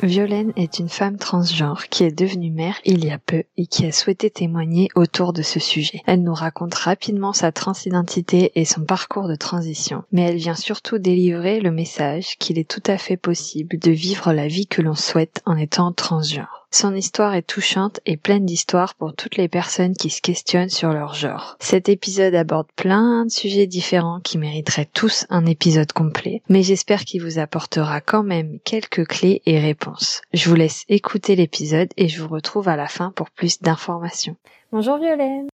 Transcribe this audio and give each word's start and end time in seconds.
Violaine 0.00 0.52
est 0.56 0.78
une 0.78 0.88
femme 0.88 1.16
transgenre 1.16 1.88
qui 1.88 2.04
est 2.04 2.18
devenue 2.18 2.50
mère 2.50 2.76
il 2.84 3.04
y 3.04 3.10
a 3.10 3.18
peu 3.18 3.44
et 3.56 3.66
qui 3.66 3.86
a 3.86 3.92
souhaité 3.92 4.30
témoigner 4.30 4.88
autour 4.94 5.32
de 5.32 5.42
ce 5.42 5.60
sujet. 5.60 6.02
Elle 6.06 6.22
nous 6.22 6.34
raconte 6.34 6.74
rapidement 6.74 7.32
sa 7.32 7.52
transidentité 7.52 8.52
et 8.56 8.64
son 8.64 8.84
parcours 8.84 9.28
de 9.28 9.36
transition, 9.36 10.02
mais 10.10 10.22
elle 10.22 10.36
vient 10.36 10.56
surtout 10.56 10.98
délivrer 10.98 11.60
le 11.60 11.70
message 11.70 12.36
qu'il 12.38 12.58
est 12.58 12.68
tout 12.68 12.82
à 12.86 12.98
fait 12.98 13.16
possible 13.16 13.78
de 13.78 13.90
vivre 13.90 14.32
la 14.32 14.48
vie 14.48 14.66
que 14.66 14.82
l'on 14.82 14.96
souhaite 14.96 15.40
en 15.46 15.56
étant 15.56 15.92
transgenre. 15.92 16.61
Son 16.74 16.94
histoire 16.94 17.34
est 17.34 17.46
touchante 17.46 18.00
et 18.06 18.16
pleine 18.16 18.46
d'histoires 18.46 18.94
pour 18.94 19.14
toutes 19.14 19.36
les 19.36 19.46
personnes 19.46 19.92
qui 19.94 20.08
se 20.08 20.22
questionnent 20.22 20.70
sur 20.70 20.90
leur 20.94 21.12
genre. 21.12 21.58
Cet 21.60 21.90
épisode 21.90 22.34
aborde 22.34 22.72
plein 22.74 23.26
de 23.26 23.30
sujets 23.30 23.66
différents 23.66 24.20
qui 24.20 24.38
mériteraient 24.38 24.88
tous 24.90 25.26
un 25.28 25.44
épisode 25.44 25.92
complet, 25.92 26.40
mais 26.48 26.62
j'espère 26.62 27.04
qu'il 27.04 27.22
vous 27.22 27.38
apportera 27.38 28.00
quand 28.00 28.22
même 28.22 28.58
quelques 28.64 29.06
clés 29.06 29.42
et 29.44 29.60
réponses. 29.60 30.22
Je 30.32 30.48
vous 30.48 30.54
laisse 30.54 30.84
écouter 30.88 31.36
l'épisode 31.36 31.90
et 31.98 32.08
je 32.08 32.22
vous 32.22 32.28
retrouve 32.28 32.68
à 32.68 32.76
la 32.76 32.88
fin 32.88 33.12
pour 33.14 33.30
plus 33.30 33.60
d'informations. 33.60 34.36
Bonjour 34.72 34.96
Violaine. 34.96 35.48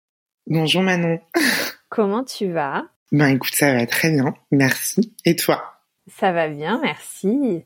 Bonjour 0.45 0.83
Manon. 0.83 1.19
Comment 1.89 2.25
tu 2.25 2.51
vas? 2.51 2.85
Ben 3.11 3.29
écoute, 3.29 3.55
ça 3.55 3.73
va 3.73 3.87
très 3.87 4.11
bien, 4.11 4.35
merci. 4.51 5.15
Et 5.25 5.35
toi? 5.35 5.63
Ça 6.05 6.31
va 6.31 6.47
bien, 6.47 6.79
merci. 6.83 7.65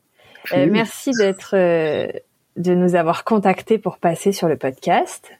Euh, 0.52 0.66
merci 0.70 1.10
d'être 1.18 1.54
euh, 1.54 2.10
de 2.56 2.74
nous 2.74 2.94
avoir 2.94 3.24
contactés 3.24 3.78
pour 3.78 3.98
passer 3.98 4.32
sur 4.32 4.48
le 4.48 4.56
podcast. 4.56 5.30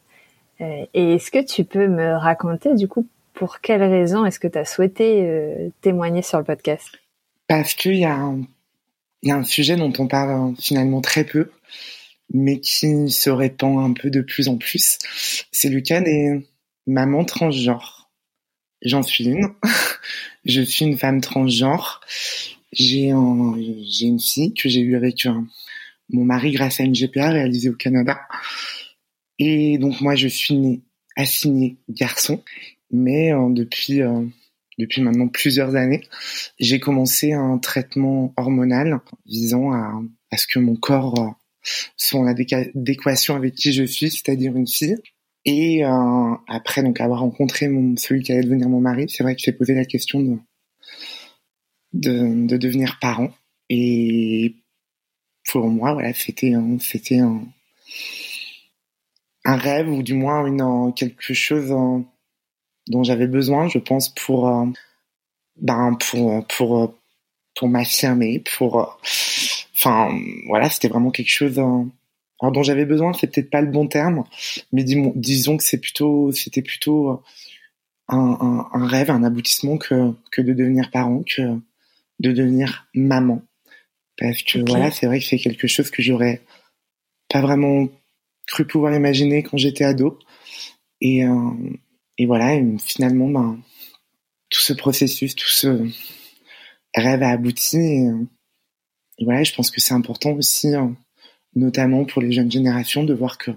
Euh, 0.61 0.87
et 0.95 1.15
est-ce 1.15 1.31
que 1.31 1.45
tu 1.45 1.65
peux 1.65 1.89
me 1.89 2.15
raconter 2.17 2.75
du 2.75 2.89
coup 2.89 3.07
pour 3.35 3.61
quelles 3.61 3.83
raisons 3.83 4.25
est-ce 4.25 4.39
que 4.39 4.49
tu 4.49 4.59
as 4.59 4.65
souhaité 4.65 5.27
euh, 5.27 5.69
témoigner 5.81 6.23
sur 6.23 6.39
le 6.39 6.45
podcast? 6.45 6.89
Parce 7.49 7.75
qu'il 7.75 7.97
y, 7.97 8.01
y 8.01 8.05
a 8.05 9.37
un 9.37 9.43
sujet 9.43 9.77
dont 9.77 9.93
on 9.99 10.07
parle 10.07 10.55
finalement 10.59 11.01
très 11.01 11.25
peu, 11.25 11.51
mais 12.33 12.61
qui 12.61 13.11
se 13.11 13.31
répand 13.31 13.79
un 13.79 13.93
peu 13.93 14.11
de 14.11 14.21
plus 14.21 14.49
en 14.49 14.57
plus. 14.57 14.99
C'est 15.51 15.69
le 15.69 15.81
cas 15.81 16.01
des 16.01 16.47
mamans 16.87 17.25
transgenres. 17.25 18.11
J'en 18.83 19.03
suis 19.03 19.27
une. 19.27 19.49
Je 20.45 20.61
suis 20.63 20.85
une 20.85 20.99
femme 20.99 21.21
transgenre. 21.21 22.01
J'ai 22.73 23.11
un, 23.11 23.55
une 23.55 24.19
fille 24.19 24.55
que 24.55 24.69
j'ai 24.69 24.81
eue 24.81 24.97
avec 24.97 25.27
un, 25.27 25.47
mon 26.13 26.25
mari 26.25 26.53
grâce 26.53 26.81
à 26.81 26.85
une 26.85 26.95
GPA 26.95 27.31
réalisée 27.31 27.71
au 27.71 27.75
Canada. 27.75 28.21
Et 29.39 29.79
donc 29.79 30.01
moi 30.01 30.15
je 30.15 30.29
suis 30.29 30.55
née 30.55 30.83
assignée 31.17 31.79
garçon, 31.89 32.43
mais 32.91 33.33
euh, 33.33 33.49
depuis 33.51 34.03
euh, 34.03 34.25
depuis 34.79 35.03
maintenant 35.03 35.29
plusieurs 35.29 35.75
années, 35.75 36.03
j'ai 36.59 36.81
commencé 36.81 37.33
un 37.33 37.59
traitement 37.59 38.33
hormonal 38.37 39.01
visant 39.27 39.73
à, 39.73 40.01
à 40.31 40.37
ce 40.37 40.47
que 40.47 40.59
mon 40.59 40.77
corps 40.77 41.19
euh, 41.21 41.31
soit 41.97 42.21
en 42.21 42.27
adéquation 42.27 43.37
avec 43.37 43.55
qui 43.55 43.73
je 43.73 43.85
suis, 43.85 44.11
c'est-à-dire 44.11 44.57
une 44.57 44.67
fille. 44.67 44.97
Et 45.45 45.83
après 45.83 46.85
donc 46.85 47.01
avoir 47.01 47.19
rencontré 47.21 47.69
celui 47.97 48.23
qui 48.23 48.31
allait 48.31 48.45
devenir 48.45 48.69
mon 48.69 48.81
mari, 48.81 49.07
c'est 49.09 49.25
vrai 49.25 49.35
que 49.35 49.43
j'ai 49.45 49.51
posé 49.51 49.75
la 49.75 49.85
question 49.85 50.21
de, 50.21 50.39
de, 51.95 52.47
de 52.47 52.57
devenir 52.57 52.99
parent. 53.01 53.33
Et 53.69 54.62
pour 55.53 55.69
moi, 55.69 55.93
voilà, 55.93 56.15
c'était 56.15 56.55
un, 56.55 56.79
un, 57.21 57.45
un 59.45 59.57
rêve 59.57 59.91
ou 59.91 60.03
du 60.03 60.15
moins 60.15 60.47
une, 60.47 60.95
quelque 60.95 61.35
chose 61.35 61.69
dont 62.89 63.03
j'avais 63.03 63.27
besoin, 63.27 63.69
je 63.69 63.79
pense, 63.79 64.09
pour, 64.09 64.49
euh, 64.49 64.65
ben, 65.57 65.99
pour, 66.01 66.47
pour, 66.47 66.95
pour 67.55 67.69
m'affirmer, 67.69 68.43
pour, 68.57 68.99
enfin, 69.75 70.19
voilà, 70.47 70.71
c'était 70.71 70.89
vraiment 70.89 71.11
quelque 71.11 71.29
chose 71.29 71.57
dont 71.57 72.63
j'avais 72.63 72.87
besoin. 72.87 73.13
C'est 73.13 73.27
peut-être 73.27 73.51
pas 73.51 73.61
le 73.61 73.71
bon 73.71 73.87
terme, 73.89 74.25
mais 74.73 74.85
disons 74.85 75.59
que 75.59 75.65
c'est 75.65 75.81
plutôt, 75.81 76.33
c'était 76.33 76.63
plutôt 76.63 77.23
un, 78.09 78.19
un, 78.19 78.69
un, 78.73 78.87
rêve, 78.87 79.11
un 79.11 79.23
aboutissement 79.23 79.77
que, 79.77 80.13
que 80.31 80.41
de 80.41 80.55
devenir 80.55 80.91
parent, 80.91 81.23
que 81.27 81.43
de 82.21 82.33
devenir 82.33 82.87
maman. 82.95 83.43
Parce 84.19 84.43
que 84.43 84.59
voilà, 84.67 84.91
c'est 84.91 85.07
vrai 85.07 85.19
que 85.19 85.25
c'est 85.25 85.39
quelque 85.39 85.67
chose 85.67 85.91
que 85.91 86.03
j'aurais 86.03 86.43
pas 87.29 87.41
vraiment 87.41 87.89
cru 88.47 88.67
pouvoir 88.67 88.95
imaginer 88.95 89.43
quand 89.43 89.57
j'étais 89.57 89.85
ado. 89.85 90.19
Et, 91.01 91.25
euh, 91.25 91.51
et 92.19 92.27
voilà, 92.27 92.61
finalement, 92.79 93.29
ben, 93.29 93.59
tout 94.51 94.61
ce 94.61 94.73
processus, 94.73 95.35
tout 95.35 95.49
ce 95.49 95.89
rêve 96.95 97.23
a 97.23 97.31
abouti. 97.31 97.79
Et, 97.79 98.11
et 99.19 99.25
voilà, 99.25 99.43
je 99.43 99.55
pense 99.55 99.71
que 99.71 99.81
c'est 99.81 99.95
important 99.95 100.33
aussi, 100.33 100.75
hein, 100.75 100.97
notamment 101.55 102.05
pour 102.05 102.23
les 102.23 102.33
jeunes 102.33 102.51
générations, 102.51 103.05
de 103.05 103.15
voir 103.15 103.39
que 103.39 103.51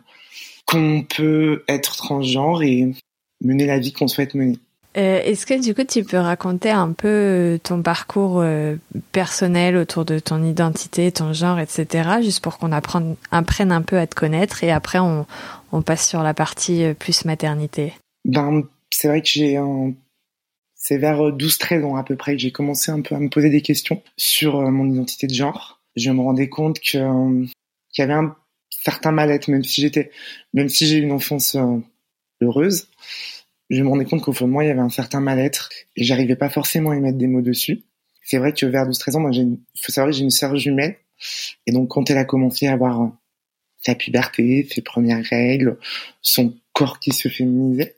qu'on 0.65 1.03
peut 1.03 1.63
être 1.67 1.95
transgenre 1.95 2.63
et 2.63 2.91
mener 3.41 3.67
la 3.67 3.77
vie 3.77 3.93
qu'on 3.93 4.07
souhaite 4.07 4.33
mener. 4.33 4.57
Euh, 4.97 5.21
est-ce 5.23 5.45
que 5.45 5.61
du 5.61 5.75
coup 5.75 5.83
tu 5.83 6.05
peux 6.05 6.17
raconter 6.17 6.69
un 6.69 6.93
peu 6.93 7.07
euh, 7.07 7.57
ton 7.57 7.81
parcours 7.81 8.39
euh, 8.39 8.77
personnel 9.11 9.75
autour 9.75 10.05
de 10.05 10.19
ton 10.19 10.41
identité, 10.43 11.11
ton 11.11 11.33
genre, 11.33 11.59
etc. 11.59 12.09
Juste 12.21 12.41
pour 12.41 12.57
qu'on 12.57 12.71
apprenne, 12.71 13.17
un 13.31 13.81
peu 13.81 13.97
à 13.97 14.07
te 14.07 14.15
connaître 14.15 14.63
et 14.63 14.71
après 14.71 14.99
on, 14.99 15.25
passe 15.85 16.07
sur 16.07 16.23
la 16.23 16.33
partie 16.33 16.85
plus 16.97 17.25
maternité? 17.25 17.91
Ben 18.23 18.63
c'est 18.89 19.09
vrai 19.09 19.21
que 19.21 19.27
j'ai 19.27 19.59
c'est 20.73 20.97
vers 20.97 21.17
12-13 21.17 21.83
ans 21.83 21.97
à 21.97 22.03
peu 22.03 22.15
près 22.15 22.33
que 22.33 22.41
j'ai 22.41 22.51
commencé 22.51 22.91
un 22.91 23.01
peu 23.01 23.13
à 23.13 23.19
me 23.19 23.27
poser 23.27 23.49
des 23.49 23.61
questions 23.61 24.01
sur 24.15 24.61
mon 24.71 24.89
identité 24.89 25.27
de 25.27 25.33
genre. 25.33 25.81
Je 25.97 26.11
me 26.11 26.21
rendais 26.21 26.47
compte 26.47 26.79
qu'il 26.79 27.01
y 27.97 28.01
avait 28.01 28.13
un 28.13 28.33
certain 28.69 29.11
mal-être 29.11 29.49
même 29.49 29.65
si 29.65 29.81
j'étais 29.81 30.11
même 30.53 30.69
si 30.69 30.87
j'ai 30.87 30.99
eu 30.99 31.01
une 31.01 31.11
enfance 31.11 31.57
heureuse 32.41 32.87
je 33.69 33.81
me 33.81 33.89
rendais 33.89 34.05
compte 34.05 34.21
qu'au 34.21 34.33
fond 34.33 34.47
de 34.47 34.51
moi, 34.51 34.63
il 34.63 34.67
y 34.67 34.69
avait 34.69 34.79
un 34.79 34.89
certain 34.89 35.19
mal-être 35.19 35.69
et 35.95 36.03
j'arrivais 36.03 36.35
pas 36.35 36.49
forcément 36.49 36.91
à 36.91 36.95
y 36.95 36.99
mettre 36.99 37.17
des 37.17 37.27
mots 37.27 37.41
dessus. 37.41 37.83
C'est 38.21 38.37
vrai 38.37 38.53
que 38.53 38.65
vers 38.65 38.87
12-13 38.87 39.15
ans, 39.15 39.19
moi, 39.19 39.31
une, 39.33 39.59
faut 39.79 39.91
savoir 39.91 40.11
j'ai 40.11 40.23
une 40.23 40.31
sœur 40.31 40.55
jumelle. 40.55 40.97
Et 41.65 41.71
donc, 41.71 41.89
quand 41.89 42.09
elle 42.09 42.17
a 42.17 42.25
commencé 42.25 42.67
à 42.67 42.73
avoir 42.73 43.01
euh, 43.01 43.07
sa 43.77 43.95
puberté, 43.95 44.67
ses 44.69 44.81
premières 44.81 45.23
règles, 45.23 45.77
son 46.21 46.55
corps 46.73 46.99
qui 46.99 47.11
se 47.11 47.29
féminisait, 47.29 47.95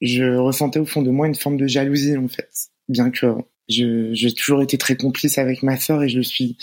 je 0.00 0.36
ressentais 0.36 0.78
au 0.78 0.86
fond 0.86 1.02
de 1.02 1.10
moi 1.10 1.26
une 1.26 1.34
forme 1.34 1.56
de 1.56 1.66
jalousie, 1.66 2.16
en 2.16 2.28
fait. 2.28 2.48
Bien 2.88 3.10
que 3.10 3.34
je, 3.68 4.10
j'ai 4.12 4.32
toujours 4.32 4.62
été 4.62 4.78
très 4.78 4.96
complice 4.96 5.38
avec 5.38 5.62
ma 5.62 5.76
sœur 5.76 6.02
et 6.02 6.08
je 6.08 6.16
le 6.16 6.22
suis, 6.22 6.56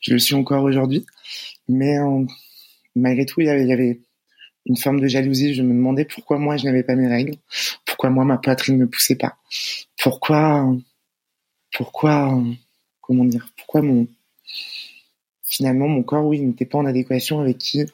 je 0.00 0.12
le 0.12 0.18
suis 0.18 0.34
encore 0.34 0.64
aujourd'hui. 0.64 1.06
Mais, 1.68 1.98
euh, 1.98 2.24
malgré 2.96 3.26
tout, 3.26 3.40
il 3.40 3.46
y 3.46 3.50
avait, 3.50 3.62
il 3.62 3.68
y 3.68 3.72
avait 3.72 4.00
une 4.66 4.76
forme 4.76 5.00
de 5.00 5.06
jalousie. 5.06 5.54
Je 5.54 5.62
me 5.62 5.72
demandais 5.72 6.04
pourquoi 6.04 6.38
moi 6.38 6.56
je 6.56 6.64
n'avais 6.64 6.82
pas 6.82 6.94
mes 6.94 7.08
règles, 7.08 7.36
pourquoi 7.84 8.10
moi 8.10 8.24
ma 8.24 8.38
poitrine 8.38 8.78
ne 8.78 8.86
poussait 8.86 9.16
pas, 9.16 9.36
pourquoi, 10.02 10.72
pourquoi, 11.72 12.42
comment 13.00 13.24
dire, 13.24 13.48
pourquoi 13.56 13.82
mon, 13.82 14.06
finalement 15.44 15.88
mon 15.88 16.02
corps, 16.02 16.24
oui, 16.24 16.40
n'était 16.40 16.66
pas 16.66 16.78
en 16.78 16.86
adéquation 16.86 17.40
avec 17.40 17.58
qui, 17.58 17.84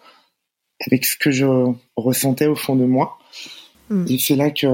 avec 0.86 1.04
ce 1.04 1.16
que 1.16 1.30
je 1.30 1.46
ressentais 1.96 2.46
au 2.46 2.56
fond 2.56 2.76
de 2.76 2.84
moi. 2.84 3.18
Hmm. 3.88 4.04
Et 4.08 4.18
c'est 4.18 4.36
là 4.36 4.50
que, 4.50 4.66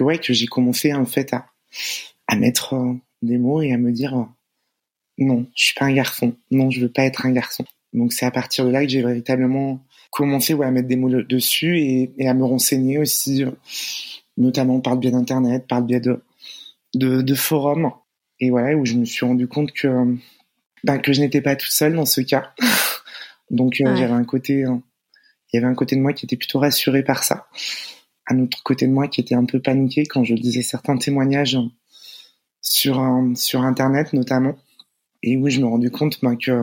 ouais, 0.00 0.18
que 0.18 0.32
j'ai 0.32 0.46
commencé 0.46 0.92
en 0.92 1.06
fait 1.06 1.32
à, 1.32 1.46
à 2.28 2.36
mettre 2.36 2.74
euh, 2.74 2.92
des 3.22 3.38
mots 3.38 3.62
et 3.62 3.72
à 3.72 3.78
me 3.78 3.90
dire 3.90 4.14
euh, 4.16 4.24
non, 5.18 5.46
je 5.54 5.64
suis 5.64 5.74
pas 5.74 5.86
un 5.86 5.94
garçon, 5.94 6.36
non, 6.50 6.70
je 6.70 6.80
veux 6.80 6.90
pas 6.90 7.04
être 7.04 7.26
un 7.26 7.32
garçon. 7.32 7.64
Donc 7.92 8.12
c'est 8.12 8.26
à 8.26 8.30
partir 8.30 8.64
de 8.64 8.70
là 8.70 8.82
que 8.82 8.88
j'ai 8.90 9.02
véritablement 9.02 9.80
commencer 10.14 10.54
ouais, 10.54 10.66
à 10.66 10.70
mettre 10.70 10.88
des 10.88 10.96
mots 10.96 11.10
dessus 11.22 11.78
et, 11.78 12.14
et, 12.18 12.28
à 12.28 12.34
me 12.34 12.44
renseigner 12.44 12.98
aussi, 12.98 13.44
notamment 14.36 14.80
par 14.80 14.94
le 14.94 15.00
biais 15.00 15.10
d'Internet, 15.10 15.66
par 15.66 15.80
le 15.80 15.86
biais 15.86 16.00
de, 16.00 16.22
de, 16.94 17.20
de 17.20 17.34
forums. 17.34 17.92
et 18.38 18.50
voilà 18.50 18.76
où 18.76 18.84
je 18.84 18.94
me 18.94 19.04
suis 19.04 19.26
rendu 19.26 19.48
compte 19.48 19.72
que 19.72 20.16
ben, 20.84 20.98
que 20.98 21.12
je 21.12 21.20
n'étais 21.20 21.40
pas 21.40 21.56
toute 21.56 21.72
seule 21.72 21.94
dans 21.94 22.06
ce 22.06 22.20
cas. 22.20 22.54
Donc 23.50 23.80
euh, 23.80 23.96
j'avais 23.96 24.12
un 24.12 24.24
côté, 24.24 24.64
euh, 24.64 24.76
il 25.52 25.56
y 25.56 25.58
avait 25.58 25.66
un 25.66 25.74
côté 25.74 25.96
de 25.96 26.00
moi 26.00 26.12
qui 26.12 26.26
était 26.26 26.36
plutôt 26.36 26.60
rassuré 26.60 27.02
par 27.02 27.24
ça, 27.24 27.48
un 28.28 28.38
autre 28.38 28.62
côté 28.62 28.86
de 28.86 28.92
moi 28.92 29.08
qui 29.08 29.20
était 29.20 29.34
un 29.34 29.44
peu 29.44 29.60
paniqué 29.60 30.06
quand 30.06 30.24
je 30.24 30.34
lisais 30.34 30.62
certains 30.62 30.96
témoignages 30.96 31.58
sur 32.60 33.02
sur 33.34 33.62
internet 33.62 34.12
notamment, 34.12 34.56
et 35.22 35.36
où 35.36 35.48
je 35.48 35.60
me 35.60 35.66
rendu 35.66 35.90
compte 35.90 36.20
ben, 36.22 36.36
que 36.36 36.62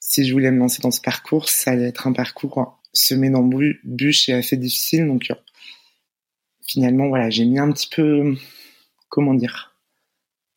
si 0.00 0.24
je 0.24 0.32
voulais 0.32 0.50
me 0.50 0.58
lancer 0.58 0.82
dans 0.82 0.90
ce 0.90 1.00
parcours, 1.00 1.48
ça 1.48 1.72
allait 1.72 1.88
être 1.88 2.06
un 2.06 2.12
parcours 2.12 2.80
semé 2.92 3.30
d'embûches 3.30 4.28
et 4.28 4.32
assez 4.32 4.56
difficile. 4.56 5.06
Donc 5.06 5.30
finalement 6.66 7.08
voilà, 7.08 7.30
j'ai 7.30 7.44
mis 7.44 7.58
un 7.58 7.70
petit 7.70 7.88
peu, 7.88 8.34
comment 9.08 9.34
dire, 9.34 9.76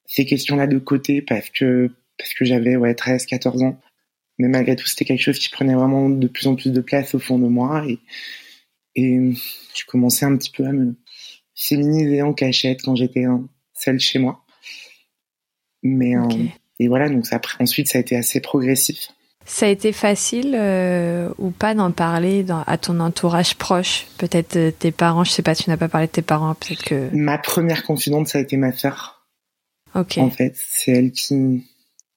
ces 0.05 0.25
questions-là 0.25 0.67
de 0.67 0.79
côté 0.79 1.21
parce 1.21 1.49
que 1.49 1.91
parce 2.17 2.33
que 2.33 2.45
j'avais 2.45 2.75
ouais 2.75 2.95
13, 2.95 3.25
14 3.25 3.63
ans. 3.63 3.79
Mais 4.39 4.47
malgré 4.47 4.75
tout, 4.75 4.87
c'était 4.87 5.05
quelque 5.05 5.21
chose 5.21 5.37
qui 5.37 5.49
prenait 5.49 5.75
vraiment 5.75 6.09
de 6.09 6.27
plus 6.27 6.47
en 6.47 6.55
plus 6.55 6.71
de 6.71 6.81
place 6.81 7.13
au 7.13 7.19
fond 7.19 7.37
de 7.37 7.47
moi 7.47 7.85
et 7.87 7.99
et 8.95 9.33
je 9.75 9.85
commençais 9.85 10.25
un 10.25 10.37
petit 10.37 10.51
peu 10.51 10.65
à 10.65 10.71
me 10.71 10.95
féminiser 11.55 12.21
en 12.21 12.33
cachette 12.33 12.81
quand 12.83 12.95
j'étais 12.95 13.25
seule 13.73 13.99
chez 13.99 14.19
moi. 14.19 14.45
Mais 15.81 16.15
euh, 16.15 16.45
et 16.79 16.87
voilà, 16.87 17.09
donc 17.09 17.25
ça, 17.25 17.41
ensuite 17.59 17.87
ça 17.89 17.97
a 17.97 18.01
été 18.01 18.15
assez 18.15 18.39
progressif. 18.39 19.09
Ça 19.45 19.65
a 19.65 19.69
été 19.69 19.91
facile 19.91 20.55
euh, 20.57 21.29
ou 21.37 21.51
pas 21.51 21.75
d'en 21.75 21.91
parler 21.91 22.43
dans, 22.43 22.63
à 22.63 22.77
ton 22.77 22.99
entourage 22.99 23.55
proche 23.55 24.07
Peut-être 24.17 24.55
euh, 24.55 24.71
tes 24.71 24.91
parents, 24.91 25.23
je 25.23 25.31
sais 25.31 25.41
pas, 25.41 25.53
tu 25.53 25.69
n'as 25.69 25.77
pas 25.77 25.89
parlé 25.89 26.07
de 26.07 26.11
tes 26.11 26.21
parents, 26.21 26.55
peut-être 26.55 26.83
que... 26.83 27.09
Ma 27.13 27.37
première 27.37 27.83
confidente, 27.83 28.27
ça 28.29 28.37
a 28.37 28.41
été 28.41 28.55
ma 28.55 28.71
sœur. 28.71 29.25
Ok. 29.95 30.17
En 30.17 30.29
fait, 30.29 30.55
c'est 30.55 30.91
elle 30.91 31.11
qui, 31.11 31.65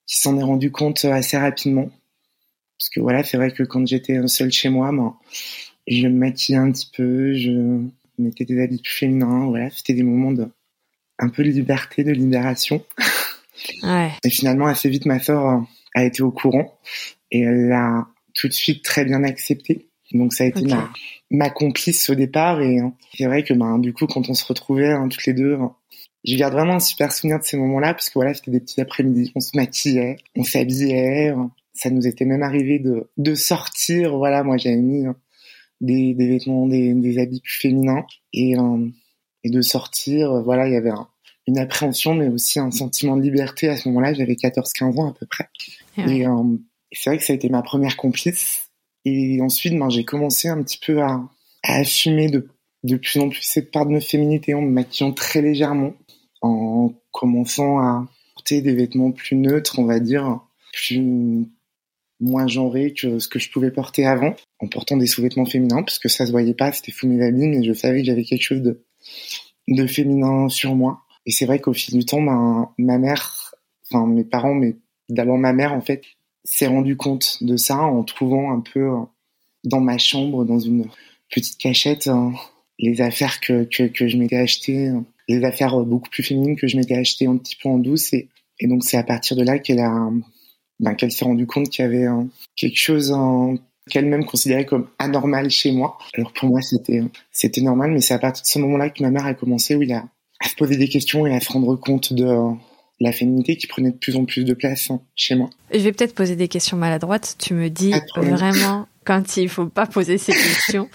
qui 0.06 0.17
s'en 0.17 0.38
est 0.38 0.43
rendu 0.43 0.70
compte 0.70 1.05
assez 1.05 1.37
rapidement. 1.37 1.90
Parce 2.78 2.90
que 2.90 3.00
voilà, 3.00 3.25
c'est 3.25 3.37
vrai 3.37 3.50
que 3.50 3.64
quand 3.64 3.87
j'étais 3.87 4.26
seule 4.29 4.52
chez 4.52 4.69
moi, 4.69 4.93
ben, 4.93 5.17
je 5.88 6.06
me 6.06 6.19
maquillais 6.19 6.58
un 6.58 6.70
petit 6.70 6.90
peu, 6.94 7.34
je 7.34 7.81
mettais 8.19 8.44
des 8.44 8.62
habits 8.62 8.81
plus 8.82 8.94
féminins, 8.94 9.46
voilà, 9.46 9.70
c'était 9.70 9.94
des 9.94 10.02
moments 10.02 10.32
de 10.32 10.49
un 11.19 11.29
peu 11.29 11.43
de 11.43 11.49
liberté, 11.49 12.05
de 12.05 12.12
libération. 12.12 12.84
Ouais. 13.82 14.12
Et 14.22 14.31
finalement, 14.31 14.67
assez 14.67 14.88
vite, 14.90 15.06
ma 15.06 15.19
sœur 15.19 15.64
a 15.94 16.05
été 16.05 16.22
au 16.22 16.31
courant 16.31 16.79
et 17.31 17.40
elle 17.40 17.69
l'a 17.69 18.06
tout 18.34 18.49
de 18.49 18.52
suite 18.52 18.84
très 18.84 19.05
bien 19.05 19.25
accepté. 19.25 19.88
Donc 20.12 20.32
ça 20.32 20.44
a 20.44 20.46
été 20.46 20.62
ma, 20.62 20.88
ma, 21.31 21.50
complice 21.50 22.08
au 22.11 22.14
départ 22.14 22.61
et 22.61 22.78
hein, 22.78 22.94
c'est 23.17 23.26
vrai 23.26 23.43
que 23.43 23.55
ben, 23.55 23.78
du 23.78 23.93
coup 23.93 24.06
quand 24.06 24.28
on 24.28 24.34
se 24.34 24.44
retrouvait 24.44 24.93
hein, 24.93 25.08
toutes 25.08 25.26
les 25.26 25.32
deux, 25.32 25.55
hein, 25.55 25.75
je 26.25 26.37
garde 26.37 26.52
vraiment 26.52 26.75
un 26.75 26.81
super 26.81 27.12
souvenir 27.12 27.40
de 27.40 27.44
ces 27.44 27.56
moments-là 27.56 27.93
parce 27.93 28.08
que 28.08 28.14
voilà 28.14 28.32
c'était 28.32 28.52
des 28.52 28.61
petits 28.61 28.81
après-midi, 28.81 29.32
on 29.34 29.40
se 29.40 29.56
maquillait, 29.56 30.19
on 30.37 30.44
s'habillait, 30.44 31.34
ça 31.73 31.90
nous 31.90 32.06
était 32.06 32.25
même 32.25 32.43
arrivé 32.43 32.78
de, 32.78 33.11
de 33.17 33.34
sortir, 33.34 34.17
voilà 34.17 34.44
moi 34.44 34.58
j'avais 34.58 34.76
mis 34.76 35.06
des, 35.81 36.14
des 36.14 36.29
vêtements, 36.29 36.69
des, 36.69 36.94
des 36.94 37.19
habits 37.19 37.40
plus 37.40 37.56
féminins 37.56 38.06
et, 38.32 38.55
et 39.43 39.50
de 39.50 39.61
sortir, 39.61 40.40
voilà 40.43 40.69
il 40.69 40.75
y 40.75 40.76
avait 40.76 40.93
une 41.49 41.58
appréhension 41.58 42.14
mais 42.14 42.29
aussi 42.29 42.61
un 42.61 42.70
sentiment 42.70 43.17
de 43.17 43.22
liberté 43.22 43.69
à 43.69 43.76
ce 43.76 43.88
moment-là, 43.88 44.14
j'avais 44.14 44.34
14-15 44.34 45.00
ans 45.00 45.11
à 45.11 45.14
peu 45.19 45.26
près. 45.26 45.49
Et, 45.99 46.25
c'est 46.92 47.10
vrai 47.10 47.18
que 47.18 47.24
ça 47.24 47.32
a 47.32 47.36
été 47.36 47.48
ma 47.48 47.62
première 47.62 47.96
complice. 47.96 48.70
Et 49.04 49.40
ensuite, 49.40 49.78
ben, 49.78 49.88
j'ai 49.88 50.04
commencé 50.04 50.48
un 50.48 50.62
petit 50.62 50.78
peu 50.78 51.02
à, 51.02 51.22
assumer 51.62 52.28
de, 52.28 52.48
de 52.84 52.96
plus 52.96 53.18
en 53.20 53.28
plus 53.28 53.42
cette 53.42 53.72
part 53.72 53.86
de 53.86 53.92
ma 53.92 54.00
féminité 54.00 54.54
en 54.54 54.62
me 54.62 54.70
maquillant 54.70 55.12
très 55.12 55.42
légèrement, 55.42 55.94
en 56.42 56.92
commençant 57.10 57.78
à 57.78 58.06
porter 58.34 58.62
des 58.62 58.74
vêtements 58.74 59.10
plus 59.10 59.36
neutres, 59.36 59.78
on 59.78 59.84
va 59.84 59.98
dire, 59.98 60.40
plus 60.72 61.48
moins 62.20 62.46
genrés 62.46 62.94
que 62.94 63.18
ce 63.18 63.28
que 63.28 63.38
je 63.38 63.50
pouvais 63.50 63.70
porter 63.70 64.06
avant, 64.06 64.34
en 64.60 64.68
portant 64.68 64.96
des 64.96 65.06
sous-vêtements 65.06 65.44
féminins, 65.44 65.82
parce 65.82 65.98
que 65.98 66.08
ça 66.08 66.26
se 66.26 66.30
voyait 66.30 66.54
pas, 66.54 66.72
c'était 66.72 66.92
fou 66.92 67.08
mes 67.08 67.24
habits, 67.24 67.48
mais 67.48 67.62
je 67.62 67.72
savais 67.72 68.00
que 68.00 68.06
j'avais 68.06 68.24
quelque 68.24 68.42
chose 68.42 68.62
de, 68.62 68.84
de 69.68 69.86
féminin 69.86 70.48
sur 70.48 70.74
moi. 70.74 71.02
Et 71.26 71.32
c'est 71.32 71.46
vrai 71.46 71.58
qu'au 71.58 71.72
fil 71.72 71.98
du 71.98 72.04
temps, 72.04 72.22
ben, 72.22 72.70
ma 72.78 72.98
mère, 72.98 73.54
enfin 73.90 74.06
mes 74.06 74.24
parents, 74.24 74.54
mais 74.54 74.76
d'abord 75.08 75.38
ma 75.38 75.52
mère 75.52 75.72
en 75.72 75.80
fait, 75.80 76.02
s'est 76.46 76.69
rendu 76.69 76.96
compte 76.96 77.38
de 77.43 77.56
ça 77.56 77.78
en 77.78 78.02
trouvant 78.04 78.52
un 78.52 78.60
peu 78.60 78.81
euh, 78.81 79.00
dans 79.64 79.81
ma 79.81 79.98
chambre, 79.98 80.44
dans 80.44 80.58
une 80.58 80.87
petite 81.28 81.58
cachette, 81.58 82.06
euh, 82.06 82.31
les 82.78 83.00
affaires 83.00 83.40
que, 83.40 83.64
que, 83.64 84.08
je 84.08 84.16
m'étais 84.16 84.37
achetées, 84.37 84.88
euh, 84.88 85.00
les 85.28 85.44
affaires 85.44 85.76
beaucoup 85.81 86.08
plus 86.08 86.22
féminines 86.22 86.56
que 86.56 86.69
je 86.69 86.76
m'étais 86.76 86.94
achetées 86.94 87.26
un 87.26 87.37
petit 87.37 87.56
peu 87.60 87.69
en 87.69 87.78
douce. 87.78 88.12
Et, 88.14 88.28
donc 88.62 88.84
c'est 88.84 88.96
à 88.96 89.02
partir 89.02 89.37
de 89.37 89.43
là 89.43 89.58
qu'elle 89.58 89.81
a, 89.81 90.08
ben, 90.81 90.94
qu'elle 90.94 91.12
s'est 91.12 91.25
rendue 91.25 91.46
compte 91.46 91.69
qu'il 91.69 91.84
y 91.84 91.88
avait 91.88 92.06
quelque 92.54 92.78
chose 92.78 93.14
qu'elle-même 93.90 94.25
considérait 94.25 94.64
comme 94.64 94.88
anormal 94.98 95.50
chez 95.50 95.72
moi. 95.72 95.98
Alors 96.14 96.32
pour 96.32 96.48
moi 96.48 96.62
c'était 96.62 97.02
c'était 97.32 97.60
normal, 97.60 97.90
mais 97.90 98.00
c'est 98.00 98.14
à 98.14 98.19
partir 98.19 98.44
de 98.44 98.48
ce 98.48 98.58
moment-là 98.60 98.88
que 98.88 99.02
ma 99.02 99.10
mère 99.10 99.26
a 99.26 99.34
commencé 99.34 99.75
oui 99.75 99.93
à, 99.93 100.08
à 100.40 100.48
se 100.48 100.54
poser 100.54 100.76
des 100.76 100.88
questions 100.88 101.26
et 101.26 101.34
à 101.34 101.40
se 101.40 101.52
rendre 101.52 101.76
compte 101.76 102.14
de 102.14 102.25
la 103.00 103.12
féminité 103.12 103.56
qui 103.56 103.66
prenait 103.66 103.90
de 103.90 103.96
plus 103.96 104.16
en 104.16 104.25
plus 104.25 104.44
de 104.44 104.54
place 104.54 104.90
hein, 104.90 105.00
chez 105.14 105.34
moi. 105.34 105.50
Je 105.72 105.78
vais 105.81 105.93
peut-être 105.93 106.14
poser 106.14 106.37
des 106.37 106.48
questions 106.48 106.76
maladroites. 106.76 107.37
Tu 107.38 107.54
me 107.54 107.69
dis 107.69 107.93
vraiment 108.16 108.87
quand 109.04 109.37
il 109.37 109.48
faut 109.48 109.66
pas 109.66 109.87
poser 109.87 110.19
ces 110.19 110.32
questions. 110.32 110.88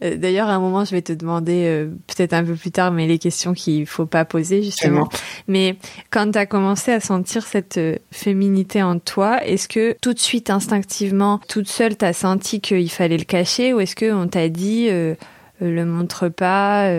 D'ailleurs, 0.00 0.48
à 0.48 0.54
un 0.54 0.58
moment, 0.58 0.84
je 0.84 0.90
vais 0.90 1.02
te 1.02 1.12
demander 1.12 1.64
euh, 1.66 1.90
peut-être 2.08 2.32
un 2.32 2.44
peu 2.44 2.54
plus 2.54 2.72
tard, 2.72 2.90
mais 2.90 3.06
les 3.06 3.18
questions 3.18 3.54
qu'il 3.54 3.86
faut 3.86 4.06
pas 4.06 4.24
poser 4.24 4.62
justement. 4.62 5.08
Mais 5.46 5.76
quand 6.10 6.32
tu 6.32 6.38
as 6.38 6.46
commencé 6.46 6.90
à 6.90 7.00
sentir 7.00 7.46
cette 7.46 7.78
euh, 7.78 7.96
féminité 8.10 8.82
en 8.82 8.98
toi, 8.98 9.44
est-ce 9.46 9.68
que 9.68 9.96
tout 10.02 10.12
de 10.12 10.18
suite, 10.18 10.50
instinctivement, 10.50 11.40
toute 11.48 11.68
seule, 11.68 11.96
tu 11.96 12.04
as 12.04 12.12
senti 12.12 12.60
qu'il 12.60 12.90
fallait 12.90 13.18
le 13.18 13.24
cacher, 13.24 13.72
ou 13.72 13.80
est-ce 13.80 13.94
que 13.94 14.12
on 14.12 14.26
t'a 14.26 14.48
dit 14.48 14.88
euh, 14.90 15.14
le 15.60 15.84
montre 15.84 16.28
pas 16.28 16.90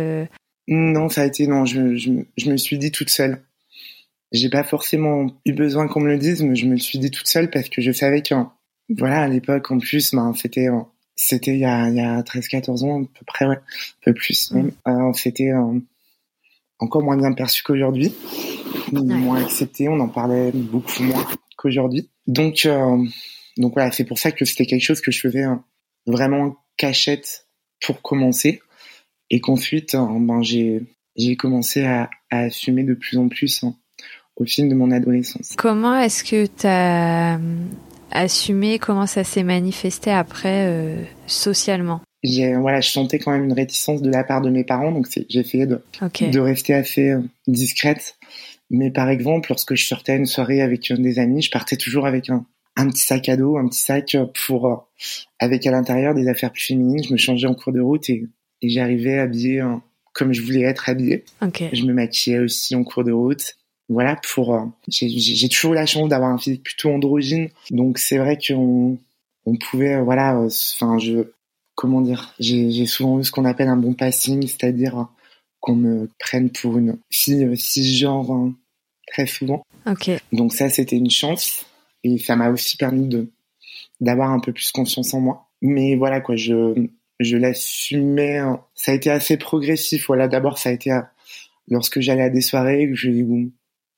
non, 0.74 1.10
ça 1.10 1.24
a 1.24 1.26
été 1.26 1.48
non. 1.48 1.66
Je, 1.66 1.98
je, 1.98 2.12
je 2.38 2.50
me 2.50 2.56
suis 2.56 2.78
dit 2.78 2.92
toute 2.92 3.10
seule. 3.10 3.44
J'ai 4.32 4.50
pas 4.50 4.64
forcément 4.64 5.28
eu 5.46 5.52
besoin 5.52 5.90
qu'on 5.90 6.00
me 6.00 6.08
le 6.08 6.18
dise, 6.18 6.42
mais 6.44 6.56
je 6.56 6.66
me 6.66 6.72
le 6.72 6.80
suis 6.80 6.98
dit 6.98 7.12
toute 7.12 7.28
seule 7.28 7.50
parce 7.50 7.68
que 7.68 7.82
je 7.82 7.92
savais 7.92 8.22
que, 8.22 8.34
voilà, 8.90 9.24
à 9.24 9.28
l'époque, 9.28 9.70
en 9.70 9.80
plus, 9.80 10.14
ben, 10.14 10.34
c'était, 10.34 10.70
c'était 11.14 11.52
il 11.52 11.60
y 11.60 11.66
a, 11.66 11.90
il 11.90 11.96
y 11.96 12.00
a 12.00 12.24
13, 12.24 12.48
14 12.48 12.86
ans, 12.86 13.04
à 13.04 13.06
peu 13.06 13.26
près, 13.26 13.46
ouais, 13.46 13.58
un 13.58 14.06
peu 14.06 14.14
plus 14.14 14.50
même. 14.54 14.72
Euh, 14.88 15.12
c'était 15.12 15.52
euh, 15.52 15.78
encore 16.80 17.04
moins 17.04 17.18
bien 17.18 17.34
perçu 17.34 17.64
qu'aujourd'hui, 17.64 18.16
moins 18.94 19.44
accepté. 19.44 19.90
On 19.90 20.00
en 20.00 20.08
parlait 20.08 20.52
beaucoup 20.54 21.04
moins 21.04 21.28
qu'aujourd'hui. 21.58 22.10
Donc, 22.28 22.66
euh, 22.66 23.06
donc 23.58 23.74
voilà, 23.74 23.92
c'est 23.92 24.06
pour 24.06 24.20
ça 24.20 24.32
que 24.32 24.46
c'était 24.46 24.66
quelque 24.66 24.86
chose 24.86 25.02
que 25.02 25.12
je 25.12 25.20
faisais 25.20 25.44
vraiment 26.06 26.56
cachette 26.78 27.48
pour 27.86 28.02
commencer 28.02 28.62
et 29.32 29.40
qu'ensuite 29.40 29.96
hein, 29.96 30.20
ben, 30.20 30.44
j'ai 30.44 30.84
j'ai 31.18 31.36
commencé 31.36 31.84
à, 31.84 32.10
à, 32.30 32.42
assumer 32.42 32.84
de 32.84 32.94
plus 32.94 33.18
en 33.18 33.28
plus 33.28 33.64
hein, 33.64 33.76
au 34.36 34.46
fil 34.46 34.70
de 34.70 34.76
mon 34.76 34.92
adolescence. 34.92 35.54
Comment 35.58 35.98
est-ce 35.98 36.24
que 36.24 36.46
tu 36.46 36.68
as 36.68 37.36
euh, 37.38 37.66
assumé? 38.12 38.80
Comment 38.80 39.08
ça 39.08 39.24
s'est 39.24 39.44
manifesté 39.44 40.12
après 40.12 40.68
euh, 40.68 41.04
socialement? 41.28 42.02
J'ai 42.24 42.56
voilà, 42.56 42.82
je 42.82 42.90
sentais 42.90 43.20
quand 43.20 43.32
même 43.32 43.46
une 43.46 43.54
réticence 43.54 44.02
de 44.02 44.12
la 44.12 44.24
part 44.24 44.42
de 44.42 44.50
mes 44.50 44.64
parents, 44.64 44.92
donc 44.92 45.08
j'ai 45.12 45.40
essayé 45.40 45.66
de, 45.66 45.82
de 46.02 46.40
rester 46.40 46.74
assez 46.74 47.10
euh, 47.10 47.22
discrète. 47.48 48.18
Mais 48.70 48.92
par 48.92 49.10
exemple, 49.10 49.50
lorsque 49.50 49.76
je 49.76 49.86
sortais 49.86 50.14
à 50.14 50.16
une 50.16 50.26
soirée 50.26 50.62
avec 50.62 50.94
des 50.94 51.20
amis, 51.20 51.42
je 51.42 51.52
partais 51.52 51.76
toujours 51.76 52.06
avec 52.06 52.30
un, 52.30 52.46
un 52.78 52.88
petit 52.90 53.02
sac 53.02 53.28
à 53.28 53.36
dos, 53.36 53.58
un 53.58 53.68
petit 53.68 53.82
sac 53.82 54.16
pour 54.46 54.88
avec 55.40 55.68
à 55.68 55.72
l'intérieur 55.72 56.14
des 56.14 56.30
affaires 56.30 56.54
plus 56.54 56.68
féminines. 56.68 57.04
Je 57.04 57.12
me 57.12 57.18
changeais 57.18 57.48
en 57.48 57.54
cours 57.54 57.74
de 57.74 57.82
route 57.82 58.10
et 58.10 58.30
et 58.62 58.70
j'arrivais 58.70 59.20
habillée 59.20 59.64
comme 60.14 60.34
je 60.34 60.42
voulais 60.42 60.62
être 60.62 60.90
habillée. 60.90 61.24
Je 61.74 61.86
me 61.86 61.94
maquillais 61.94 62.40
aussi 62.40 62.76
en 62.76 62.84
cours 62.84 63.04
de 63.04 63.12
route. 63.12 63.56
Voilà, 63.90 64.16
pour 64.34 64.56
euh, 64.56 64.66
j'ai 64.88 65.50
toujours 65.50 65.74
eu 65.74 65.76
la 65.76 65.86
chance 65.86 66.08
d'avoir 66.08 66.32
un 66.32 66.38
physique 66.38 66.64
plutôt 66.64 66.92
androgyne, 66.92 67.50
donc 67.72 67.98
c'est 67.98 68.18
vrai 68.18 68.38
qu'on 68.38 68.98
on 69.46 69.58
pouvait 69.58 69.96
euh, 69.96 70.02
voilà, 70.02 70.38
euh, 70.38 70.48
enfin 70.48 70.98
je 70.98 71.26
comment 71.76 72.00
dire, 72.00 72.34
j'ai 72.40 72.86
souvent 72.86 73.20
eu 73.20 73.26
ce 73.26 73.32
qu'on 73.32 73.44
appelle 73.44 73.68
un 73.68 73.76
bon 73.76 73.94
passing, 73.94 74.48
c'est-à-dire 74.48 75.08
qu'on 75.60 75.76
me 75.76 76.10
prenne 76.20 76.52
pour 76.52 76.78
une 76.78 77.00
fille 77.10 77.58
cisgenre 77.58 78.32
hein, 78.32 78.54
très 79.08 79.28
souvent. 79.28 79.66
Donc 80.32 80.54
ça 80.54 80.70
c'était 80.70 80.96
une 80.96 81.12
chance 81.12 81.66
et 82.06 82.18
ça 82.18 82.38
m'a 82.38 82.50
aussi 82.50 82.78
permis 82.78 83.08
de 83.10 83.30
d'avoir 84.00 84.32
un 84.32 84.40
peu 84.40 84.54
plus 84.54 84.72
confiance 84.72 85.14
en 85.14 85.20
moi. 85.20 85.50
Mais 85.62 85.96
voilà 85.96 86.22
quoi, 86.22 86.38
je 86.38 86.88
je 87.24 87.38
l'assumais. 87.38 88.40
Ça 88.76 88.92
a 88.92 88.96
été 88.96 89.10
assez 89.10 89.38
progressif. 89.38 90.08
Voilà, 90.08 90.28
d'abord 90.28 90.58
ça 90.58 90.70
a 90.70 90.72
été 90.74 90.92
lorsque 91.68 92.00
j'allais 92.00 92.24
à 92.24 92.30
des 92.30 92.42
soirées 92.42 92.90
où 92.90 92.96
je, 92.96 93.10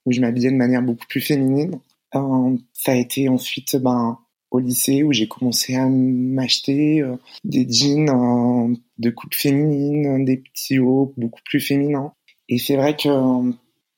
je 0.08 0.22
m'habillais 0.22 0.52
de 0.52 0.56
manière 0.56 0.82
beaucoup 0.82 1.08
plus 1.08 1.22
féminine. 1.22 1.80
Euh, 2.16 2.56
ça 2.74 2.92
a 2.92 2.96
été 2.96 3.30
ensuite 3.30 3.76
ben 3.76 4.20
au 4.52 4.60
lycée 4.60 5.02
où 5.02 5.12
j'ai 5.12 5.28
commencé 5.28 5.76
à 5.76 5.88
m'acheter 5.90 7.02
euh, 7.02 7.16
des 7.44 7.68
jeans 7.68 8.10
euh, 8.10 8.76
de 9.00 9.10
coupe 9.10 9.34
féminine, 9.34 10.24
des 10.26 10.38
petits 10.38 10.78
hauts 10.78 11.14
beaucoup 11.18 11.42
plus 11.44 11.60
féminins. 11.60 12.14
Et 12.50 12.60
c'est 12.60 12.76
vrai 12.76 12.96
que 12.96 13.10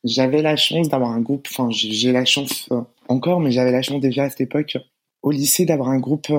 j'avais 0.06 0.42
la 0.42 0.56
chance 0.56 0.88
d'avoir 0.88 1.12
un 1.12 1.20
groupe, 1.20 1.48
enfin 1.52 1.70
j'ai 1.72 2.12
la 2.12 2.26
chance 2.26 2.70
encore, 3.10 3.42
mais 3.42 3.52
j'avais 3.52 3.72
la 3.72 3.82
chance 3.82 4.00
déjà 4.00 4.24
à 4.24 4.30
cette 4.30 4.42
époque 4.42 4.78
au 5.24 5.32
lycée 5.32 5.66
d'avoir 5.66 5.90
un 5.90 6.00
groupe 6.00 6.32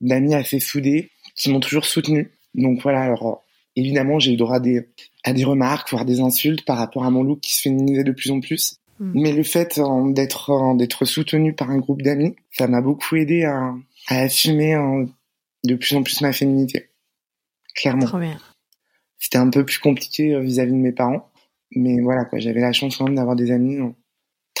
d'amis 0.00 0.34
assez 0.34 0.60
soudés 0.60 1.10
qui 1.34 1.50
m'ont 1.50 1.60
toujours 1.60 1.84
soutenu. 1.84 2.30
Donc 2.54 2.80
voilà, 2.82 3.02
alors 3.02 3.44
évidemment 3.76 4.18
j'ai 4.18 4.32
eu 4.32 4.36
droit 4.36 4.56
à 4.56 4.60
des, 4.60 4.88
à 5.24 5.32
des 5.32 5.44
remarques, 5.44 5.90
voire 5.90 6.04
des 6.04 6.20
insultes 6.20 6.64
par 6.64 6.78
rapport 6.78 7.04
à 7.04 7.10
mon 7.10 7.22
look 7.22 7.40
qui 7.40 7.54
se 7.54 7.62
féminisait 7.62 8.04
de 8.04 8.12
plus 8.12 8.30
en 8.30 8.40
plus. 8.40 8.78
Mm. 8.98 9.20
Mais 9.20 9.32
le 9.32 9.42
fait 9.42 9.78
euh, 9.78 10.12
d'être 10.12 10.76
d'être 10.76 11.04
soutenu 11.04 11.54
par 11.54 11.70
un 11.70 11.78
groupe 11.78 12.02
d'amis, 12.02 12.36
ça 12.50 12.66
m'a 12.68 12.80
beaucoup 12.80 13.16
aidé 13.16 13.44
à, 13.44 13.74
à 14.08 14.20
assumer 14.20 14.76
de 15.64 15.74
plus 15.74 15.96
en 15.96 16.02
plus 16.02 16.20
ma 16.20 16.32
féminité. 16.32 16.90
Clairement. 17.74 18.06
Trop 18.06 18.18
bien. 18.18 18.38
C'était 19.18 19.38
un 19.38 19.50
peu 19.50 19.64
plus 19.64 19.78
compliqué 19.78 20.38
vis-à-vis 20.40 20.72
de 20.72 20.76
mes 20.76 20.92
parents 20.92 21.32
mais 21.74 22.00
voilà, 22.00 22.24
quoi, 22.24 22.38
j'avais 22.38 22.60
la 22.60 22.72
chance 22.72 22.96
quand 22.96 23.04
même 23.04 23.14
d'avoir 23.14 23.36
des 23.36 23.50
amis 23.50 23.78
euh, 23.78 23.88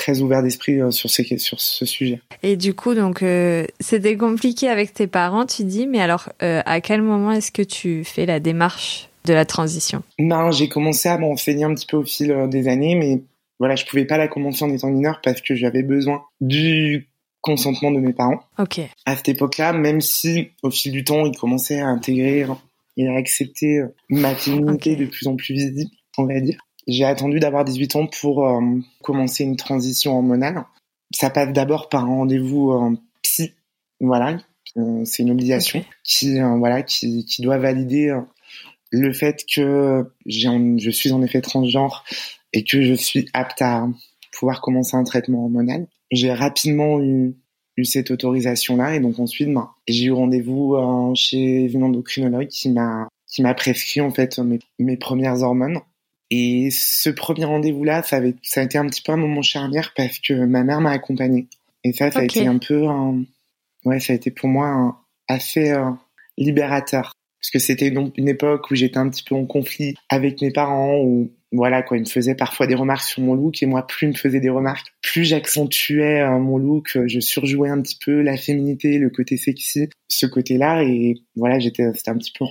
très 0.02 0.20
ouverts 0.20 0.42
d'esprit 0.42 0.80
euh, 0.80 0.90
sur, 0.90 1.08
ces, 1.08 1.38
sur 1.38 1.60
ce 1.60 1.86
sujet. 1.86 2.20
Et 2.42 2.56
du 2.56 2.74
coup, 2.74 2.94
donc, 2.94 3.22
euh, 3.22 3.64
c'était 3.78 4.16
compliqué 4.16 4.68
avec 4.68 4.92
tes 4.92 5.06
parents, 5.06 5.46
tu 5.46 5.62
dis, 5.62 5.86
mais 5.86 6.00
alors, 6.00 6.28
à 6.40 6.80
quel 6.80 7.02
moment 7.02 7.30
est-ce 7.32 7.52
que 7.52 7.62
tu 7.62 8.02
fais 8.04 8.26
la 8.26 8.40
démarche 8.40 9.08
de 9.24 9.32
la 9.32 9.44
transition? 9.44 10.02
Non, 10.18 10.50
j'ai 10.50 10.68
commencé 10.68 11.08
à 11.08 11.18
m'enseigner 11.18 11.64
un 11.64 11.74
petit 11.74 11.86
peu 11.86 11.96
au 11.98 12.04
fil 12.04 12.34
des 12.50 12.66
années, 12.66 12.96
mais 12.96 13.22
voilà, 13.60 13.76
je 13.76 13.84
pouvais 13.84 14.04
pas 14.04 14.18
la 14.18 14.26
commencer 14.26 14.64
en 14.64 14.70
étant 14.70 14.88
mineure 14.88 15.20
parce 15.22 15.40
que 15.40 15.54
j'avais 15.54 15.84
besoin 15.84 16.22
du 16.40 17.08
consentement 17.40 17.92
de 17.92 18.00
mes 18.00 18.12
parents. 18.12 18.40
Ok. 18.58 18.80
À 19.06 19.16
cette 19.16 19.28
époque-là, 19.28 19.72
même 19.72 20.00
si 20.00 20.50
au 20.62 20.70
fil 20.70 20.90
du 20.90 21.04
temps, 21.04 21.26
ils 21.26 21.36
commençaient 21.36 21.80
à 21.80 21.86
intégrer 21.86 22.46
et 22.96 23.08
à 23.08 23.14
accepter 23.14 23.82
ma 24.08 24.34
féminité 24.34 24.96
de 24.96 25.06
plus 25.06 25.28
en 25.28 25.36
plus 25.36 25.54
visible, 25.54 25.90
on 26.18 26.26
va 26.26 26.40
dire. 26.40 26.58
J'ai 26.86 27.04
attendu 27.04 27.38
d'avoir 27.38 27.64
18 27.64 27.96
ans 27.96 28.06
pour 28.06 28.46
euh, 28.46 28.60
commencer 29.02 29.44
une 29.44 29.56
transition 29.56 30.14
hormonale. 30.16 30.64
Ça 31.14 31.30
passe 31.30 31.52
d'abord 31.52 31.88
par 31.88 32.04
un 32.04 32.16
rendez-vous 32.16 32.72
euh, 32.72 32.96
psy, 33.22 33.52
voilà, 34.00 34.38
euh, 34.76 35.04
c'est 35.04 35.22
une 35.22 35.30
obligation 35.30 35.84
qui, 36.02 36.40
voilà, 36.40 36.82
qui, 36.82 37.24
qui 37.24 37.42
doit 37.42 37.58
valider 37.58 38.12
le 38.90 39.12
fait 39.12 39.44
que 39.46 40.10
je 40.26 40.90
suis 40.90 41.12
en 41.12 41.22
effet 41.22 41.40
transgenre 41.40 42.04
et 42.52 42.64
que 42.64 42.82
je 42.82 42.94
suis 42.94 43.28
apte 43.32 43.62
à 43.62 43.86
pouvoir 44.32 44.60
commencer 44.60 44.96
un 44.96 45.04
traitement 45.04 45.44
hormonal. 45.44 45.86
J'ai 46.10 46.32
rapidement 46.32 47.00
eu, 47.00 47.36
eu 47.76 47.84
cette 47.84 48.10
autorisation-là 48.10 48.96
et 48.96 49.00
donc 49.00 49.18
ensuite, 49.20 49.52
ben, 49.52 49.70
j'ai 49.86 50.06
eu 50.06 50.12
rendez-vous 50.12 50.76
chez 51.14 51.70
une 51.72 51.84
endocrinologue 51.84 52.48
qui 52.48 52.70
m'a 52.70 53.08
qui 53.28 53.40
m'a 53.40 53.54
prescrit 53.54 54.02
en 54.02 54.10
fait 54.10 54.38
mes, 54.40 54.58
mes 54.78 54.98
premières 54.98 55.42
hormones 55.42 55.80
et 56.34 56.70
ce 56.70 57.10
premier 57.10 57.44
rendez-vous-là, 57.44 58.02
ça, 58.02 58.16
avait, 58.16 58.34
ça 58.42 58.62
a 58.62 58.64
été 58.64 58.78
un 58.78 58.86
petit 58.86 59.02
peu 59.02 59.12
un 59.12 59.18
moment 59.18 59.42
charnière 59.42 59.92
parce 59.94 60.18
que 60.18 60.32
ma 60.32 60.64
mère 60.64 60.80
m'a 60.80 60.92
accompagnée. 60.92 61.46
Et 61.84 61.92
ça, 61.92 62.10
ça 62.10 62.20
a 62.20 62.24
été 62.24 62.46
un 62.46 62.56
peu, 62.56 62.86
ouais, 63.84 64.00
ça 64.00 64.14
a 64.14 64.16
été 64.16 64.30
pour 64.30 64.48
moi 64.48 64.98
assez 65.28 65.72
euh, 65.72 65.90
libérateur. 66.38 67.12
Parce 67.38 67.50
que 67.50 67.58
c'était 67.58 67.88
une 67.88 68.28
époque 68.28 68.70
où 68.70 68.74
j'étais 68.74 68.96
un 68.96 69.10
petit 69.10 69.24
peu 69.24 69.34
en 69.34 69.44
conflit 69.44 69.94
avec 70.08 70.40
mes 70.40 70.50
parents, 70.50 71.02
où 71.02 71.30
voilà 71.52 71.82
quoi, 71.82 71.98
ils 71.98 72.04
me 72.04 72.06
faisaient 72.06 72.34
parfois 72.34 72.66
des 72.66 72.76
remarques 72.76 73.04
sur 73.04 73.22
mon 73.22 73.34
look 73.34 73.62
et 73.62 73.66
moi 73.66 73.86
plus 73.86 74.06
ils 74.06 74.10
me 74.12 74.16
faisaient 74.16 74.40
des 74.40 74.48
remarques, 74.48 74.86
plus 75.02 75.24
j'accentuais 75.24 76.22
euh, 76.22 76.38
mon 76.38 76.56
look, 76.56 76.96
je 77.04 77.20
surjouais 77.20 77.68
un 77.68 77.82
petit 77.82 77.98
peu 78.02 78.22
la 78.22 78.38
féminité, 78.38 78.96
le 78.96 79.10
côté 79.10 79.36
sexy, 79.36 79.90
ce 80.08 80.24
côté-là 80.24 80.82
et 80.82 81.16
voilà, 81.36 81.58
j'étais 81.58 81.92
c'était 81.94 82.10
un 82.10 82.16
petit 82.16 82.32
peu 82.32 82.46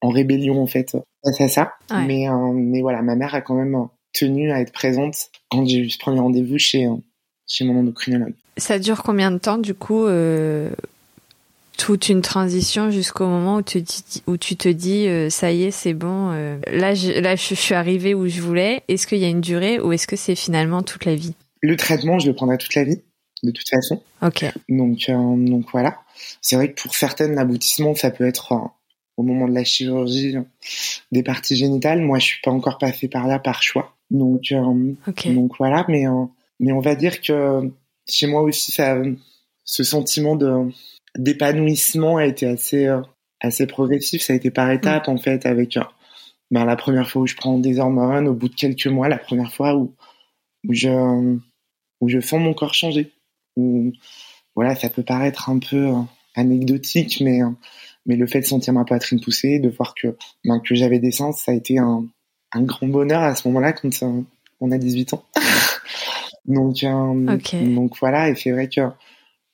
en 0.00 0.10
rébellion 0.10 0.62
en 0.62 0.66
fait 0.66 0.96
face 1.24 1.40
à 1.40 1.48
ça. 1.48 1.72
Mais 2.06 2.28
euh, 2.28 2.52
mais 2.52 2.80
voilà, 2.80 3.02
ma 3.02 3.16
mère 3.16 3.34
a 3.34 3.40
quand 3.40 3.54
même 3.54 3.76
tenu 4.12 4.50
à 4.52 4.60
être 4.60 4.72
présente 4.72 5.30
quand 5.50 5.66
j'ai 5.66 5.78
eu 5.78 5.90
ce 5.90 5.98
premier 5.98 6.20
rendez-vous 6.20 6.58
chez 6.58 6.86
euh, 6.86 6.94
chez 7.46 7.64
mon 7.64 7.78
endocrinologue. 7.78 8.34
Ça 8.56 8.78
dure 8.78 9.02
combien 9.02 9.30
de 9.30 9.38
temps 9.38 9.58
du 9.58 9.74
coup 9.74 10.06
euh, 10.06 10.70
toute 11.76 12.08
une 12.08 12.22
transition 12.22 12.90
jusqu'au 12.90 13.26
moment 13.26 13.56
où 13.56 13.62
tu 13.62 13.82
où 14.26 14.36
tu 14.36 14.56
te 14.56 14.68
dis 14.68 15.08
ça 15.30 15.52
y 15.52 15.64
est 15.64 15.70
c'est 15.70 15.94
bon 15.94 16.30
là 16.66 16.94
je, 16.94 17.20
là 17.20 17.36
je 17.36 17.54
suis 17.54 17.74
arrivée 17.74 18.14
où 18.14 18.26
je 18.28 18.40
voulais. 18.40 18.82
Est-ce 18.88 19.06
qu'il 19.06 19.18
y 19.18 19.24
a 19.24 19.28
une 19.28 19.40
durée 19.40 19.80
ou 19.80 19.92
est-ce 19.92 20.06
que 20.06 20.16
c'est 20.16 20.34
finalement 20.34 20.82
toute 20.82 21.04
la 21.04 21.14
vie? 21.14 21.34
Le 21.60 21.76
traitement 21.76 22.18
je 22.18 22.28
le 22.28 22.34
prendrai 22.34 22.58
toute 22.58 22.74
la 22.74 22.84
vie 22.84 23.00
de 23.44 23.52
toute 23.52 23.68
façon. 23.68 24.02
Ok. 24.22 24.44
Donc 24.68 25.08
donc 25.08 25.66
voilà. 25.72 25.98
C'est 26.42 26.56
vrai 26.56 26.72
que 26.72 26.82
pour 26.82 26.96
certaines 26.96 27.36
l'aboutissement 27.36 27.94
ça 27.94 28.10
peut 28.10 28.26
être 28.26 28.72
au 29.18 29.24
moment 29.24 29.48
de 29.48 29.52
la 29.52 29.64
chirurgie 29.64 30.36
des 31.12 31.22
parties 31.22 31.56
génitales. 31.56 32.00
Moi, 32.00 32.20
je 32.20 32.24
suis 32.24 32.40
pas 32.40 32.52
encore 32.52 32.78
passée 32.78 33.08
par 33.08 33.26
là 33.26 33.38
par 33.38 33.62
choix. 33.62 33.96
Donc, 34.10 34.52
euh, 34.52 34.94
donc 35.26 35.58
voilà. 35.58 35.84
Mais 35.88 36.06
euh, 36.06 36.24
mais 36.60 36.72
on 36.72 36.80
va 36.80 36.94
dire 36.94 37.20
que 37.20 37.70
chez 38.08 38.26
moi 38.28 38.42
aussi, 38.42 38.72
ça, 38.72 38.96
ce 39.64 39.82
sentiment 39.82 40.36
de 40.36 40.70
d'épanouissement 41.16 42.16
a 42.16 42.26
été 42.26 42.46
assez 42.46 42.86
euh, 42.86 43.02
assez 43.40 43.66
progressif. 43.66 44.22
Ça 44.22 44.32
a 44.32 44.36
été 44.36 44.50
par 44.52 44.70
étapes 44.70 45.08
en 45.08 45.18
fait, 45.18 45.44
avec 45.46 45.78
ben, 46.52 46.64
la 46.64 46.76
première 46.76 47.10
fois 47.10 47.22
où 47.22 47.26
je 47.26 47.34
prends 47.34 47.58
des 47.58 47.80
hormones, 47.80 48.28
au 48.28 48.34
bout 48.34 48.48
de 48.48 48.54
quelques 48.54 48.86
mois, 48.86 49.08
la 49.08 49.18
première 49.18 49.52
fois 49.52 49.74
où 49.74 49.94
où 50.68 50.72
je 50.72 51.36
où 52.00 52.08
je 52.08 52.20
sens 52.20 52.40
mon 52.40 52.54
corps 52.54 52.74
changer. 52.74 53.12
Où, 53.56 53.92
voilà, 54.54 54.76
ça 54.76 54.88
peut 54.88 55.02
paraître 55.02 55.50
un 55.50 55.58
peu 55.58 55.90
anecdotique, 56.36 57.20
mais 57.20 57.40
mais 58.08 58.16
le 58.16 58.26
fait 58.26 58.40
de 58.40 58.46
sentir 58.46 58.72
ma 58.72 58.84
poitrine 58.84 59.20
pousser, 59.20 59.60
de 59.60 59.68
voir 59.68 59.94
que, 59.94 60.16
ben, 60.44 60.60
que 60.60 60.74
j'avais 60.74 60.98
des 60.98 61.12
sens, 61.12 61.42
ça 61.42 61.52
a 61.52 61.54
été 61.54 61.78
un, 61.78 62.06
un 62.52 62.62
grand 62.62 62.88
bonheur 62.88 63.22
à 63.22 63.36
ce 63.36 63.46
moment-là 63.48 63.72
quand 63.74 63.90
on 64.60 64.72
a 64.72 64.78
18 64.78 65.14
ans. 65.14 65.24
donc, 66.46 66.82
euh, 66.82 67.38
donc 67.52 67.98
voilà, 68.00 68.30
et 68.30 68.34
c'est 68.34 68.50
vrai 68.50 68.68
que 68.68 68.80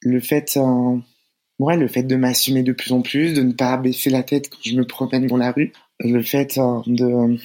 le 0.00 0.20
fait, 0.20 0.56
euh, 0.56 0.96
ouais, 1.58 1.76
le 1.76 1.88
fait 1.88 2.04
de 2.04 2.14
m'assumer 2.14 2.62
de 2.62 2.72
plus 2.72 2.92
en 2.92 3.02
plus, 3.02 3.34
de 3.34 3.42
ne 3.42 3.52
pas 3.52 3.76
baisser 3.76 4.08
la 4.08 4.22
tête 4.22 4.48
quand 4.48 4.60
je 4.64 4.76
me 4.76 4.86
promène 4.86 5.26
dans 5.26 5.36
la 5.36 5.50
rue, 5.50 5.72
le 5.98 6.22
fait 6.22 6.56
euh, 6.56 6.80
de, 6.86 7.36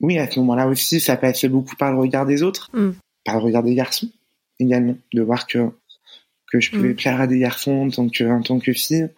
oui, 0.00 0.18
à 0.18 0.28
ce 0.28 0.40
moment-là 0.40 0.66
aussi, 0.66 0.98
ça 0.98 1.16
passait 1.16 1.48
beaucoup 1.48 1.76
par 1.76 1.92
le 1.92 1.98
regard 2.00 2.26
des 2.26 2.42
autres, 2.42 2.70
mm. 2.74 2.90
par 3.24 3.36
le 3.36 3.44
regard 3.44 3.62
des 3.62 3.76
garçons 3.76 4.08
également, 4.58 4.96
de 5.14 5.22
voir 5.22 5.46
que 5.46 5.70
que 6.50 6.58
je 6.58 6.72
pouvais 6.72 6.88
mm. 6.88 6.96
plaire 6.96 7.20
à 7.20 7.26
des 7.28 7.38
garçons 7.38 7.86
en 7.86 7.90
tant 7.90 8.08
que 8.08 8.24
en 8.24 8.42
tant 8.42 8.58
que 8.58 8.72
fille 8.72 9.08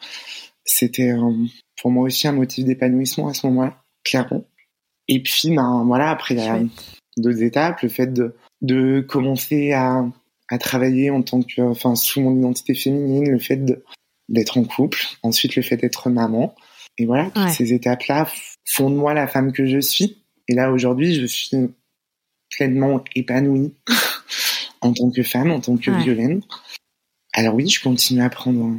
c'était 0.64 1.12
pour 1.80 1.90
moi 1.90 2.04
aussi 2.04 2.28
un 2.28 2.32
motif 2.32 2.64
d'épanouissement 2.64 3.28
à 3.28 3.34
ce 3.34 3.46
moment-là, 3.46 3.82
clairement. 4.04 4.44
Et 5.08 5.22
puis, 5.22 5.54
ben 5.54 5.84
voilà, 5.86 6.10
après 6.10 6.34
il 6.34 6.40
y 6.40 6.46
a 6.46 6.60
d'autres 7.16 7.42
étapes, 7.42 7.82
le 7.82 7.88
fait 7.88 8.12
de, 8.12 8.34
de 8.60 9.00
commencer 9.00 9.72
à, 9.72 10.04
à 10.48 10.58
travailler 10.58 11.10
en 11.10 11.22
tant 11.22 11.42
que, 11.42 11.60
enfin, 11.62 11.94
sous 11.94 12.20
mon 12.20 12.36
identité 12.36 12.74
féminine, 12.74 13.30
le 13.30 13.38
fait 13.38 13.60
d'être 14.28 14.58
en 14.58 14.64
couple, 14.64 15.02
ensuite 15.22 15.56
le 15.56 15.62
fait 15.62 15.76
d'être 15.76 16.08
maman. 16.10 16.54
Et 16.98 17.06
voilà, 17.06 17.30
toutes 17.34 17.50
ces 17.50 17.72
étapes-là 17.72 18.30
font 18.66 18.90
de 18.90 18.96
moi 18.96 19.14
la 19.14 19.26
femme 19.26 19.52
que 19.52 19.66
je 19.66 19.78
suis. 19.80 20.22
Et 20.48 20.54
là, 20.54 20.70
aujourd'hui, 20.70 21.14
je 21.14 21.26
suis 21.26 21.56
pleinement 22.50 23.02
épanouie 23.16 23.74
en 24.80 24.92
tant 24.92 25.10
que 25.10 25.22
femme, 25.22 25.50
en 25.50 25.60
tant 25.60 25.76
que 25.76 25.90
violène. 25.90 26.42
Alors 27.32 27.54
oui, 27.54 27.68
je 27.68 27.82
continue 27.82 28.22
à 28.22 28.28
prendre 28.28 28.76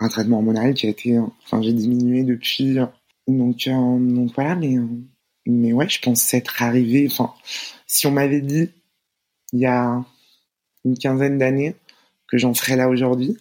un 0.00 0.08
traitement 0.08 0.38
hormonal 0.38 0.74
qui 0.74 0.86
a 0.86 0.90
été, 0.90 1.18
enfin, 1.44 1.62
j'ai 1.62 1.72
diminué 1.72 2.24
depuis. 2.24 2.78
Donc, 3.28 3.66
euh, 3.66 3.98
donc 3.98 4.32
voilà, 4.34 4.56
mais, 4.56 4.76
mais 5.46 5.72
ouais, 5.72 5.88
je 5.88 6.00
pense 6.00 6.34
être 6.34 6.62
arrivé. 6.62 7.06
Enfin, 7.10 7.32
si 7.86 8.06
on 8.06 8.10
m'avait 8.10 8.40
dit 8.40 8.70
il 9.52 9.60
y 9.60 9.66
a 9.66 10.04
une 10.84 10.96
quinzaine 10.96 11.38
d'années 11.38 11.74
que 12.28 12.38
j'en 12.38 12.54
serais 12.54 12.76
là 12.76 12.88
aujourd'hui, 12.88 13.36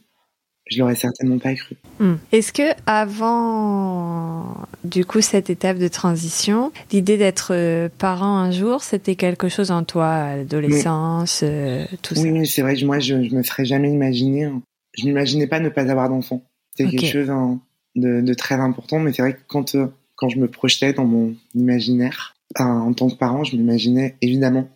je 0.70 0.80
l'aurais 0.80 0.96
certainement 0.96 1.40
pas 1.40 1.56
cru. 1.56 1.78
Hmm. 2.00 2.16
Est-ce 2.32 2.54
que 2.54 2.74
avant, 2.86 4.56
du 4.84 5.06
coup, 5.06 5.22
cette 5.22 5.50
étape 5.50 5.78
de 5.78 5.88
transition, 5.88 6.72
l'idée 6.92 7.18
d'être 7.18 7.54
euh, 7.54 7.90
parent 7.98 8.38
un 8.38 8.52
jour, 8.52 8.84
c'était 8.84 9.16
quelque 9.16 9.50
chose 9.50 9.72
en 9.72 9.84
toi, 9.84 10.36
l'adolescence, 10.36 11.42
euh, 11.44 11.86
tout 12.02 12.16
ça? 12.16 12.22
Oui, 12.22 12.46
c'est 12.46 12.62
vrai. 12.62 12.76
Moi, 12.84 13.00
je, 13.00 13.24
je 13.24 13.36
me 13.36 13.42
serais 13.44 13.66
jamais 13.66 13.92
imaginé. 13.92 14.46
Hein. 14.46 14.62
Je 14.98 15.06
n'imaginais 15.06 15.48
pas 15.48 15.60
ne 15.60 15.70
pas 15.70 15.90
avoir 15.90 16.10
d'enfant. 16.10 16.44
C'était 16.80 16.98
quelque 16.98 17.12
chose 17.12 17.30
hein, 17.30 17.60
de, 17.96 18.34
très 18.34 18.56
important, 18.56 19.00
mais 19.00 19.12
c'est 19.12 19.22
vrai 19.22 19.34
que 19.34 19.42
quand, 19.48 19.76
euh, 19.76 19.88
quand 20.16 20.30
je 20.30 20.40
me 20.40 20.48
projetais 20.48 20.94
dans 20.94 21.06
mon 21.06 21.36
imaginaire, 21.56 22.36
en 22.58 22.94
tant 22.94 23.10
que 23.10 23.16
parent, 23.16 23.44
je 23.44 23.56
m'imaginais 23.56 24.16
évidemment 24.22 24.70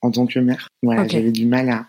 en 0.00 0.10
tant 0.10 0.26
que 0.26 0.38
mère. 0.38 0.68
Voilà, 0.82 1.06
j'avais 1.06 1.32
du 1.32 1.46
mal 1.46 1.68
à, 1.68 1.86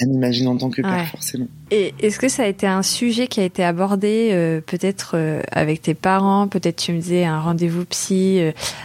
à 0.00 0.06
m'imaginer 0.06 0.48
en 0.48 0.56
tant 0.56 0.70
que 0.70 0.82
père, 0.82 1.08
forcément. 1.08 1.48
Et 1.70 1.92
est-ce 2.00 2.18
que 2.18 2.28
ça 2.28 2.44
a 2.44 2.46
été 2.46 2.66
un 2.66 2.82
sujet 2.82 3.26
qui 3.26 3.40
a 3.40 3.44
été 3.44 3.64
abordé 3.64 4.30
euh, 4.32 4.60
peut-être 4.60 5.12
euh, 5.14 5.40
avec 5.50 5.82
tes 5.82 5.94
parents? 5.94 6.48
Peut-être 6.48 6.76
tu 6.76 6.92
me 6.92 7.00
disais 7.00 7.24
un 7.24 7.40
rendez-vous 7.40 7.84
psy 7.86 8.40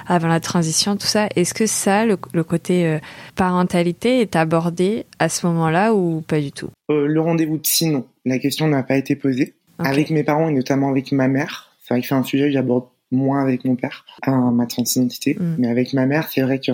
avant 0.07 0.27
la 0.27 0.39
transition, 0.39 0.97
tout 0.97 1.07
ça. 1.07 1.27
Est-ce 1.35 1.53
que 1.53 1.65
ça, 1.65 2.05
le, 2.05 2.17
le 2.33 2.43
côté 2.43 2.99
parentalité, 3.35 4.21
est 4.21 4.35
abordé 4.35 5.05
à 5.19 5.29
ce 5.29 5.45
moment-là 5.47 5.93
ou 5.93 6.21
pas 6.21 6.39
du 6.39 6.51
tout? 6.51 6.69
Le 6.89 7.19
rendez-vous 7.19 7.57
psy, 7.59 7.87
non 7.87 8.05
la 8.25 8.39
question 8.39 8.67
n'a 8.67 8.83
pas 8.83 8.97
été 8.97 9.15
posée. 9.15 9.55
Avec 9.79 10.09
mes 10.09 10.23
parents 10.23 10.49
et 10.49 10.53
notamment 10.53 10.89
avec 10.89 11.11
ma 11.11 11.27
mère, 11.27 11.75
c'est 11.81 11.93
vrai 11.93 12.01
que 12.01 12.07
c'est 12.07 12.15
un 12.15 12.23
sujet 12.23 12.45
que 12.45 12.51
j'aborde 12.51 12.85
moins 13.11 13.41
avec 13.41 13.65
mon 13.65 13.75
père, 13.75 14.05
ma 14.27 14.65
transidentité. 14.65 15.35
Mm. 15.39 15.55
Mais 15.57 15.67
avec 15.67 15.93
ma 15.93 16.05
mère, 16.05 16.29
c'est 16.31 16.41
vrai 16.41 16.59
que 16.59 16.71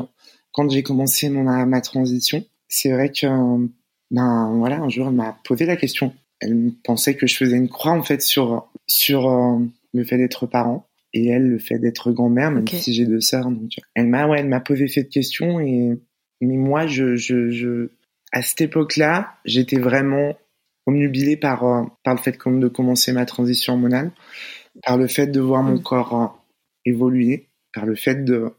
quand 0.52 0.70
j'ai 0.70 0.84
commencé 0.84 1.30
mon 1.30 1.44
ma 1.44 1.82
transition, 1.82 2.44
c'est 2.68 2.92
vrai 2.92 3.10
que 3.12 3.68
ben 4.12 4.54
voilà, 4.58 4.80
un 4.80 4.90
jour 4.90 5.08
elle 5.08 5.16
m'a 5.16 5.38
posé 5.44 5.66
la 5.66 5.76
question. 5.76 6.14
Elle 6.40 6.72
pensait 6.84 7.16
que 7.16 7.28
je 7.28 7.36
faisais 7.36 7.58
une 7.58 7.70
croix 7.70 7.92
en 7.92 8.04
fait 8.04 8.22
sur 8.22 8.70
sur 8.88 9.30
euh, 9.30 9.60
le 9.94 10.04
fait 10.04 10.18
d'être 10.18 10.48
parent 10.48 10.90
et 11.14 11.28
elle 11.28 11.48
le 11.48 11.60
fait 11.60 11.80
d'être 11.80 12.12
grand-mère 12.12 12.52
même 12.52 12.68
si 12.68 12.94
j'ai 12.94 13.06
deux 13.06 13.22
sœurs 13.22 13.50
donc 13.50 13.72
elle 13.96 14.08
m'a 14.08 14.28
ouais 14.28 14.40
elle 14.40 14.48
m'a 14.48 14.60
posé 14.60 14.88
cette 14.88 15.10
question 15.10 15.60
et 15.60 16.00
mais 16.42 16.58
moi 16.58 16.88
je 16.88 17.16
je, 17.16 17.50
je 17.50 17.90
à 18.32 18.42
cette 18.42 18.62
époque-là 18.62 19.34
j'étais 19.46 19.80
vraiment 19.80 20.36
omnubilé 20.86 21.36
par 21.36 21.64
euh, 21.64 21.84
par 22.04 22.16
le 22.16 22.20
fait 22.20 22.38
de 22.46 22.68
commencer 22.68 23.12
ma 23.12 23.26
transition 23.26 23.74
hormonale 23.74 24.12
par 24.84 24.98
le 24.98 25.08
fait 25.08 25.28
de 25.28 25.40
voir 25.40 25.64
mon 25.64 25.76
mm. 25.76 25.84
corps 25.84 26.22
euh, 26.22 26.28
évoluer 26.86 27.48
par 27.74 27.86
le 27.86 27.96
fait 27.96 28.24
de 28.24 28.52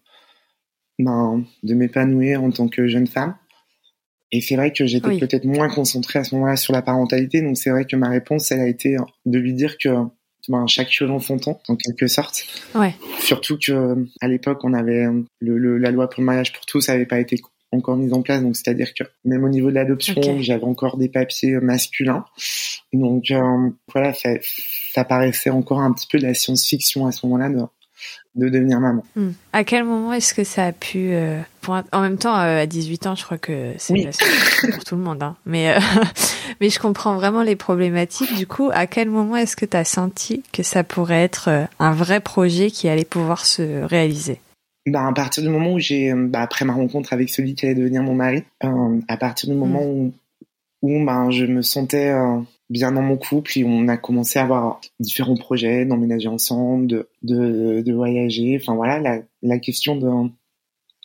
ben, 0.99 1.45
de 1.63 1.75
m'épanouir 1.75 2.43
en 2.43 2.51
tant 2.51 2.69
que 2.69 2.87
jeune 2.89 3.07
femme 3.07 3.37
et 4.33 4.41
c'est 4.41 4.57
vrai 4.57 4.73
que 4.73 4.87
j'étais 4.87 5.19
peut-être 5.19 5.45
moins 5.45 5.69
concentrée 5.69 6.19
à 6.19 6.25
ce 6.25 6.35
moment-là 6.35 6.57
sur 6.57 6.73
la 6.73 6.83
parentalité 6.83 7.43
donc 7.43 7.57
c'est 7.57 7.71
vrai 7.71 7.85
que 7.85 7.97
ma 7.97 8.09
réponse 8.09 8.51
elle 8.53 8.61
a 8.61 8.69
été 8.69 8.97
de 9.27 9.39
lui 9.39 9.55
dire 9.55 9.77
que 9.79 9.89
ben, 10.49 10.67
chaque 10.67 10.91
cheval 10.91 11.21
son 11.21 11.39
temps, 11.39 11.61
en 11.69 11.77
quelque 11.77 12.07
sorte. 12.07 12.45
Ouais. 12.75 12.95
Surtout 13.21 13.59
que 13.59 14.07
à 14.21 14.29
l'époque, 14.29 14.61
on 14.65 14.73
avait 14.73 15.07
le, 15.39 15.79
la 15.79 15.91
loi 15.91 16.09
pour 16.09 16.23
le 16.23 16.27
mariage 16.27 16.53
pour 16.53 16.65
tous 16.67 16.89
n'avait 16.89 17.07
pas 17.07 17.21
été 17.21 17.41
encore 17.73 17.97
mise 17.97 18.13
en 18.13 18.23
place, 18.23 18.43
donc 18.43 18.57
c'est-à-dire 18.57 18.93
que 18.95 19.05
même 19.25 19.45
au 19.45 19.49
niveau 19.49 19.69
de 19.71 19.75
l'adoption, 19.75 20.41
j'avais 20.41 20.65
encore 20.65 20.97
des 20.97 21.09
papiers 21.09 21.61
masculins. 21.61 22.25
Donc 22.93 23.31
euh, 23.31 23.71
voilà, 23.93 24.13
ça, 24.13 24.31
ça 24.93 25.05
paraissait 25.05 25.51
encore 25.51 25.81
un 25.81 25.93
petit 25.93 26.09
peu 26.11 26.19
de 26.19 26.25
la 26.25 26.35
science-fiction 26.35 27.07
à 27.07 27.13
ce 27.13 27.25
moment-là 27.27 27.49
de, 27.51 27.61
de 28.35 28.49
devenir 28.49 28.81
maman. 28.81 29.05
Hmm. 29.17 29.31
À 29.53 29.65
quel 29.65 29.85
moment 29.85 30.13
est-ce 30.13 30.35
que 30.35 30.45
ça 30.45 30.67
a 30.67 30.73
pu... 30.73 31.13
Euh, 31.13 31.41
en 31.67 32.01
même 32.01 32.17
temps, 32.17 32.37
euh, 32.39 32.63
à 32.63 32.67
18 32.67 33.07
ans, 33.07 33.15
je 33.15 33.25
crois 33.25 33.39
que 33.39 33.75
c'est 33.79 33.95
pour 34.73 34.85
tout 34.85 34.97
le 34.97 35.03
monde. 35.03 35.23
Hein. 35.23 35.37
Mais, 35.47 35.75
euh, 35.75 35.81
mais 36.61 36.71
je 36.71 36.79
comprends 36.79 37.15
vraiment 37.15 37.43
les 37.43 37.57
problématiques. 37.57 38.35
Du 38.37 38.47
coup, 38.47 38.71
à 38.73 38.87
quel 38.87 39.11
moment 39.11 39.37
est-ce 39.37 39.57
que 39.57 39.67
tu 39.67 39.77
as 39.77 39.85
senti 39.85 40.43
que 40.53 40.63
ça 40.63 40.85
pourrait 40.85 41.23
être 41.23 41.67
un 41.79 41.93
vrai 41.93 42.21
projet 42.21 42.71
qui 42.71 42.89
allait 42.89 43.05
pouvoir 43.05 43.45
se 43.45 43.83
réaliser? 43.83 44.41
Bah, 44.87 45.07
à 45.07 45.13
partir 45.13 45.43
du 45.43 45.49
moment 45.49 45.75
où 45.75 45.79
j'ai, 45.79 46.13
bah, 46.15 46.41
après 46.41 46.65
ma 46.65 46.73
rencontre 46.73 47.13
avec 47.13 47.29
celui 47.29 47.55
qui 47.55 47.67
allait 47.67 47.75
devenir 47.75 48.03
mon 48.03 48.15
mari, 48.15 48.45
à 48.61 49.17
partir 49.17 49.51
du 49.51 49.57
moment 49.57 49.83
hmm. 49.83 50.13
où, 50.13 50.13
où 50.83 51.05
bah, 51.05 51.31
je 51.31 51.45
me 51.45 51.63
sentais 51.63 52.13
bien 52.71 52.93
dans 52.93 53.03
mon 53.03 53.17
couple 53.19 53.59
et 53.59 53.65
on 53.65 53.89
a 53.89 53.97
commencé 53.97 54.39
à 54.39 54.43
avoir 54.43 54.81
différents 55.01 55.37
projets, 55.37 55.85
d'emménager 55.85 56.29
ensemble, 56.29 56.87
de, 56.87 57.09
de, 57.23 57.83
de 57.83 57.93
voyager. 57.93 58.59
Enfin 58.61 58.75
voilà, 58.75 58.99
la, 58.99 59.23
la 59.43 59.59
question 59.59 59.97
de 59.97 60.31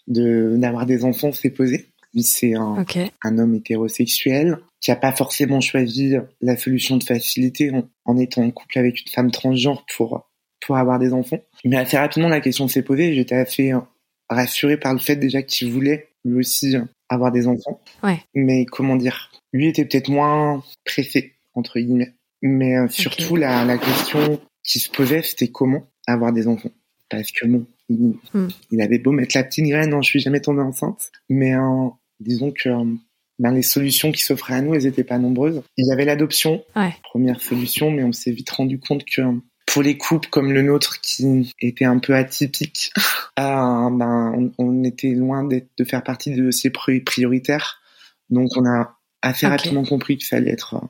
d'avoir 0.07 0.85
des 0.85 1.03
enfants 1.03 1.31
s'est 1.31 1.49
posée. 1.49 1.87
C'est 2.21 2.53
un, 2.53 2.85
un 3.23 3.37
homme 3.39 3.55
hétérosexuel 3.55 4.59
qui 4.79 4.91
a 4.91 4.95
pas 4.95 5.11
forcément 5.11 5.59
choisi 5.59 6.13
la 6.39 6.55
solution 6.55 6.95
de 6.95 7.03
facilité 7.03 7.71
en, 7.71 7.89
en, 8.05 8.17
étant 8.17 8.43
en 8.43 8.51
couple 8.51 8.79
avec 8.79 9.01
une 9.01 9.11
femme 9.11 9.31
transgenre 9.31 9.85
pour 9.97 10.29
pour 10.65 10.77
avoir 10.77 10.97
des 10.97 11.11
enfants. 11.11 11.39
Mais 11.65 11.75
assez 11.75 11.97
rapidement, 11.97 12.29
la 12.29 12.39
question 12.39 12.67
s'est 12.67 12.83
posée. 12.83 13.13
J'étais 13.13 13.35
assez 13.35 13.73
rassuré 14.29 14.77
par 14.77 14.93
le 14.93 14.99
fait 14.99 15.15
déjà 15.15 15.41
qu'il 15.41 15.71
voulait 15.71 16.07
lui 16.23 16.39
aussi 16.39 16.75
avoir 17.09 17.31
des 17.31 17.47
enfants. 17.47 17.81
Ouais. 18.01 18.19
Mais 18.33 18.65
comment 18.65 18.95
dire, 18.95 19.29
lui 19.53 19.67
était 19.67 19.85
peut-être 19.85 20.09
moins 20.09 20.63
pressé 20.85 21.34
entre 21.55 21.79
guillemets. 21.79 22.13
Mais 22.41 22.77
euh, 22.77 22.87
surtout, 22.89 23.35
la, 23.35 23.65
la 23.65 23.77
question 23.77 24.39
qui 24.63 24.79
se 24.79 24.89
posait, 24.89 25.23
c'était 25.23 25.47
comment 25.47 25.89
avoir 26.07 26.33
des 26.33 26.47
enfants? 26.47 26.71
Parce 27.09 27.31
que 27.31 27.45
bon, 27.47 27.65
il, 27.89 28.15
hmm. 28.33 28.47
il, 28.71 28.81
avait 28.81 28.99
beau 28.99 29.11
mettre 29.11 29.37
la 29.37 29.43
petite 29.43 29.65
graine, 29.65 29.91
non, 29.91 30.01
je 30.01 30.09
suis 30.09 30.19
jamais 30.19 30.41
tombée 30.41 30.61
enceinte. 30.61 31.11
Mais 31.29 31.55
euh, 31.55 31.87
disons 32.19 32.51
que 32.51 32.69
euh, 32.69 32.83
ben, 33.39 33.51
les 33.51 33.61
solutions 33.61 34.11
qui 34.11 34.23
s'offraient 34.23 34.55
à 34.55 34.61
nous, 34.61 34.73
elles 34.73 34.83
n'étaient 34.83 35.03
pas 35.03 35.17
nombreuses. 35.17 35.61
Il 35.77 35.87
y 35.87 35.91
avait 35.91 36.05
l'adoption, 36.05 36.63
ouais. 36.75 36.95
première 37.03 37.41
solution, 37.41 37.91
mais 37.91 38.03
on 38.03 38.11
s'est 38.11 38.31
vite 38.31 38.49
rendu 38.49 38.79
compte 38.79 39.05
que 39.05 39.21
pour 39.65 39.83
les 39.83 39.97
couples 39.97 40.29
comme 40.29 40.51
le 40.51 40.61
nôtre 40.61 41.01
qui 41.01 41.51
était 41.59 41.85
un 41.85 41.99
peu 41.99 42.15
atypique, 42.15 42.91
euh, 43.39 43.89
ben, 43.89 44.33
on, 44.35 44.51
on, 44.57 44.83
était 44.83 45.11
loin 45.11 45.43
de 45.43 45.83
faire 45.83 46.03
partie 46.03 46.33
de 46.33 46.51
ces 46.51 46.69
prioritaires. 46.69 47.81
Donc 48.29 48.49
on 48.55 48.65
a 48.65 48.97
assez 49.21 49.47
rapidement 49.47 49.83
compris 49.83 50.17
qu'il 50.17 50.27
fallait 50.27 50.51
être 50.51 50.81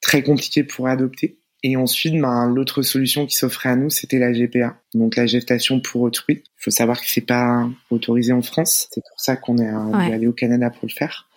très 0.00 0.22
compliqué 0.22 0.64
pour 0.64 0.88
adopter. 0.88 1.38
Et 1.62 1.76
ensuite, 1.76 2.18
ben, 2.18 2.48
l'autre 2.48 2.82
solution 2.82 3.26
qui 3.26 3.36
s'offrait 3.36 3.68
à 3.68 3.76
nous, 3.76 3.90
c'était 3.90 4.18
la 4.18 4.32
GPA, 4.32 4.80
donc 4.94 5.16
la 5.16 5.26
gestation 5.26 5.80
pour 5.80 6.00
autrui. 6.00 6.42
Il 6.44 6.62
faut 6.64 6.70
savoir 6.70 6.98
que 6.98 7.06
c'est 7.06 7.20
pas 7.20 7.68
autorisé 7.90 8.32
en 8.32 8.40
France. 8.40 8.88
C'est 8.90 9.02
pour 9.02 9.20
ça 9.20 9.36
qu'on 9.36 9.58
est, 9.58 9.68
allé 9.68 10.26
au 10.26 10.32
Canada 10.32 10.70
pour 10.70 10.88
le 10.88 10.94
faire. 10.94 11.28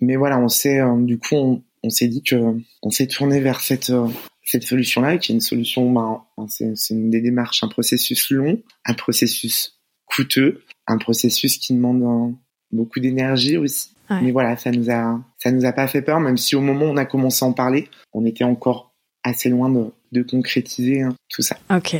Mais 0.00 0.16
voilà, 0.16 0.38
on 0.38 0.48
s'est, 0.48 0.80
euh, 0.80 0.96
du 0.96 1.18
coup, 1.18 1.36
on, 1.36 1.62
on 1.84 1.90
s'est 1.90 2.08
dit 2.08 2.22
que 2.22 2.56
on 2.82 2.90
s'est 2.90 3.06
tourné 3.06 3.40
vers 3.40 3.60
cette 3.60 3.90
euh, 3.90 4.08
cette 4.48 4.64
solution-là, 4.64 5.18
qui 5.18 5.32
est 5.32 5.34
une 5.34 5.42
solution, 5.42 5.92
ben, 5.92 6.24
c'est, 6.48 6.74
c'est 6.74 6.94
une 6.94 7.10
des 7.10 7.20
démarches, 7.20 7.62
un 7.62 7.68
processus 7.68 8.30
long, 8.30 8.62
un 8.86 8.94
processus 8.94 9.78
coûteux, 10.06 10.64
un 10.86 10.96
processus 10.96 11.58
qui 11.58 11.74
demande 11.74 12.02
euh, 12.02 12.34
beaucoup 12.72 13.00
d'énergie 13.00 13.56
aussi. 13.56 13.90
Mais 14.22 14.30
voilà, 14.30 14.56
ça 14.56 14.70
nous 14.70 14.90
a, 14.90 15.20
ça 15.36 15.50
nous 15.50 15.66
a 15.66 15.72
pas 15.72 15.86
fait 15.86 16.00
peur, 16.00 16.18
même 16.18 16.38
si 16.38 16.56
au 16.56 16.62
moment 16.62 16.86
où 16.86 16.88
on 16.88 16.96
a 16.96 17.04
commencé 17.04 17.44
à 17.44 17.48
en 17.48 17.52
parler, 17.52 17.88
on 18.14 18.24
était 18.24 18.44
encore 18.44 18.90
assez 19.22 19.50
loin 19.50 19.68
de, 19.68 19.92
de 20.12 20.22
concrétiser 20.22 21.02
hein, 21.02 21.14
tout 21.28 21.42
ça. 21.42 21.56
Ok. 21.70 21.94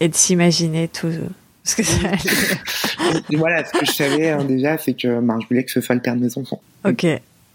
Et 0.00 0.08
de 0.08 0.14
s'imaginer 0.14 0.88
tout 0.88 1.12
ce 1.64 1.76
que 1.76 1.82
ça 1.82 2.08
allait. 2.08 3.36
voilà, 3.36 3.62
ce 3.64 3.78
que 3.78 3.84
je 3.84 3.92
savais 3.92 4.30
hein, 4.30 4.44
déjà, 4.44 4.78
c'est 4.78 4.94
que 4.94 5.20
ben, 5.20 5.38
je 5.42 5.46
voulais 5.48 5.64
que 5.64 5.70
ce 5.70 5.82
soit 5.82 5.94
le 5.94 6.00
père 6.00 6.16
de 6.16 6.22
mes 6.22 6.38
enfants. 6.38 6.62
Ok. 6.86 7.06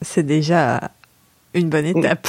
C'est 0.03 0.25
déjà 0.25 0.91
une 1.55 1.69
bonne 1.69 1.85
étape. 1.85 2.27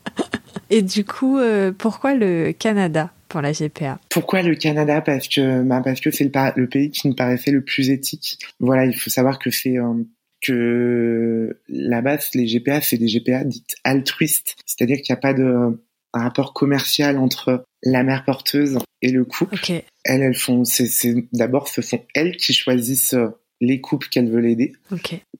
Et 0.70 0.82
du 0.82 1.04
coup, 1.04 1.38
euh, 1.38 1.72
pourquoi 1.76 2.14
le 2.14 2.52
Canada? 2.52 3.10
Pour 3.28 3.40
la 3.40 3.52
GPA 3.52 4.00
Pourquoi 4.08 4.42
le 4.42 4.54
Canada? 4.54 5.00
Parce 5.00 5.28
que, 5.28 5.62
ben, 5.62 5.82
parce 5.82 6.00
que 6.00 6.10
c'est 6.10 6.24
le, 6.24 6.30
le, 6.56 6.68
pays 6.68 6.90
qui 6.90 7.08
me 7.08 7.14
paraissait 7.14 7.50
le 7.50 7.62
plus 7.62 7.90
éthique. 7.90 8.38
Voilà, 8.60 8.86
il 8.86 8.94
faut 8.94 9.10
savoir 9.10 9.38
que 9.38 9.50
c'est 9.50 9.78
euh, 9.78 9.94
que 10.40 11.60
la 11.68 12.00
base, 12.00 12.30
les 12.34 12.46
GPA, 12.46 12.80
c'est 12.80 12.98
des 12.98 13.06
GPA 13.06 13.44
dites 13.44 13.76
altruistes, 13.84 14.56
c'est-à-dire 14.66 14.98
qu'il 14.98 15.12
n'y 15.12 15.18
a 15.18 15.20
pas 15.20 15.34
de 15.34 15.80
rapport 16.12 16.52
commercial 16.52 17.18
entre 17.18 17.64
la 17.82 18.02
mère 18.02 18.24
porteuse 18.24 18.78
et 19.02 19.10
le 19.10 19.24
couple. 19.24 19.56
Elles, 20.04 20.22
elles 20.22 20.34
font, 20.34 20.64
c'est, 20.64 21.14
d'abord, 21.32 21.68
ce 21.68 21.82
sont 21.82 22.02
elles 22.14 22.36
qui 22.36 22.52
choisissent 22.52 23.14
les 23.60 23.80
couples 23.80 24.08
qu'elles 24.08 24.30
veulent 24.30 24.46
aider. 24.46 24.72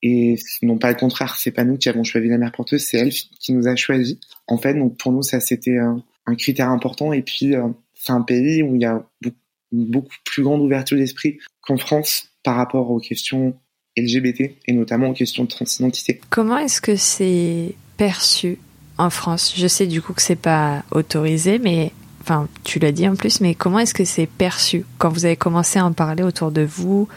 Et 0.02 0.36
non 0.62 0.78
pas 0.78 0.90
le 0.90 0.96
contraire, 0.96 1.36
c'est 1.38 1.50
pas 1.50 1.64
nous 1.64 1.78
qui 1.78 1.88
avons 1.88 2.04
choisi 2.04 2.28
la 2.28 2.38
mère 2.38 2.52
porteuse, 2.52 2.82
c'est 2.82 2.98
elle 2.98 3.12
qui 3.12 3.52
nous 3.52 3.68
a 3.68 3.76
choisi. 3.76 4.20
En 4.46 4.58
fait, 4.58 4.74
donc 4.74 4.96
pour 4.96 5.12
nous, 5.12 5.22
ça 5.22 5.40
c'était 5.40 5.78
un, 6.28 6.34
critère 6.34 6.70
important. 6.70 7.12
Et 7.12 7.22
puis, 7.22 7.54
euh, 7.54 7.68
c'est 7.94 8.12
un 8.12 8.22
pays 8.22 8.62
où 8.62 8.74
il 8.74 8.82
y 8.82 8.86
a 8.86 9.04
beaucoup, 9.22 9.36
une 9.72 9.86
beaucoup 9.86 10.14
plus 10.24 10.42
grande 10.42 10.62
ouverture 10.62 10.96
d'esprit 10.96 11.38
qu'en 11.60 11.76
France 11.76 12.30
par 12.42 12.56
rapport 12.56 12.90
aux 12.90 13.00
questions 13.00 13.54
LGBT 13.96 14.54
et 14.66 14.72
notamment 14.72 15.08
aux 15.08 15.12
questions 15.12 15.44
de 15.44 15.48
transidentité. 15.48 16.20
Comment 16.30 16.58
est-ce 16.58 16.80
que 16.80 16.96
c'est 16.96 17.74
perçu 17.96 18.58
en 18.96 19.10
France? 19.10 19.54
Je 19.56 19.66
sais 19.66 19.86
du 19.86 20.00
coup 20.00 20.12
que 20.12 20.22
c'est 20.22 20.36
pas 20.36 20.84
autorisé, 20.90 21.58
mais 21.58 21.92
enfin 22.20 22.48
tu 22.64 22.78
l'as 22.78 22.92
dit 22.92 23.08
en 23.08 23.16
plus, 23.16 23.40
mais 23.40 23.54
comment 23.54 23.80
est-ce 23.80 23.94
que 23.94 24.04
c'est 24.04 24.26
perçu? 24.26 24.84
Quand 24.98 25.10
vous 25.10 25.24
avez 25.24 25.36
commencé 25.36 25.78
à 25.78 25.84
en 25.84 25.92
parler 25.92 26.22
autour 26.22 26.52
de 26.52 26.62
vous 26.62 27.08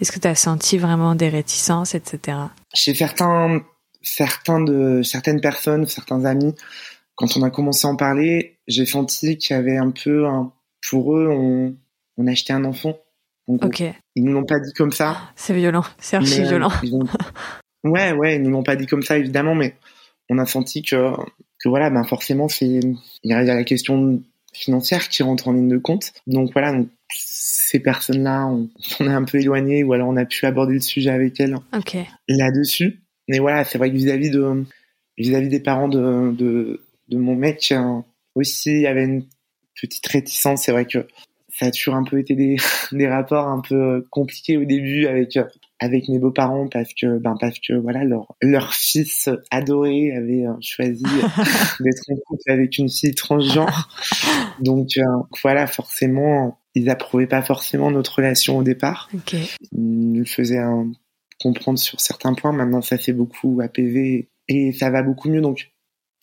Est-ce 0.00 0.12
que 0.12 0.20
tu 0.20 0.28
as 0.28 0.34
senti 0.34 0.76
vraiment 0.76 1.14
des 1.14 1.28
réticences, 1.28 1.94
etc. 1.94 2.38
Chez 2.74 2.94
certains, 2.94 3.62
certains 4.02 4.60
de 4.60 5.02
certaines 5.02 5.40
personnes, 5.40 5.86
certains 5.86 6.24
amis, 6.26 6.54
quand 7.16 7.36
on 7.36 7.42
a 7.42 7.50
commencé 7.50 7.86
à 7.86 7.90
en 7.90 7.96
parler, 7.96 8.58
j'ai 8.68 8.86
senti 8.86 9.36
qu'il 9.36 9.56
y 9.56 9.58
avait 9.58 9.76
un 9.76 9.90
peu, 9.90 10.26
un, 10.26 10.52
pour 10.88 11.16
eux, 11.16 11.28
on, 11.28 11.74
on 12.16 12.26
achetait 12.26 12.52
un 12.52 12.64
enfant 12.64 12.96
ok. 13.48 13.82
Ils 14.14 14.24
nous 14.24 14.32
l'ont 14.32 14.44
pas 14.44 14.58
dit 14.58 14.72
comme 14.72 14.92
ça. 14.92 15.16
C'est 15.36 15.54
violent, 15.54 15.84
c'est 15.98 16.16
archi 16.16 16.40
euh, 16.40 16.48
violent. 16.48 16.70
Ouais, 17.84 18.12
ouais, 18.12 18.36
ils 18.36 18.42
nous 18.42 18.50
l'ont 18.50 18.64
pas 18.64 18.74
dit 18.74 18.86
comme 18.86 19.02
ça 19.02 19.16
évidemment, 19.16 19.54
mais 19.54 19.76
on 20.28 20.38
a 20.38 20.46
senti 20.46 20.82
que 20.82 21.12
que 21.60 21.68
voilà, 21.68 21.88
ben 21.88 22.02
forcément 22.02 22.48
c'est 22.48 22.66
il 22.66 22.98
y 23.22 23.32
a 23.32 23.42
la 23.42 23.64
question 23.64 24.20
financière 24.52 25.08
qui 25.08 25.22
rentre 25.22 25.46
en 25.48 25.52
ligne 25.52 25.68
de 25.68 25.78
compte. 25.78 26.12
Donc 26.26 26.50
voilà, 26.52 26.72
donc, 26.72 26.88
ces 27.14 27.78
personnes-là, 27.78 28.46
on, 28.46 28.68
on 29.00 29.04
est 29.04 29.14
un 29.14 29.24
peu 29.24 29.38
éloigné 29.38 29.84
ou 29.84 29.92
alors 29.92 30.08
on 30.08 30.16
a 30.16 30.24
pu 30.24 30.46
aborder 30.46 30.74
le 30.74 30.80
sujet 30.80 31.10
avec 31.10 31.38
elles 31.38 31.56
Ok. 31.76 31.96
là-dessus. 32.28 33.02
Mais 33.28 33.38
voilà, 33.38 33.64
c'est 33.64 33.78
vrai 33.78 33.90
que 33.90 33.96
vis-à-vis 33.96 34.30
de 34.30 34.64
vis-à-vis 35.18 35.48
des 35.48 35.60
parents 35.60 35.88
de, 35.88 36.32
de, 36.32 36.80
de 37.08 37.18
mon 37.18 37.34
mec 37.34 37.72
hein, 37.72 38.04
aussi, 38.34 38.70
il 38.70 38.80
y 38.82 38.86
avait 38.86 39.04
une 39.04 39.24
petite 39.80 40.06
réticence. 40.06 40.64
C'est 40.64 40.72
vrai 40.72 40.86
que 40.86 41.06
ça 41.48 41.66
a 41.66 41.70
toujours 41.70 41.94
un 41.94 42.04
peu 42.04 42.18
été 42.18 42.34
des, 42.34 42.56
des 42.92 43.08
rapports 43.08 43.48
un 43.48 43.60
peu 43.60 44.06
compliqués 44.10 44.56
au 44.56 44.64
début 44.64 45.06
avec 45.06 45.38
avec 45.78 46.08
mes 46.08 46.18
beaux-parents 46.18 46.68
parce 46.68 46.94
que 46.94 47.18
ben 47.18 47.36
parce 47.38 47.58
que 47.58 47.74
voilà 47.74 48.02
leur 48.02 48.34
leur 48.40 48.72
fils 48.72 49.28
adoré 49.50 50.10
avait 50.12 50.46
euh, 50.46 50.54
choisi 50.62 51.02
d'être 51.80 52.02
en 52.10 52.16
couple 52.24 52.50
avec 52.50 52.78
une 52.78 52.88
fille 52.88 53.14
transgenre 53.14 53.90
donc 54.58 54.96
euh, 54.96 55.02
voilà 55.42 55.66
forcément 55.66 56.58
ils 56.74 56.88
approuvaient 56.88 57.26
pas 57.26 57.42
forcément 57.42 57.90
notre 57.90 58.16
relation 58.16 58.56
au 58.56 58.62
départ 58.62 59.10
okay. 59.14 59.42
ils 59.72 60.26
faisaient 60.26 60.56
un 60.56 60.90
comprendre 61.40 61.78
sur 61.78 62.00
certains 62.00 62.34
points. 62.34 62.52
Maintenant, 62.52 62.82
ça 62.82 62.98
s'est 62.98 63.12
beaucoup 63.12 63.60
apaisé 63.62 64.30
et 64.48 64.72
ça 64.72 64.90
va 64.90 65.02
beaucoup 65.02 65.28
mieux. 65.28 65.40
Donc, 65.40 65.70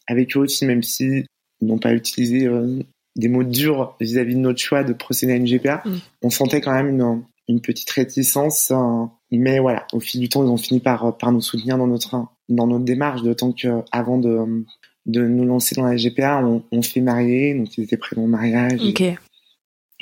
avec 0.07 0.35
eux 0.35 0.41
aussi, 0.41 0.65
même 0.65 0.83
si 0.83 1.25
ils 1.61 1.67
n'ont 1.67 1.77
pas 1.79 1.93
utilisé 1.93 2.45
euh, 2.45 2.79
des 3.15 3.27
mots 3.29 3.43
durs 3.43 3.95
vis-à-vis 4.01 4.35
de 4.35 4.39
notre 4.39 4.59
choix 4.59 4.83
de 4.83 4.93
procéder 4.93 5.33
à 5.33 5.35
une 5.35 5.45
GPA, 5.45 5.81
Mm. 5.85 5.91
on 6.23 6.29
sentait 6.29 6.61
quand 6.61 6.73
même 6.73 6.89
une, 6.89 7.21
une 7.47 7.61
petite 7.61 7.89
réticence. 7.91 8.71
euh, 8.71 9.05
mais 9.31 9.59
voilà, 9.59 9.85
au 9.93 9.99
fil 9.99 10.19
du 10.21 10.29
temps, 10.29 10.43
ils 10.43 10.49
ont 10.49 10.57
fini 10.57 10.79
par, 10.79 11.17
par 11.17 11.31
nous 11.31 11.41
soutenir 11.41 11.77
dans 11.77 11.87
notre, 11.87 12.15
dans 12.49 12.67
notre 12.67 12.85
démarche, 12.85 13.21
d'autant 13.23 13.51
que 13.51 13.81
avant 13.91 14.17
de, 14.17 14.63
de 15.05 15.27
nous 15.27 15.45
lancer 15.45 15.75
dans 15.75 15.85
la 15.85 15.95
GPA, 15.95 16.43
on, 16.45 16.63
on 16.71 16.81
s'est 16.81 17.01
marié, 17.01 17.53
donc 17.55 17.77
ils 17.77 17.83
étaient 17.83 17.97
prêts 17.97 18.17
au 18.17 18.27
mariage. 18.27 18.81
et- 18.83 18.89
Ok. 18.89 19.03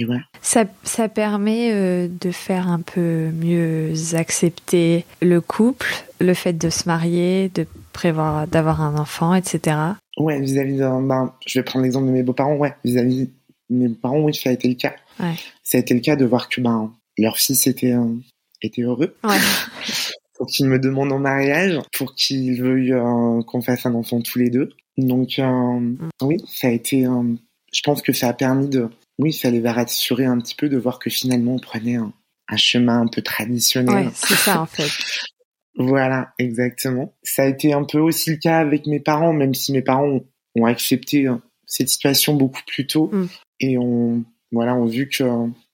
Et, 0.02 0.06
voilà. 0.06 0.22
Ça, 0.42 0.66
ça 0.84 1.08
permet 1.10 1.72
euh, 1.72 2.08
de 2.10 2.32
faire 2.32 2.68
un 2.68 2.80
peu 2.80 3.30
mieux 3.32 3.94
accepter 4.14 5.06
le 5.22 5.42
couple, 5.42 5.88
le 6.20 6.34
fait 6.34 6.54
de 6.54 6.70
se 6.70 6.88
marier, 6.88 7.50
de 7.50 7.66
prévoir 7.94 8.48
d'avoir 8.48 8.82
un 8.82 8.98
enfant, 8.98 9.36
etc. 9.36 9.78
Ouais, 10.18 10.40
vis-à-vis 10.40 10.78
d'un, 10.78 11.02
ben, 11.02 11.34
je 11.46 11.60
vais 11.60 11.64
prendre 11.64 11.84
l'exemple 11.84 12.08
de 12.08 12.12
mes 12.12 12.24
beaux-parents, 12.24 12.56
ouais, 12.56 12.74
vis-à-vis 12.84 13.28
de 13.70 13.76
mes 13.76 13.90
parents, 13.90 14.22
oui, 14.22 14.34
ça 14.34 14.50
a 14.50 14.54
été 14.54 14.68
le 14.68 14.76
cas. 14.76 14.94
Ouais. 15.20 15.36
Ça 15.64 15.78
a 15.78 15.82
été 15.82 15.94
le 15.94 16.00
cas 16.00 16.16
de 16.16 16.26
voir 16.26 16.50
que, 16.50 16.62
ben, 16.62 16.92
leur 17.18 17.38
fils 17.38 17.68
était, 17.68 17.94
euh, 17.94 18.16
était 18.62 18.82
heureux. 18.82 19.16
Ouais. 19.24 19.38
Pour 20.36 20.48
qu'il 20.48 20.66
me 20.66 20.80
demande 20.80 21.12
en 21.12 21.20
mariage, 21.20 21.80
pour 21.96 22.16
qu'il 22.16 22.60
veuille 22.60 22.94
euh, 22.94 23.44
qu'on 23.44 23.62
fasse 23.62 23.86
un 23.86 23.94
enfant 23.94 24.22
tous 24.22 24.40
les 24.40 24.50
deux. 24.50 24.72
Donc, 24.98 25.38
euh, 25.38 25.96
oui, 26.24 26.38
ça 26.48 26.66
a 26.66 26.72
été, 26.72 27.04
je 27.04 27.82
pense 27.84 28.02
que 28.02 28.12
ça 28.12 28.30
a 28.30 28.34
permis 28.34 28.68
de, 28.68 28.90
oui, 29.20 29.34
ça 29.34 29.50
les 29.50 29.60
va 29.60 29.74
rassurer 29.74 30.26
un 30.26 30.40
petit 30.40 30.56
peu 30.56 30.70
de 30.70 30.78
voir 30.78 31.00
que 31.00 31.10
finalement 31.10 31.56
on 31.56 31.60
prenait 31.60 31.96
un, 31.96 32.14
un 32.48 32.58
chemin 32.58 33.02
un 33.02 33.08
peu 33.08 33.22
traditionnel. 33.22 34.08
Ouais, 34.08 34.12
c'est 34.14 34.36
ça 34.36 34.62
en 34.62 34.66
fait. 34.66 34.90
Voilà, 35.78 36.34
exactement. 36.38 37.16
Ça 37.24 37.44
a 37.44 37.48
été 37.48 37.72
un 37.72 37.86
peu 37.86 37.98
aussi 38.00 38.32
le 38.32 38.36
cas 38.36 38.60
avec 38.60 38.88
mes 38.88 39.00
parents, 39.00 39.32
même 39.32 39.54
si 39.54 39.72
mes 39.72 39.82
parents 39.82 40.06
ont, 40.06 40.26
ont 40.56 40.66
accepté 40.66 41.28
euh, 41.28 41.38
cette 41.66 41.88
situation 41.88 42.34
beaucoup 42.36 42.62
plus 42.68 42.88
tôt 42.88 43.10
Mm. 43.14 43.26
et 43.62 43.78
ont 43.78 44.26
voilà, 44.52 44.76
ont 44.76 44.86
vu 44.86 45.08
que 45.08 45.24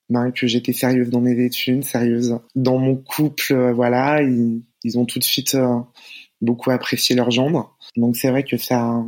ben, 0.10 0.32
que 0.32 0.46
j'étais 0.46 0.72
sérieuse 0.72 1.10
dans 1.10 1.20
mes 1.20 1.44
études, 1.44 1.84
sérieuse 1.84 2.38
dans 2.56 2.78
mon 2.78 2.96
couple, 2.96 3.54
euh, 3.54 3.74
voilà, 3.74 4.22
ils, 4.22 4.62
ils 4.84 5.00
ont 5.00 5.06
tout 5.06 5.18
de 5.20 5.24
suite 5.24 5.56
euh, 5.56 5.80
beaucoup 6.42 6.70
apprécié 6.70 7.16
leur 7.16 7.32
gendre. 7.32 7.76
Donc 7.96 8.16
c'est 8.16 8.30
vrai 8.30 8.44
que 8.44 8.58
ça 8.58 9.04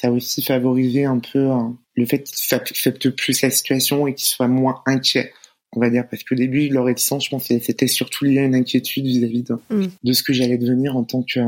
ça 0.00 0.08
a 0.08 0.10
aussi 0.10 0.42
favorisé 0.42 1.04
un 1.04 1.18
peu 1.18 1.38
euh, 1.50 1.56
le 1.96 2.06
fait 2.06 2.22
qu'ils 2.22 2.54
acceptent 2.54 3.10
plus 3.10 3.42
la 3.42 3.50
situation 3.50 4.06
et 4.06 4.14
qu'ils 4.14 4.28
soient 4.28 4.48
moins 4.48 4.80
inquiets 4.86 5.32
on 5.76 5.80
va 5.80 5.90
dire, 5.90 6.04
parce 6.10 6.24
qu'au 6.24 6.34
début, 6.34 6.68
leur 6.70 6.86
réticence, 6.86 7.26
je 7.26 7.28
pense, 7.30 7.44
c'était 7.44 7.88
surtout 7.88 8.24
lié 8.24 8.38
à 8.38 8.44
une 8.44 8.54
inquiétude 8.54 9.04
vis-à-vis 9.04 9.42
de, 9.42 9.58
Mm. 9.68 9.88
de 10.02 10.12
ce 10.14 10.22
que 10.22 10.32
j'allais 10.32 10.56
devenir 10.56 10.96
en 10.96 11.04
tant 11.04 11.22
que, 11.22 11.40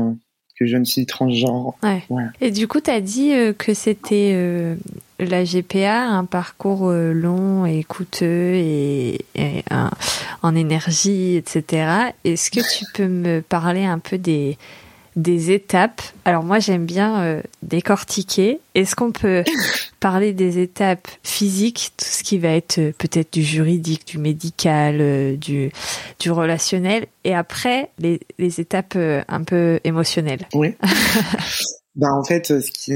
que 0.59 0.67
jeune 0.67 0.85
fille 0.85 1.07
transgenre. 1.07 1.73
Ouais. 1.83 2.03
Et 2.39 2.51
du 2.51 2.67
coup, 2.67 2.81
tu 2.81 2.91
as 2.91 3.01
dit 3.01 3.33
euh, 3.33 3.51
que 3.51 3.73
c'était 3.73 4.33
euh, 4.35 4.75
la 5.17 5.43
GPA, 5.43 6.03
un 6.03 6.25
parcours 6.25 6.87
euh, 6.89 7.13
long 7.13 7.65
et 7.65 7.83
coûteux 7.83 8.53
et, 8.53 9.25
et 9.33 9.63
un- 9.71 9.89
en 10.43 10.55
énergie, 10.55 11.35
etc. 11.35 12.11
Est-ce 12.23 12.51
que 12.51 12.59
tu 12.77 12.85
peux 12.93 13.07
me 13.07 13.41
parler 13.41 13.85
un 13.85 13.97
peu 13.97 14.19
des, 14.19 14.59
des 15.15 15.51
étapes 15.51 16.01
Alors 16.25 16.43
moi, 16.43 16.59
j'aime 16.59 16.85
bien 16.85 17.21
euh, 17.23 17.41
décortiquer. 17.63 18.59
Est-ce 18.75 18.95
qu'on 18.95 19.11
peut 19.11 19.43
parler 19.99 20.33
des 20.33 20.59
étapes 20.59 21.07
physiques, 21.23 21.91
tout 21.97 22.05
ce 22.05 22.23
qui 22.23 22.37
va 22.37 22.49
être 22.49 22.79
euh, 22.79 22.91
peut-être 22.97 23.33
du 23.33 23.43
juridique, 23.43 24.07
du 24.07 24.17
médical, 24.17 24.97
euh, 24.99 25.35
du, 25.35 25.71
du 26.19 26.31
relationnel, 26.31 27.07
et 27.23 27.35
après 27.35 27.91
les, 27.99 28.19
les 28.39 28.59
étapes 28.59 28.93
euh, 28.95 29.23
un 29.27 29.43
peu 29.43 29.79
émotionnelles 29.83 30.47
Oui. 30.53 30.75
ben, 31.95 32.11
en 32.13 32.23
fait, 32.23 32.47
ce 32.47 32.71
qui, 32.71 32.91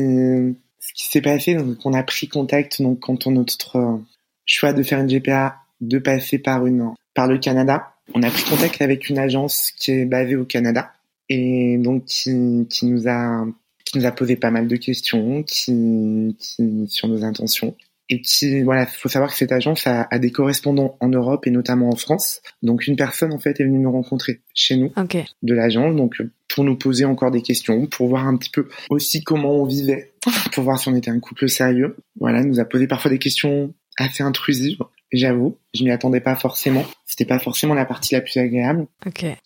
ce 0.79 0.93
qui 0.93 1.05
s'est 1.05 1.21
passé, 1.21 1.55
donc, 1.55 1.77
on 1.85 1.93
a 1.93 2.03
pris 2.03 2.27
contact, 2.27 2.81
donc, 2.81 2.99
quand 2.99 3.27
on 3.27 3.31
notre 3.31 3.77
euh, 3.77 3.97
choix 4.45 4.73
de 4.73 4.83
faire 4.83 4.99
une 4.99 5.07
GPA, 5.07 5.57
de 5.81 5.99
passer 5.99 6.37
par 6.39 6.65
une, 6.65 6.93
par 7.13 7.27
le 7.27 7.37
Canada. 7.37 7.91
On 8.13 8.23
a 8.23 8.29
pris 8.29 8.43
contact 8.43 8.81
avec 8.81 9.09
une 9.09 9.17
agence 9.17 9.71
qui 9.71 9.91
est 9.91 10.05
basée 10.05 10.35
au 10.35 10.45
Canada 10.45 10.91
et 11.29 11.77
donc 11.77 12.05
qui, 12.05 12.67
qui 12.69 12.85
nous 12.85 13.07
a, 13.07 13.45
qui 13.85 13.97
nous 13.97 14.05
a 14.05 14.11
posé 14.11 14.35
pas 14.35 14.51
mal 14.51 14.67
de 14.67 14.75
questions, 14.75 15.43
qui, 15.43 16.35
qui, 16.39 16.87
sur 16.87 17.07
nos 17.07 17.23
intentions. 17.23 17.75
Et 18.07 18.21
qui, 18.21 18.61
voilà, 18.61 18.85
faut 18.85 19.09
savoir 19.09 19.31
que 19.31 19.37
cette 19.37 19.51
agence 19.51 19.87
a, 19.87 20.07
a 20.11 20.19
des 20.19 20.31
correspondants 20.31 20.95
en 20.99 21.09
Europe 21.09 21.47
et 21.47 21.51
notamment 21.51 21.89
en 21.89 21.95
France. 21.95 22.41
Donc 22.61 22.85
une 22.85 22.95
personne 22.95 23.33
en 23.33 23.39
fait 23.39 23.59
est 23.59 23.63
venue 23.63 23.79
nous 23.79 23.91
rencontrer 23.91 24.41
chez 24.53 24.77
nous 24.77 24.93
de 25.41 25.53
l'agence, 25.55 25.95
donc 25.95 26.21
pour 26.47 26.63
nous 26.63 26.77
poser 26.77 27.05
encore 27.05 27.31
des 27.31 27.41
questions, 27.41 27.87
pour 27.87 28.07
voir 28.07 28.27
un 28.27 28.37
petit 28.37 28.51
peu 28.51 28.67
aussi 28.91 29.23
comment 29.23 29.55
on 29.55 29.65
vivait, 29.65 30.13
pour 30.53 30.63
voir 30.63 30.77
si 30.77 30.87
on 30.87 30.95
était 30.95 31.09
un 31.09 31.19
couple 31.19 31.49
sérieux. 31.49 31.95
Voilà, 32.19 32.43
nous 32.43 32.59
a 32.59 32.65
posé 32.65 32.85
parfois 32.85 33.09
des 33.09 33.17
questions 33.17 33.73
assez 33.97 34.21
intrusives, 34.21 34.77
j'avoue. 35.11 35.57
Je 35.73 35.83
m'y 35.83 35.91
attendais 35.91 36.21
pas 36.21 36.35
forcément. 36.35 36.83
C'était 37.05 37.25
pas 37.25 37.39
forcément 37.39 37.73
la 37.73 37.85
partie 37.85 38.13
la 38.13 38.21
plus 38.21 38.37
agréable. 38.37 38.87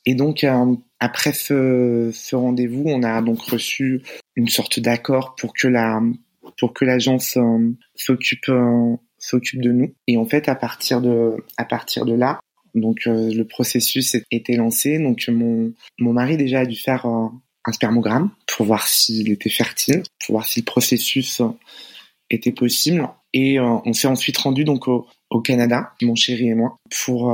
Et 0.06 0.16
donc 0.16 0.44
euh, 0.44 0.76
après 1.00 1.34
ce, 1.34 2.36
rendez-vous, 2.36 2.84
on 2.86 3.04
a 3.04 3.22
donc 3.22 3.42
reçu 3.42 4.02
une 4.36 4.50
sorte 4.50 4.80
d'accord 4.80 5.36
pour 5.36 5.54
que 5.54 5.68
la 5.68 6.02
pour 6.58 6.74
que 6.74 6.84
l'agence 6.84 7.38
euh, 7.38 7.72
s'occupe 7.96 8.50
euh, 8.50 8.96
s'occupe 9.18 9.62
de 9.62 9.72
nous. 9.72 9.94
Et 10.08 10.18
en 10.18 10.26
fait, 10.26 10.50
à 10.50 10.56
partir 10.56 11.00
de 11.02 11.38
à 11.58 11.64
partir 11.64 12.06
de 12.06 12.14
là, 12.14 12.40
donc 12.76 13.08
euh, 13.08 13.34
le 13.34 13.46
processus 13.46 14.18
était 14.30 14.56
lancé. 14.56 15.00
Donc 15.00 15.28
mon 15.30 15.74
mon 16.00 16.14
mari 16.14 16.36
déjà 16.36 16.62
a 16.62 16.66
dû 16.66 16.76
faire 16.76 17.06
un 17.06 17.72
spermogramme 17.72 18.32
pour 18.48 18.66
voir 18.66 18.88
s'il 18.88 19.32
était 19.32 19.50
fertile, 19.50 20.04
pour 20.26 20.34
voir 20.34 20.46
si 20.46 20.60
le 20.60 20.66
processus 20.66 21.42
était 22.30 22.52
possible. 22.52 23.08
Et 23.32 23.60
on 23.60 23.94
s'est 23.94 24.08
ensuite 24.08 24.38
rendu 24.40 24.64
donc 24.64 24.88
au, 24.88 25.42
Canada, 25.42 25.94
mon 26.02 26.16
chéri 26.16 26.50
et 26.50 26.56
moi, 26.56 26.78
pour 27.04 27.32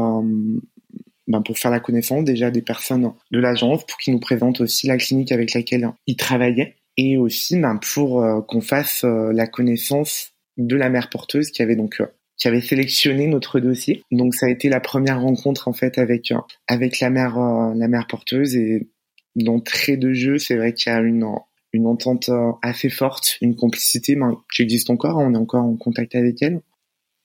ben, 1.28 1.42
pour 1.42 1.58
faire 1.58 1.72
la 1.72 1.80
connaissance 1.80 2.24
déjà 2.24 2.52
des 2.52 2.62
personnes 2.62 3.12
de 3.32 3.40
l'agence, 3.40 3.86
pour 3.86 3.98
qu'ils 3.98 4.14
nous 4.14 4.20
présentent 4.20 4.62
aussi 4.62 4.88
la 4.88 4.98
clinique 4.98 5.32
avec 5.32 5.54
laquelle 5.54 5.90
ils 6.08 6.18
travaillaient, 6.18 6.76
et 6.98 7.18
aussi 7.18 7.60
ben, 7.60 7.78
pour 7.78 8.22
euh, 8.22 8.42
qu'on 8.42 8.62
fasse 8.62 9.04
euh, 9.04 9.32
la 9.34 9.48
connaissance 9.48 10.34
de 10.58 10.76
la 10.76 10.90
mère 10.90 11.10
porteuse 11.10 11.52
qui 11.52 11.62
avait 11.62 11.76
donc 11.76 12.00
euh, 12.00 12.08
qui 12.38 12.48
avait 12.48 12.62
sélectionné 12.62 13.28
notre 13.28 13.60
dossier. 13.60 14.04
Donc 14.12 14.36
ça 14.36 14.46
a 14.46 14.50
été 14.50 14.70
la 14.70 14.80
première 14.80 15.22
rencontre 15.22 15.68
en 15.68 15.74
fait 15.74 15.98
avec 15.98 16.34
avec 16.68 17.00
la 17.00 17.10
mère 17.10 17.38
la 17.38 17.88
mère 17.88 18.08
porteuse 18.08 18.58
et 18.58 18.90
d'entrée 19.38 19.96
de 19.96 20.12
jeu, 20.12 20.38
c'est 20.38 20.58
vrai 20.58 20.74
qu'il 20.74 20.92
y 20.92 20.96
a 20.96 21.00
une 21.00 21.26
une 21.72 21.88
entente 21.88 22.30
assez 22.62 22.90
forte, 22.90 23.38
une 23.42 23.56
complicité 23.56 24.16
ben, 24.16 24.38
qui 24.54 24.62
existe 24.64 24.90
encore, 24.90 25.18
on 25.18 25.34
est 25.34 25.38
encore 25.38 25.64
en 25.64 25.78
contact 25.78 26.16
avec 26.16 26.42
elle. 26.42 26.62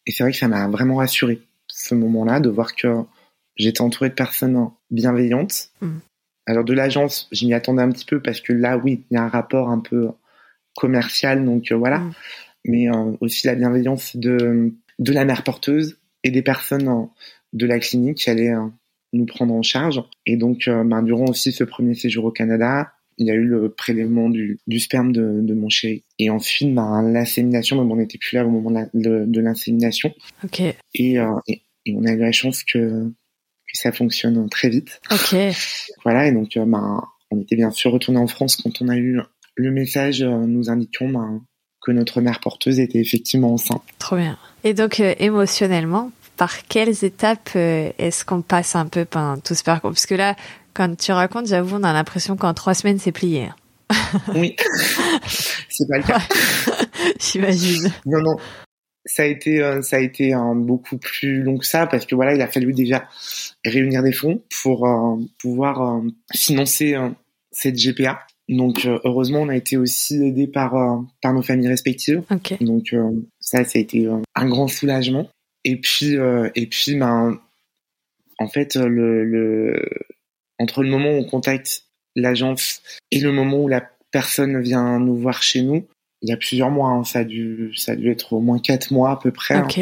Et 0.06 0.12
c'est 0.12 0.22
vrai 0.22 0.32
que 0.32 0.38
ça 0.38 0.48
m'a 0.48 0.68
vraiment 0.68 0.96
rassuré 0.96 1.40
ce 1.68 1.94
moment-là 1.94 2.40
de 2.40 2.48
voir 2.48 2.74
que 2.74 2.88
j'étais 3.60 3.82
entouré 3.82 4.08
de 4.08 4.14
personnes 4.14 4.70
bienveillantes. 4.90 5.70
Mm. 5.80 5.98
Alors 6.46 6.64
de 6.64 6.72
l'agence, 6.72 7.28
je 7.32 7.46
m'y 7.46 7.54
attendais 7.54 7.82
un 7.82 7.90
petit 7.90 8.04
peu 8.04 8.20
parce 8.20 8.40
que 8.40 8.52
là, 8.52 8.76
oui, 8.78 9.04
il 9.10 9.14
y 9.14 9.16
a 9.16 9.22
un 9.22 9.28
rapport 9.28 9.68
un 9.68 9.78
peu 9.78 10.08
commercial, 10.74 11.44
donc 11.44 11.70
euh, 11.70 11.76
voilà. 11.76 11.98
Mm. 11.98 12.12
Mais 12.64 12.88
euh, 12.88 13.12
aussi 13.20 13.46
la 13.46 13.54
bienveillance 13.54 14.16
de 14.16 14.72
de 14.98 15.12
la 15.12 15.24
mère 15.24 15.44
porteuse 15.44 15.98
et 16.24 16.30
des 16.30 16.42
personnes 16.42 16.88
euh, 16.88 17.06
de 17.52 17.66
la 17.66 17.78
clinique 17.78 18.18
qui 18.18 18.30
allaient 18.30 18.54
euh, 18.54 18.66
nous 19.12 19.26
prendre 19.26 19.54
en 19.54 19.62
charge. 19.62 20.02
Et 20.26 20.36
donc, 20.36 20.68
ben, 20.68 21.02
durant 21.02 21.24
aussi 21.24 21.50
ce 21.50 21.64
premier 21.64 21.94
séjour 21.94 22.26
au 22.26 22.30
Canada, 22.30 22.92
il 23.18 23.26
y 23.26 23.32
a 23.32 23.34
eu 23.34 23.44
le 23.44 23.68
prélèvement 23.68 24.30
du, 24.30 24.60
du 24.68 24.78
sperme 24.78 25.10
de, 25.10 25.40
de 25.40 25.52
mon 25.52 25.68
chéri. 25.68 26.04
Et 26.20 26.30
ensuite, 26.30 26.72
ben, 26.72 27.02
l'insémination, 27.02 27.82
mais 27.82 27.92
on 27.92 27.96
n'était 27.96 28.18
plus 28.18 28.36
là 28.36 28.46
au 28.46 28.50
moment 28.50 28.86
de, 28.94 29.40
l'insémination. 29.40 30.14
Ok. 30.44 30.60
Et, 30.60 30.76
et, 31.48 31.62
et 31.86 31.94
on 31.96 32.04
a 32.04 32.12
eu 32.12 32.18
la 32.18 32.30
chance 32.30 32.62
que, 32.62 33.10
que 33.72 33.78
ça 33.78 33.92
fonctionne 33.92 34.48
très 34.50 34.68
vite. 34.68 35.00
Ok. 35.10 35.36
Voilà, 36.04 36.26
et 36.26 36.32
donc, 36.32 36.50
ben, 36.56 37.02
on 37.30 37.40
était 37.40 37.56
bien 37.56 37.70
sûr 37.70 37.92
retourné 37.92 38.18
en 38.18 38.26
France 38.26 38.56
quand 38.56 38.82
on 38.82 38.88
a 38.88 38.96
eu 38.96 39.20
le 39.56 39.70
message 39.70 40.22
euh, 40.22 40.46
nous 40.46 40.70
indiquant 40.70 41.08
ben, 41.08 41.40
que 41.82 41.92
notre 41.92 42.20
mère 42.20 42.40
porteuse 42.40 42.78
était 42.80 42.98
effectivement 42.98 43.54
enceinte. 43.54 43.82
Trop 43.98 44.16
bien. 44.16 44.38
Et 44.64 44.74
donc, 44.74 45.00
euh, 45.00 45.14
émotionnellement, 45.18 46.10
par 46.36 46.66
quelles 46.66 47.04
étapes 47.04 47.50
euh, 47.56 47.90
est-ce 47.98 48.24
qu'on 48.24 48.42
passe 48.42 48.74
un 48.76 48.86
peu 48.86 49.04
pendant 49.04 49.38
tout 49.40 49.54
ce 49.54 49.62
parcours? 49.62 49.90
Parce 49.90 50.06
que 50.06 50.14
là, 50.14 50.36
quand 50.74 50.96
tu 50.96 51.12
racontes, 51.12 51.46
j'avoue, 51.46 51.76
on 51.76 51.82
a 51.84 51.92
l'impression 51.92 52.36
qu'en 52.36 52.54
trois 52.54 52.74
semaines, 52.74 52.98
c'est 52.98 53.12
plié. 53.12 53.44
hein. 53.46 53.54
Oui, 54.34 54.56
c'est 55.68 55.88
pas 55.88 55.98
le 55.98 56.04
cas. 56.04 56.20
J'imagine. 57.20 57.90
Non, 58.06 58.20
non. 58.22 58.36
Ça 59.12 59.24
a 59.24 59.26
été, 59.26 59.60
euh, 59.60 59.82
ça 59.82 59.96
a 59.96 59.98
été 59.98 60.32
beaucoup 60.54 60.96
plus 60.96 61.42
long 61.42 61.58
que 61.58 61.66
ça 61.66 61.88
parce 61.88 62.06
que 62.06 62.14
voilà, 62.14 62.32
il 62.32 62.40
a 62.42 62.46
fallu 62.46 62.72
déjà 62.72 63.08
réunir 63.64 64.04
des 64.04 64.12
fonds 64.12 64.40
pour 64.62 64.86
euh, 64.86 65.16
pouvoir 65.38 65.82
euh, 65.82 66.08
financer 66.32 66.94
euh, 66.94 67.08
cette 67.50 67.74
GPA. 67.74 68.20
Donc 68.48 68.86
heureusement, 69.04 69.40
on 69.40 69.48
a 69.48 69.56
été 69.56 69.76
aussi 69.76 70.22
aidé 70.22 70.46
par 70.46 70.74
par 71.22 71.32
nos 71.32 71.42
familles 71.42 71.68
respectives. 71.68 72.22
Donc 72.60 72.94
ça, 73.38 73.64
ça 73.64 73.78
a 73.78 73.82
été 73.82 74.08
un 74.34 74.48
grand 74.48 74.66
soulagement. 74.66 75.28
Et 75.64 75.76
puis 75.76 76.16
et 76.56 76.66
puis 76.66 76.96
ben 76.96 77.38
en 78.38 78.48
fait 78.48 78.74
le, 78.74 79.24
le 79.24 79.88
entre 80.58 80.82
le 80.82 80.90
moment 80.90 81.10
où 81.10 81.20
on 81.20 81.24
contacte 81.24 81.84
l'agence 82.16 82.82
et 83.12 83.20
le 83.20 83.30
moment 83.30 83.62
où 83.62 83.68
la 83.68 83.88
personne 84.10 84.60
vient 84.60 84.98
nous 84.98 85.16
voir 85.16 85.44
chez 85.44 85.62
nous, 85.62 85.86
il 86.22 86.28
y 86.28 86.32
a 86.32 86.36
plusieurs 86.36 86.70
mois. 86.70 86.90
Hein, 86.90 87.04
ça 87.04 87.20
a 87.20 87.24
dû, 87.24 87.72
ça 87.76 87.92
a 87.92 87.96
dû 87.96 88.10
être 88.10 88.32
au 88.32 88.40
moins 88.40 88.58
quatre 88.58 88.92
mois 88.92 89.10
à 89.10 89.16
peu 89.16 89.30
près. 89.30 89.54
hein. 89.54 89.66
Ok. 89.68 89.80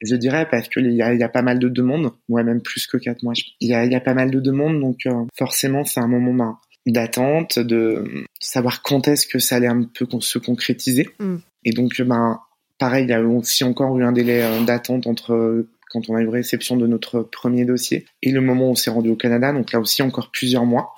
Je 0.00 0.16
dirais 0.16 0.48
parce 0.50 0.68
que 0.68 0.80
il 0.80 0.92
y 0.92 1.02
a, 1.02 1.14
y 1.14 1.22
a 1.22 1.28
pas 1.28 1.42
mal 1.42 1.58
de 1.58 1.68
demandes, 1.68 2.12
ouais 2.28 2.44
même 2.44 2.60
plus 2.60 2.86
que 2.86 2.96
quatre 2.96 3.22
mois. 3.22 3.34
Il 3.60 3.68
y 3.68 3.74
a, 3.74 3.84
y 3.84 3.94
a 3.94 4.00
pas 4.00 4.14
mal 4.14 4.30
de 4.30 4.40
demandes, 4.40 4.80
donc 4.80 4.98
euh, 5.06 5.24
forcément 5.36 5.84
c'est 5.84 6.00
un 6.00 6.08
moment 6.08 6.32
ben, 6.34 6.58
d'attente, 6.86 7.58
de 7.58 8.26
savoir 8.40 8.82
quand 8.82 9.08
est-ce 9.08 9.26
que 9.26 9.38
ça 9.38 9.56
allait 9.56 9.66
un 9.66 9.82
peu 9.82 10.06
se 10.20 10.38
concrétiser. 10.38 11.08
Mm. 11.18 11.36
Et 11.64 11.72
donc 11.72 12.00
ben 12.02 12.40
pareil, 12.78 13.04
il 13.04 13.10
y 13.10 13.12
a 13.12 13.22
aussi 13.22 13.64
encore 13.64 13.98
eu 13.98 14.04
un 14.04 14.12
délai 14.12 14.42
euh, 14.42 14.64
d'attente 14.64 15.06
entre 15.06 15.66
quand 15.90 16.08
on 16.10 16.16
a 16.16 16.20
eu 16.20 16.28
réception 16.28 16.76
de 16.76 16.86
notre 16.86 17.22
premier 17.22 17.64
dossier 17.64 18.06
et 18.22 18.30
le 18.30 18.40
moment 18.40 18.68
où 18.68 18.72
on 18.72 18.74
s'est 18.74 18.90
rendu 18.90 19.08
au 19.08 19.16
Canada. 19.16 19.52
Donc 19.52 19.72
là 19.72 19.80
aussi 19.80 20.02
encore 20.02 20.30
plusieurs 20.30 20.66
mois 20.66 20.94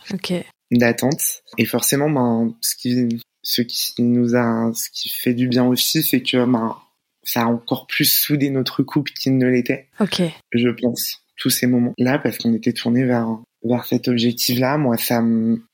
d'attente. 0.72 1.42
Et 1.58 1.64
forcément, 1.64 2.10
ben, 2.10 2.54
ce 2.60 2.76
qui, 2.76 3.20
ce 3.42 3.62
qui 3.62 4.02
nous 4.02 4.34
a, 4.36 4.70
ce 4.74 4.88
qui 4.92 5.08
fait 5.08 5.34
du 5.34 5.48
bien 5.48 5.64
aussi, 5.64 6.02
c'est 6.02 6.22
que, 6.22 6.44
ben, 6.44 6.76
ça 7.22 7.42
a 7.42 7.46
encore 7.46 7.86
plus 7.86 8.10
soudé 8.10 8.50
notre 8.50 8.82
couple 8.82 9.12
qu'il 9.12 9.36
ne 9.38 9.46
l'était, 9.46 9.88
Ok. 10.00 10.22
je 10.52 10.68
pense, 10.68 11.18
tous 11.36 11.50
ces 11.50 11.66
moments-là, 11.66 12.18
parce 12.18 12.38
qu'on 12.38 12.54
était 12.54 12.72
tourné 12.72 13.04
vers, 13.04 13.28
vers 13.62 13.84
cet 13.84 14.08
objectif-là. 14.08 14.78
Moi, 14.78 14.96
ça 14.98 15.22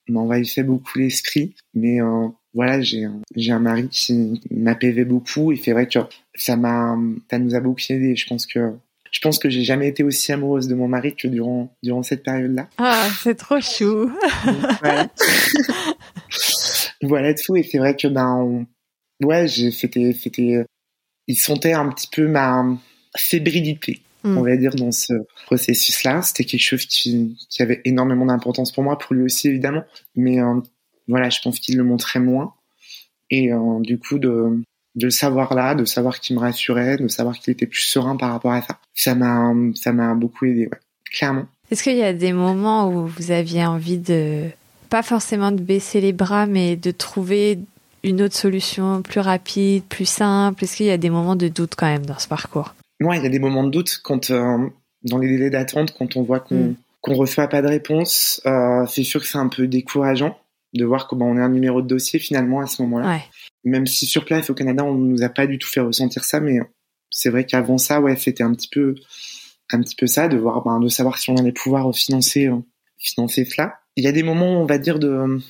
m'envahissait 0.09 0.63
beaucoup 0.65 0.99
l'esprit, 0.99 1.55
mais, 1.75 2.01
euh, 2.01 2.29
voilà, 2.55 2.81
j'ai 2.81 3.05
un, 3.05 3.21
j'ai 3.35 3.53
un 3.53 3.59
mari 3.59 3.89
qui 3.91 4.41
m'apaisait 4.51 5.05
beaucoup 5.05 5.53
et 5.53 5.57
c'est 5.57 5.73
vrai 5.73 5.87
que 5.89 5.99
ça 6.35 6.57
m'a, 6.57 6.97
ça 7.31 7.39
nous 7.39 7.55
a 7.55 7.61
beaucoup 7.61 7.81
aidé. 7.91 8.17
Je 8.17 8.27
pense 8.27 8.47
que, 8.47 8.73
je 9.13 9.21
pense 9.21 9.39
que 9.39 9.51
j'ai 9.51 9.63
jamais 9.63 9.89
été 9.89 10.03
aussi 10.03 10.33
amoureuse 10.33 10.67
de 10.69 10.75
mon 10.75 10.89
mari 10.89 11.15
que 11.15 11.29
durant, 11.29 11.75
durant 11.83 12.03
cette 12.03 12.23
période-là. 12.23 12.69
Ah, 12.79 13.09
c'est 13.23 13.35
trop 13.37 13.61
chou. 13.61 14.11
voilà. 14.81 15.09
voilà 17.03 17.35
tout 17.35 17.57
et 17.57 17.63
c'est 17.63 17.79
vrai 17.79 17.97
que 17.97 18.09
ben 18.09 18.35
on- 18.37 19.27
ouais 19.27 19.49
j'ai 19.49 19.71
c'était 19.71 20.13
c'était 20.13 20.65
il 21.27 21.37
sentait 21.37 21.73
un 21.73 21.89
petit 21.89 22.09
peu 22.11 22.29
ma 22.29 22.65
fébrilité 23.17 24.03
Mm. 24.25 24.39
on 24.39 24.43
va 24.43 24.57
dire 24.57 24.75
dans 24.75 24.91
ce 24.93 25.13
processus 25.45 26.03
là 26.03 26.21
c'était 26.23 26.45
quelque 26.45 26.61
chose 26.63 26.87
qui 26.87 27.37
qui 27.49 27.63
avait 27.63 27.81
énormément 27.85 28.27
d'importance 28.27 28.73
pour 28.73 28.83
moi 28.83 28.99
pour 28.99 29.15
lui 29.15 29.23
aussi 29.23 29.49
évidemment. 29.49 29.85
Mais 30.17 30.41
euh, 30.41 30.61
voilà 31.07 31.31
je 31.31 31.39
pense 31.43 31.61
qu'il 31.61 31.77
le 31.77 31.85
montrait 31.85 32.19
moins. 32.19 32.55
Et 33.31 33.53
euh, 33.53 33.81
du 33.81 33.99
coup 33.99 34.19
de 34.19 34.63
de 34.97 35.05
le 35.05 35.11
savoir 35.11 35.55
là 35.55 35.75
de 35.75 35.85
savoir 35.85 36.19
qu'il 36.21 36.35
me 36.37 36.41
rassurait 36.41 36.97
de 36.97 37.07
savoir 37.09 37.39
qu'il 37.39 37.53
était 37.53 37.67
plus 37.67 37.83
serein 37.83 38.17
par 38.17 38.33
rapport 38.33 38.53
à 38.53 38.63
ça 38.63 38.81
ça 38.95 39.15
m'a 39.15 39.53
ça 39.75 39.93
m'a 39.93 40.15
beaucoup 40.15 40.47
aidé 40.47 40.67
ouais 40.67 40.79
clairement. 41.13 41.47
Est-ce 41.71 41.83
qu'il 41.85 41.97
y 41.97 42.03
a 42.03 42.13
des 42.13 42.33
moments 42.33 42.89
où 42.89 43.07
vous 43.07 43.31
aviez 43.31 43.65
envie 43.67 43.99
de, 43.99 44.45
pas 44.89 45.03
forcément 45.03 45.53
de 45.53 45.61
baisser 45.61 46.01
les 46.01 46.13
bras, 46.13 46.47
mais 46.47 46.77
de 46.77 46.91
trouver 46.91 47.59
une 48.03 48.23
autre 48.23 48.37
solution 48.37 49.03
plus 49.03 49.21
rapide, 49.21 49.83
plus 49.85 50.09
simple 50.09 50.63
Est-ce 50.65 50.77
qu'il 50.77 50.87
y 50.87 50.91
a 50.91 50.97
des 50.97 51.11
moments 51.11 51.37
de 51.37 51.49
doute 51.49 51.75
quand 51.77 51.87
même 51.87 52.07
dans 52.07 52.19
ce 52.19 52.29
parcours? 52.29 52.75
Ouais, 53.01 53.19
il 53.19 53.23
y 53.23 53.27
a 53.27 53.31
des 53.31 53.39
moments 53.39 53.65
de 53.65 53.71
doute 53.71 54.01
quand 54.03 54.31
euh, 54.31 54.59
dans 55.03 55.19
les 55.19 55.29
délais 55.29 55.51
d'attente, 55.51 55.95
quand 55.99 56.17
on 56.17 56.23
voit 56.23 56.41
qu'on 56.41 56.69
Mm. 56.69 56.77
qu'on 57.01 57.15
reçoit 57.15 57.49
pas 57.49 57.63
de 57.63 57.69
réponse, 57.69 58.41
euh, 58.47 58.87
c'est 58.87 59.05
sûr 59.05 59.21
que 59.21 59.27
c'est 59.27 59.39
un 59.39 59.49
peu 59.49 59.67
décourageant 59.67 60.39
de 60.75 60.85
voir 60.85 61.07
comment 61.07 61.27
on 61.27 61.37
est 61.37 61.43
un 61.43 61.49
numéro 61.49 61.83
de 61.83 61.87
dossier 61.87 62.19
finalement 62.19 62.61
à 62.61 62.67
ce 62.67 62.83
moment-là. 62.83 63.09
Ouais. 63.09 63.23
Même 63.65 63.87
si 63.87 64.07
sur 64.07 64.25
place 64.25 64.51
au 64.51 64.55
Canada, 64.55 64.85
on 64.85 64.95
nous 64.95 65.23
a 65.23 65.29
pas 65.29 65.47
du 65.47 65.59
tout 65.59 65.69
fait 65.69 65.81
ressentir 65.81 66.25
ça, 66.25 66.41
mais 66.41 66.59
c'est 67.11 67.31
vrai 67.31 67.45
qu'avant 67.45 67.79
ça, 67.79 68.01
ouais, 68.01 68.17
c'était 68.17 68.43
un 68.43 68.55
petit 68.55 68.69
peu 68.69 68.95
un 69.73 69.81
petit 69.81 69.97
peu 69.97 70.07
ça 70.07 70.29
de 70.29 70.37
voir 70.37 70.63
ben, 70.63 70.79
de 70.81 70.89
savoir 70.89 71.19
si 71.19 71.31
on 71.31 71.37
allait 71.37 71.53
pouvoir 71.53 71.93
financer 71.95 72.47
euh, 72.47 72.57
financer 72.99 73.45
cela. 73.45 73.81
Il 73.97 74.05
y 74.05 74.09
a 74.09 74.13
des 74.13 74.23
moments, 74.23 74.61
on 74.61 74.67
va 74.67 74.79
dire 74.79 74.99
de 74.99 75.41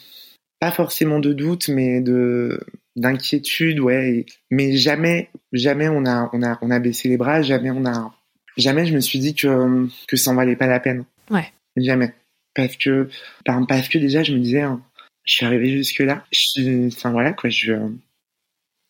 pas 0.61 0.71
forcément 0.71 1.19
de 1.19 1.33
doute, 1.33 1.69
mais 1.69 2.01
de 2.01 2.61
d'inquiétude, 2.97 3.79
ouais. 3.81 4.25
mais 4.51 4.75
jamais, 4.77 5.29
jamais 5.53 5.89
on 5.89 6.07
a, 6.07 6.31
on 6.33 6.43
a, 6.43 6.59
on 6.63 6.71
a 6.71 6.79
baissé 6.79 7.09
les 7.09 7.19
bras. 7.19 7.43
Jamais 7.43 7.71
on 7.71 7.85
a, 7.85 8.15
jamais 8.57 8.87
je 8.87 8.95
me 8.95 9.01
suis 9.01 9.19
dit 9.19 9.35
que 9.35 9.87
que 10.09 10.17
ça 10.17 10.31
en 10.31 10.35
valait 10.35 10.57
pas 10.57 10.67
la 10.67 10.81
peine. 10.81 11.05
Ouais. 11.31 11.53
Jamais. 11.77 12.15
Parce 12.55 12.77
que, 12.77 13.11
ben, 13.45 13.67
parce 13.67 13.89
que 13.89 13.99
déjà 13.99 14.23
je 14.23 14.33
me 14.33 14.39
disais, 14.39 14.63
hein, 14.63 14.83
je 15.25 15.35
suis 15.35 15.47
arrivé 15.47 15.69
jusque 15.71 16.01
là. 16.01 16.25
Je 16.33 16.41
suis, 16.41 16.87
enfin 16.87 17.11
voilà 17.11 17.33
quoi, 17.33 17.51
je, 17.51 17.75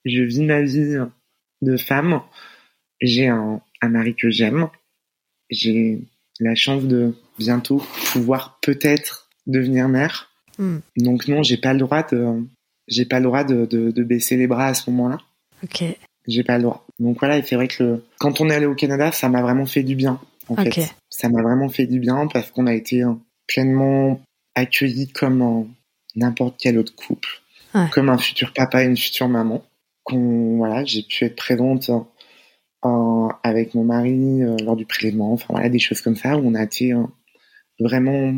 je 0.05 0.23
vis 0.23 0.42
ma 0.42 0.62
vie 0.62 0.99
de 1.62 1.77
femme. 1.77 2.23
J'ai 3.01 3.27
un, 3.27 3.61
un 3.83 3.88
mari 3.88 4.14
que 4.14 4.31
j'aime. 4.31 4.69
J'ai 5.51 5.99
la 6.38 6.55
chance 6.55 6.85
de 6.85 7.14
bientôt 7.38 7.85
pouvoir 8.12 8.59
peut-être 8.62 9.26
devenir 9.47 9.89
mère. 9.89 10.31
Mm. 10.59 10.79
Donc 10.99 11.29
non, 11.29 11.43
j'ai 11.43 11.57
pas 11.57 11.73
le 11.73 11.79
droit 11.81 12.03
de, 12.03 12.43
j'ai 12.89 13.05
pas 13.05 13.19
le 13.21 13.25
droit 13.27 13.45
de, 13.45 13.67
de, 13.67 13.91
de 13.91 14.03
baisser 14.05 14.37
les 14.37 14.47
bras 14.47 14.67
à 14.69 14.75
ce 14.75 14.89
moment-là. 14.91 15.19
Ok. 15.63 15.85
J'ai 16.29 16.43
pas 16.45 16.57
le 16.57 16.65
droit. 16.65 16.87
Donc 16.99 17.19
voilà, 17.21 17.43
c'est 17.43 17.55
vrai 17.57 17.69
que 17.69 17.83
le- 17.83 18.05
quand 18.19 18.41
on 18.41 18.49
est 18.51 18.55
allé 18.55 18.67
au 18.67 18.75
Canada, 18.75 19.13
ça 19.13 19.29
m'a 19.29 19.43
vraiment 19.43 19.67
fait 19.67 19.83
du 19.83 19.95
bien. 19.95 20.21
En 20.49 20.57
fait, 20.57 20.95
ça 21.11 21.29
m'a 21.29 21.43
vraiment 21.43 21.69
fait 21.69 21.87
du 21.87 21.99
bien 22.01 22.27
parce 22.29 22.51
qu'on 22.51 22.67
a 22.67 22.75
été 22.75 23.03
euh, 23.03 23.13
pleinement 23.49 24.21
accueillis 24.55 25.09
comme 25.09 25.69
n'importe 26.15 26.57
quel 26.59 26.79
autre 26.79 26.95
couple, 26.95 27.29
Ouais. 27.75 27.89
comme 27.93 28.09
un 28.09 28.17
futur 28.19 28.53
papa 28.55 28.83
et 28.83 28.87
une 28.87 28.97
future 28.97 29.29
maman. 29.29 29.63
Qu'on 30.05 30.57
voilà, 30.59 30.85
j'ai 30.85 31.03
pu 31.03 31.25
être 31.25 31.37
présente 31.37 31.91
euh, 32.85 33.29
avec 33.43 33.75
mon 33.75 33.85
mari 33.85 34.43
euh, 34.43 34.57
lors 34.65 34.77
du 34.77 34.87
prélèvement. 34.87 35.33
Enfin 35.33 35.47
voilà, 35.51 35.69
des 35.69 35.79
choses 35.81 36.01
comme 36.01 36.17
ça 36.17 36.37
où 36.39 36.47
on 36.49 36.55
a 36.55 36.63
été 36.63 36.93
euh, 36.93 37.03
vraiment, 37.81 38.35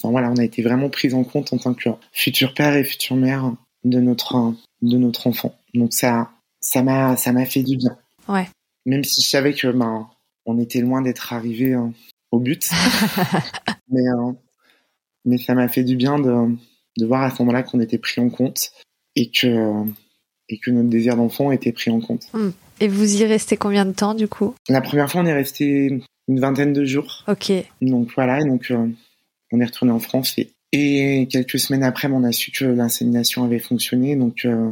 enfin 0.00 0.10
voilà, 0.10 0.30
on 0.30 0.36
a 0.36 0.44
été 0.44 0.62
vraiment 0.62 0.88
pris 0.88 1.12
en 1.14 1.24
compte 1.24 1.52
en 1.52 1.58
tant 1.58 1.74
que 1.74 1.90
futur 2.12 2.54
père 2.54 2.74
et 2.74 2.84
future 2.84 3.16
mère 3.16 3.52
de 3.84 4.00
notre 4.00 4.54
de 4.82 4.96
notre 4.96 5.26
enfant. 5.26 5.54
Donc 5.74 5.92
ça, 5.92 6.30
ça 6.60 6.82
m'a 6.82 7.16
ça 7.16 7.32
m'a 7.32 7.44
fait 7.44 7.62
du 7.62 7.76
bien. 7.76 7.96
Ouais. 8.28 8.48
Même 8.86 9.04
si 9.04 9.22
je 9.22 9.28
savais 9.28 9.52
que 9.52 9.68
ben 9.68 10.08
on 10.46 10.58
était 10.58 10.80
loin 10.80 11.02
d'être 11.02 11.32
arrivé 11.32 11.74
euh, 11.74 11.86
au 12.30 12.38
but, 12.38 12.70
mais 13.90 14.08
euh, 14.08 14.32
mais 15.24 15.38
ça 15.38 15.54
m'a 15.54 15.68
fait 15.68 15.84
du 15.84 15.96
bien 15.96 16.18
de 16.18 16.56
de 16.96 17.06
voir 17.06 17.22
à 17.22 17.30
ce 17.30 17.42
moment-là 17.42 17.62
qu'on 17.62 17.80
était 17.80 17.98
pris 17.98 18.20
en 18.20 18.30
compte 18.30 18.72
et 19.16 19.30
que 19.30 19.84
et 20.48 20.58
que 20.58 20.70
notre 20.70 20.88
désir 20.88 21.16
d'enfant 21.16 21.52
était 21.52 21.72
pris 21.72 21.90
en 21.90 22.00
compte. 22.00 22.28
Et 22.80 22.88
vous 22.88 23.22
y 23.22 23.24
restez 23.24 23.56
combien 23.56 23.84
de 23.84 23.92
temps 23.92 24.14
du 24.14 24.26
coup? 24.26 24.54
La 24.68 24.80
première 24.80 25.10
fois, 25.10 25.20
on 25.20 25.26
est 25.26 25.32
resté 25.32 26.00
une 26.28 26.40
vingtaine 26.40 26.72
de 26.72 26.84
jours. 26.84 27.24
Ok. 27.28 27.52
Donc 27.80 28.10
voilà, 28.14 28.40
et 28.40 28.44
donc 28.44 28.70
euh, 28.70 28.88
on 29.52 29.60
est 29.60 29.64
retourné 29.64 29.92
en 29.92 29.98
France 30.00 30.34
et, 30.38 30.52
et 30.72 31.26
quelques 31.28 31.58
semaines 31.58 31.82
après, 31.82 32.08
on 32.10 32.24
a 32.24 32.32
su 32.32 32.50
que 32.52 32.64
l'insémination 32.64 33.44
avait 33.44 33.58
fonctionné, 33.58 34.16
donc 34.16 34.44
euh, 34.44 34.70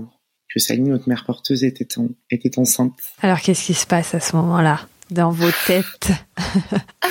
que 0.48 0.60
Sally, 0.60 0.82
notre 0.82 1.08
mère 1.08 1.24
porteuse, 1.24 1.64
était, 1.64 1.98
en- 1.98 2.08
était 2.30 2.58
enceinte. 2.58 2.94
Alors 3.22 3.40
qu'est-ce 3.40 3.66
qui 3.66 3.74
se 3.74 3.86
passe 3.86 4.14
à 4.14 4.20
ce 4.20 4.36
moment-là 4.36 4.86
dans 5.10 5.30
vos 5.30 5.50
têtes 5.66 6.10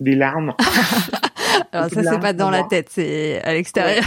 Des 0.00 0.14
larmes. 0.14 0.54
Alors 1.72 1.90
ça 1.90 2.02
c'est 2.04 2.20
pas 2.20 2.32
dans 2.32 2.50
la 2.50 2.62
tête, 2.62 2.88
c'est 2.90 3.42
à 3.42 3.52
l'extérieur. 3.52 4.04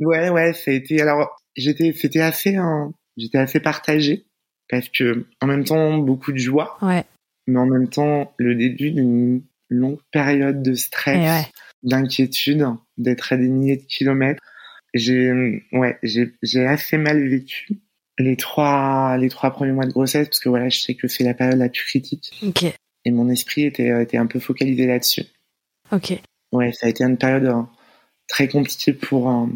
Ouais, 0.00 0.28
ouais, 0.30 0.52
ça 0.54 0.70
a 0.70 0.74
été. 0.74 1.00
Alors, 1.00 1.36
j'étais, 1.56 1.92
c'était 1.92 2.20
assez, 2.20 2.56
hein, 2.56 2.92
j'étais 3.16 3.38
assez 3.38 3.60
partagé 3.60 4.24
parce 4.68 4.88
que 4.88 5.26
en 5.40 5.46
même 5.46 5.64
temps 5.64 5.98
beaucoup 5.98 6.32
de 6.32 6.38
joie, 6.38 6.78
Ouais. 6.82 7.04
mais 7.46 7.58
en 7.60 7.66
même 7.66 7.88
temps 7.88 8.32
le 8.38 8.54
début 8.54 8.90
d'une 8.92 9.42
longue 9.70 10.00
période 10.12 10.62
de 10.62 10.74
stress. 10.74 11.16
ouais. 11.18 11.50
d'inquiétude, 11.82 12.66
d'être 12.98 13.32
à 13.32 13.36
des 13.38 13.48
milliers 13.48 13.76
de 13.78 13.84
kilomètres. 13.84 14.42
J'ai, 14.92 15.62
ouais, 15.72 15.98
j'ai, 16.02 16.34
j'ai 16.42 16.66
assez 16.66 16.98
mal 16.98 17.26
vécu 17.26 17.68
les 18.18 18.36
trois, 18.36 19.16
les 19.16 19.28
trois 19.30 19.50
premiers 19.50 19.72
mois 19.72 19.86
de 19.86 19.92
grossesse 19.92 20.28
parce 20.28 20.40
que 20.40 20.48
voilà, 20.48 20.68
je 20.68 20.78
sais 20.80 20.94
que 20.94 21.08
c'est 21.08 21.24
la 21.24 21.32
période 21.32 21.58
la 21.58 21.68
plus 21.68 21.84
critique 21.84 22.32
Ok. 22.42 22.64
et 22.64 23.10
mon 23.10 23.30
esprit 23.30 23.62
était, 23.62 24.02
était 24.02 24.18
un 24.18 24.26
peu 24.26 24.40
focalisé 24.40 24.86
là-dessus. 24.86 25.24
Ok. 25.92 26.20
Ouais, 26.52 26.72
ça 26.72 26.86
a 26.86 26.90
été 26.90 27.04
une 27.04 27.16
période 27.16 27.44
euh, 27.46 27.62
très 28.28 28.48
compliquée 28.48 28.92
pour, 28.92 29.30
euh, 29.30 29.46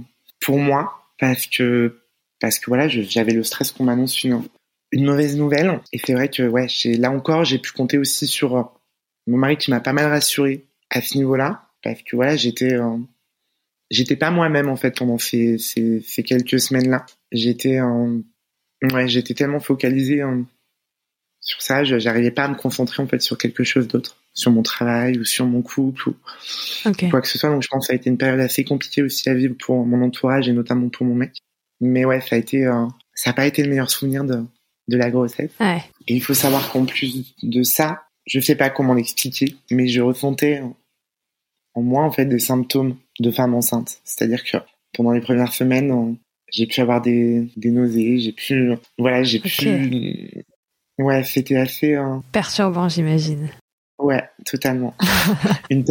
pour 0.41 0.59
moi 0.59 0.93
parce 1.19 1.47
que, 1.47 2.01
parce 2.41 2.59
que 2.59 2.67
voilà, 2.71 2.89
j'avais 2.89 3.33
le 3.33 3.43
stress 3.43 3.73
qu'on 3.73 3.85
m'annonce 3.85 4.23
une, 4.25 4.43
une 4.93 5.05
mauvaise 5.05 5.37
nouvelle 5.37 5.81
et 5.93 5.99
c'est 5.99 6.15
vrai 6.15 6.29
que 6.29 6.45
ouais, 6.45 6.69
là 6.97 7.11
encore, 7.11 7.45
j'ai 7.45 7.59
pu 7.59 7.73
compter 7.73 7.99
aussi 7.99 8.27
sur 8.27 8.57
euh, 8.57 8.63
mon 9.27 9.37
mari 9.39 9.57
qui 9.57 9.71
m'a 9.71 9.81
pas 9.81 9.93
mal 9.93 10.07
rassuré 10.07 10.65
à 10.91 11.01
ce 11.01 11.17
niveau-là 11.17 11.67
parce 11.83 12.03
que 12.03 12.17
voilà, 12.17 12.37
j'étais, 12.37 12.75
euh, 12.75 12.97
j'étais 13.91 14.17
pas 14.17 14.31
moi-même 14.31 14.69
en 14.69 14.77
fait 14.77 14.97
pendant 14.97 15.19
ces, 15.19 15.59
ces, 15.59 16.01
ces 16.01 16.23
quelques 16.23 16.61
semaines-là. 16.61 17.05
J'étais, 17.33 17.79
euh, 17.81 18.19
ouais, 18.93 19.09
j'étais 19.09 19.35
tellement 19.35 19.61
focalisé 19.61 20.23
euh, 20.23 20.43
sur 21.41 21.61
ça, 21.61 21.85
je- 21.85 21.99
j'arrivais 21.99 22.31
pas 22.31 22.45
à 22.45 22.49
me 22.49 22.55
concentrer 22.55 23.03
en 23.03 23.07
fait 23.07 23.21
sur 23.21 23.37
quelque 23.37 23.65
chose 23.65 23.87
d'autre, 23.87 24.17
sur 24.33 24.51
mon 24.51 24.63
travail 24.63 25.19
ou 25.19 25.25
sur 25.25 25.45
mon 25.47 25.61
couple 25.63 26.09
ou 26.11 26.17
quoi 27.11 27.21
que 27.21 27.29
ce 27.29 27.39
soit. 27.39 27.51
Donc 27.51 27.63
je 27.63 27.69
pense 27.69 27.85
que 27.85 27.87
ça 27.89 27.93
a 27.93 27.97
été 27.97 28.09
une 28.09 28.17
période 28.19 28.41
assez 28.41 28.65
compliquée 28.65 29.03
aussi 29.03 29.29
à 29.29 29.35
vivre 29.35 29.55
pour 29.59 29.85
mon 29.85 30.03
entourage 30.03 30.49
et 30.49 30.53
notamment 30.53 30.89
pour 30.89 31.05
mon 31.07 31.15
mec. 31.15 31.33
Mais 31.81 32.05
ouais, 32.07 32.21
ça 32.23 32.37
a 32.37 32.39
été, 32.39 32.65
euh, 32.65 32.87
ça 33.15 33.31
n'a 33.31 33.35
pas 33.35 33.47
été 33.47 33.63
le 33.63 33.69
meilleur 33.69 33.91
souvenir 33.91 34.25
de, 34.25 34.43
de 34.89 34.97
la 34.97 35.11
grossesse. 35.11 35.51
Ouais. 35.61 35.83
Et 36.09 36.15
il 36.15 36.23
faut 36.23 36.33
savoir 36.35 36.71
qu'en 36.73 36.87
plus 36.87 37.35
de 37.43 37.63
ça, 37.63 38.04
je 38.27 38.41
sais 38.41 38.57
pas 38.57 38.71
comment 38.71 38.95
l'expliquer, 38.95 39.57
mais 39.71 39.87
je 39.87 40.01
ressentais 40.01 40.63
en 41.75 41.83
moins 41.83 42.05
en 42.05 42.11
fait 42.11 42.27
des 42.27 42.39
symptômes 42.39 42.97
de 43.21 43.31
femme 43.31 43.55
enceinte. 43.55 44.01
C'est-à-dire 44.05 44.45
que 44.45 44.59
pendant 44.93 45.13
les 45.13 45.21
premières 45.21 45.53
semaines, 45.53 46.17
j'ai 46.51 46.67
pu 46.67 46.81
avoir 46.81 47.03
des, 47.03 47.51
des 47.57 47.71
nausées, 47.71 48.19
j'ai 48.19 48.33
pu, 48.33 48.73
voilà, 48.99 49.23
j'ai 49.23 49.41
pu, 49.41 50.45
ouais, 50.99 51.25
c'était 51.25 51.57
assez 51.57 51.95
euh, 51.95 52.19
perturbant, 52.33 52.89
j'imagine. 52.89 53.51
Ouais, 53.99 54.23
totalement. 54.45 54.95
une, 55.71 55.85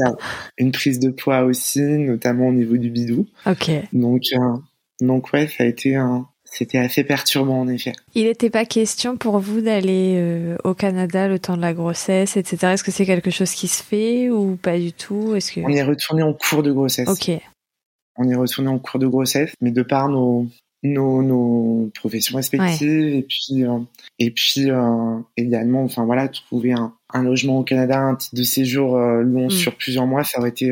une 0.58 0.72
prise 0.72 1.00
de 1.00 1.10
poids 1.10 1.43
aussi, 1.43 1.82
notamment 1.82 2.48
au 2.48 2.54
niveau 2.54 2.78
du 2.78 2.89
bidou. 2.89 3.28
Ok. 3.46 3.72
Donc, 3.93 4.24
euh, 4.34 4.58
donc 5.02 5.32
ouais, 5.34 5.48
ça 5.48 5.63
a 5.63 5.67
été 5.67 5.96
un, 5.96 6.28
c'était 6.54 6.78
assez 6.78 7.04
perturbant 7.04 7.62
en 7.62 7.68
effet. 7.68 7.94
Il 8.13 8.26
n'était 8.26 8.52
pas 8.52 8.66
question 8.66 9.18
pour 9.18 9.39
vous 9.39 9.62
d'aller 9.62 10.13
euh, 10.18 10.56
au 10.63 10.76
Canada 10.76 11.28
le 11.28 11.39
temps 11.39 11.58
de 11.58 11.62
la 11.62 11.74
grossesse, 11.74 12.38
etc. 12.38 12.74
Est-ce 12.74 12.84
que 12.84 12.92
c'est 12.92 13.08
quelque 13.08 13.32
chose 13.32 13.52
qui 13.54 13.68
se 13.68 13.82
fait 13.82 14.30
ou 14.30 14.56
pas 14.56 14.78
du 14.78 14.94
tout? 14.94 15.36
Est-ce 15.36 15.52
que 15.52 15.62
on 15.62 15.70
est 15.70 15.84
retourné 15.84 16.22
en 16.22 16.34
cours 16.34 16.62
de 16.62 16.72
grossesse. 16.72 17.08
Ok. 17.08 17.32
On 18.18 18.30
est 18.30 18.36
retourné 18.36 18.70
en 18.70 18.78
cours 18.78 19.00
de 19.00 19.08
grossesse, 19.08 19.52
mais 19.62 19.72
de 19.72 19.82
par 19.82 20.10
nos 20.10 20.48
nos, 20.84 21.24
nos 21.24 21.89
professions 21.96 22.36
respectives 22.36 23.16
et 23.16 23.24
puis 23.24 23.63
euh, 23.63 23.80
et 24.20 24.30
puis 24.30 24.70
euh, 24.70 25.18
également, 25.38 25.84
enfin 25.84 26.06
voilà, 26.06 26.28
trouver 26.28 26.74
un, 26.74 26.94
un, 27.13 27.24
logement 27.24 27.60
au 27.60 27.63
Canada, 27.63 28.00
un 28.00 28.16
titre 28.16 28.36
de 28.36 28.44
séjour 28.44 28.98
long 28.98 29.48
mm. 29.48 29.52
sur 29.52 29.76
plusieurs 29.76 30.06
mois, 30.06 30.24
ça 30.24 30.39
aurait 30.39 30.50
été 30.50 30.72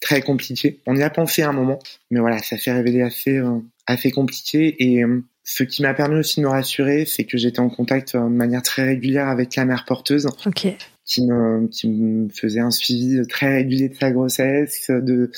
très 0.00 0.22
compliqué. 0.22 0.80
On 0.86 0.96
y 0.96 1.02
a 1.02 1.10
pensé 1.10 1.42
à 1.42 1.48
un 1.48 1.52
moment, 1.52 1.78
mais 2.10 2.20
voilà, 2.20 2.38
ça 2.38 2.56
s'est 2.56 2.72
révélé 2.72 3.02
assez 3.02 3.40
assez 3.88 4.10
compliqué 4.10 4.76
et 4.78 5.02
euh, 5.02 5.22
ce 5.50 5.62
qui 5.62 5.80
m'a 5.80 5.94
permis 5.94 6.16
aussi 6.16 6.40
de 6.40 6.44
me 6.44 6.50
rassurer, 6.50 7.06
c'est 7.06 7.24
que 7.24 7.38
j'étais 7.38 7.60
en 7.60 7.70
contact 7.70 8.14
euh, 8.14 8.24
de 8.24 8.34
manière 8.34 8.62
très 8.62 8.84
régulière 8.84 9.28
avec 9.28 9.56
la 9.56 9.64
mère 9.64 9.86
porteuse, 9.86 10.28
qui 11.06 11.26
me 11.26 11.66
qui 11.68 11.88
me 11.88 12.28
faisait 12.28 12.60
un 12.60 12.70
suivi 12.70 13.26
très 13.28 13.48
régulier 13.54 13.88
de 13.88 13.94
sa 13.94 14.10
grossesse, 14.10 14.90
de 14.90 15.32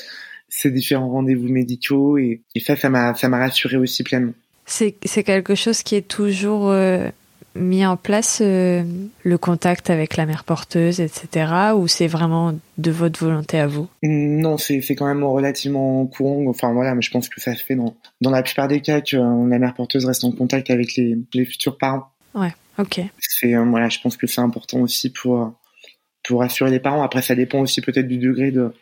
ses 0.49 0.69
différents 0.69 1.09
rendez-vous 1.09 1.47
médicaux 1.47 2.17
et, 2.17 2.41
et 2.55 2.59
ça, 2.59 2.75
ça 2.75 2.89
m'a 2.89 3.15
ça 3.15 3.29
m'a 3.29 3.37
rassuré 3.37 3.77
aussi 3.77 4.03
pleinement. 4.03 4.33
C'est 4.65 4.95
c'est 5.05 5.23
quelque 5.23 5.55
chose 5.55 5.81
qui 5.81 5.95
est 5.95 6.07
toujours 6.07 6.69
euh, 6.69 7.09
mis 7.55 7.85
en 7.85 7.97
place 7.97 8.39
euh, 8.41 8.83
le 9.23 9.37
contact 9.37 9.89
avec 9.89 10.17
la 10.17 10.25
mère 10.25 10.43
porteuse, 10.43 10.99
etc. 10.99 11.73
Ou 11.75 11.87
c'est 11.87 12.07
vraiment 12.07 12.57
de 12.77 12.91
votre 12.91 13.19
volonté 13.19 13.59
à 13.59 13.67
vous? 13.67 13.87
Non, 14.03 14.57
c'est 14.57 14.81
quand 14.95 15.07
même 15.07 15.23
relativement 15.23 16.05
courant. 16.07 16.45
Enfin 16.47 16.73
voilà, 16.73 16.95
mais 16.95 17.01
je 17.01 17.11
pense 17.11 17.29
que 17.29 17.41
ça 17.41 17.55
se 17.55 17.63
fait 17.63 17.75
dans 17.75 17.95
dans 18.21 18.31
la 18.31 18.43
plupart 18.43 18.67
des 18.67 18.81
cas 18.81 19.01
que 19.01 19.17
euh, 19.17 19.47
la 19.47 19.59
mère 19.59 19.73
porteuse 19.73 20.05
reste 20.05 20.23
en 20.23 20.31
contact 20.31 20.69
avec 20.69 20.95
les 20.95 21.17
les 21.33 21.45
futurs 21.45 21.77
parents. 21.77 22.07
Ouais, 22.33 22.53
ok. 22.77 23.01
C'est 23.19 23.55
euh, 23.55 23.65
voilà, 23.65 23.89
je 23.89 23.99
pense 23.99 24.17
que 24.17 24.27
c'est 24.27 24.41
important 24.41 24.79
aussi 24.79 25.11
pour 25.11 25.53
pour 26.23 26.43
assurer 26.43 26.71
les 26.71 26.79
parents. 26.79 27.03
Après, 27.03 27.21
ça 27.21 27.35
dépend 27.35 27.59
aussi 27.59 27.81
peut-être 27.81 28.07
du 28.07 28.17
degré 28.17 28.51
de 28.51 28.73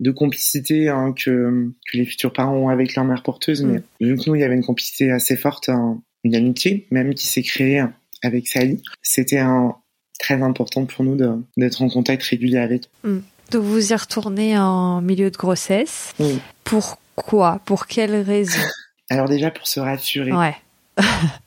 de 0.00 0.10
complicité 0.10 0.88
hein, 0.88 1.14
que, 1.16 1.70
que 1.90 1.96
les 1.96 2.04
futurs 2.04 2.32
parents 2.32 2.56
ont 2.56 2.68
avec 2.68 2.96
leur 2.96 3.04
mère 3.04 3.22
porteuse. 3.22 3.62
Mais 3.62 3.78
mm. 3.78 4.06
vu 4.06 4.16
que 4.16 4.30
nous, 4.30 4.34
il 4.34 4.40
y 4.40 4.44
avait 4.44 4.56
une 4.56 4.64
complicité 4.64 5.12
assez 5.12 5.36
forte, 5.36 5.68
hein, 5.68 6.02
une 6.24 6.34
amitié 6.34 6.88
même 6.90 7.14
qui 7.14 7.26
s'est 7.26 7.42
créée 7.42 7.84
avec 8.22 8.48
Sally. 8.48 8.82
C'était 9.02 9.38
un, 9.38 9.74
très 10.22 10.40
important 10.42 10.86
pour 10.86 11.04
nous 11.04 11.16
d'être 11.56 11.82
en 11.82 11.88
contact 11.88 12.22
régulier 12.22 12.58
avec. 12.58 12.88
Hmm. 13.04 13.18
Donc 13.50 13.64
vous 13.64 13.92
y 13.92 13.94
retournez 13.94 14.56
en 14.56 15.02
milieu 15.02 15.30
de 15.30 15.36
grossesse. 15.36 16.14
Oui. 16.18 16.38
Pourquoi? 16.64 17.60
Pour 17.66 17.86
quelle 17.86 18.14
raison? 18.14 18.60
Alors 19.10 19.28
déjà 19.28 19.50
pour 19.50 19.66
se 19.66 19.80
rassurer. 19.80 20.32
Ouais. 20.32 20.54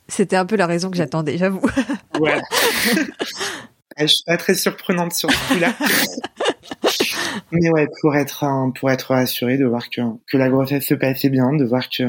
C'était 0.08 0.36
un 0.36 0.46
peu 0.46 0.56
la 0.56 0.68
raison 0.68 0.92
que 0.92 0.98
j'attendais, 0.98 1.38
j'avoue. 1.38 1.62
Ouais. 2.20 2.42
Je 3.98 4.08
suis 4.08 4.24
pas 4.26 4.38
très 4.38 4.54
surprenante 4.54 5.12
sur 5.14 5.30
ce 5.30 5.54
coup-là. 5.54 5.74
Mais 7.52 7.70
ouais, 7.72 7.90
pour 8.00 8.16
être 8.16 8.46
pour 8.80 8.90
être 8.90 9.14
rassuré 9.14 9.58
de 9.58 9.66
voir 9.66 9.90
que 9.90 10.02
que 10.32 10.38
la 10.38 10.48
grossesse 10.48 10.86
se 10.86 10.94
passait 10.94 11.30
bien, 11.30 11.52
de 11.54 11.66
voir 11.66 11.90
que 11.90 12.04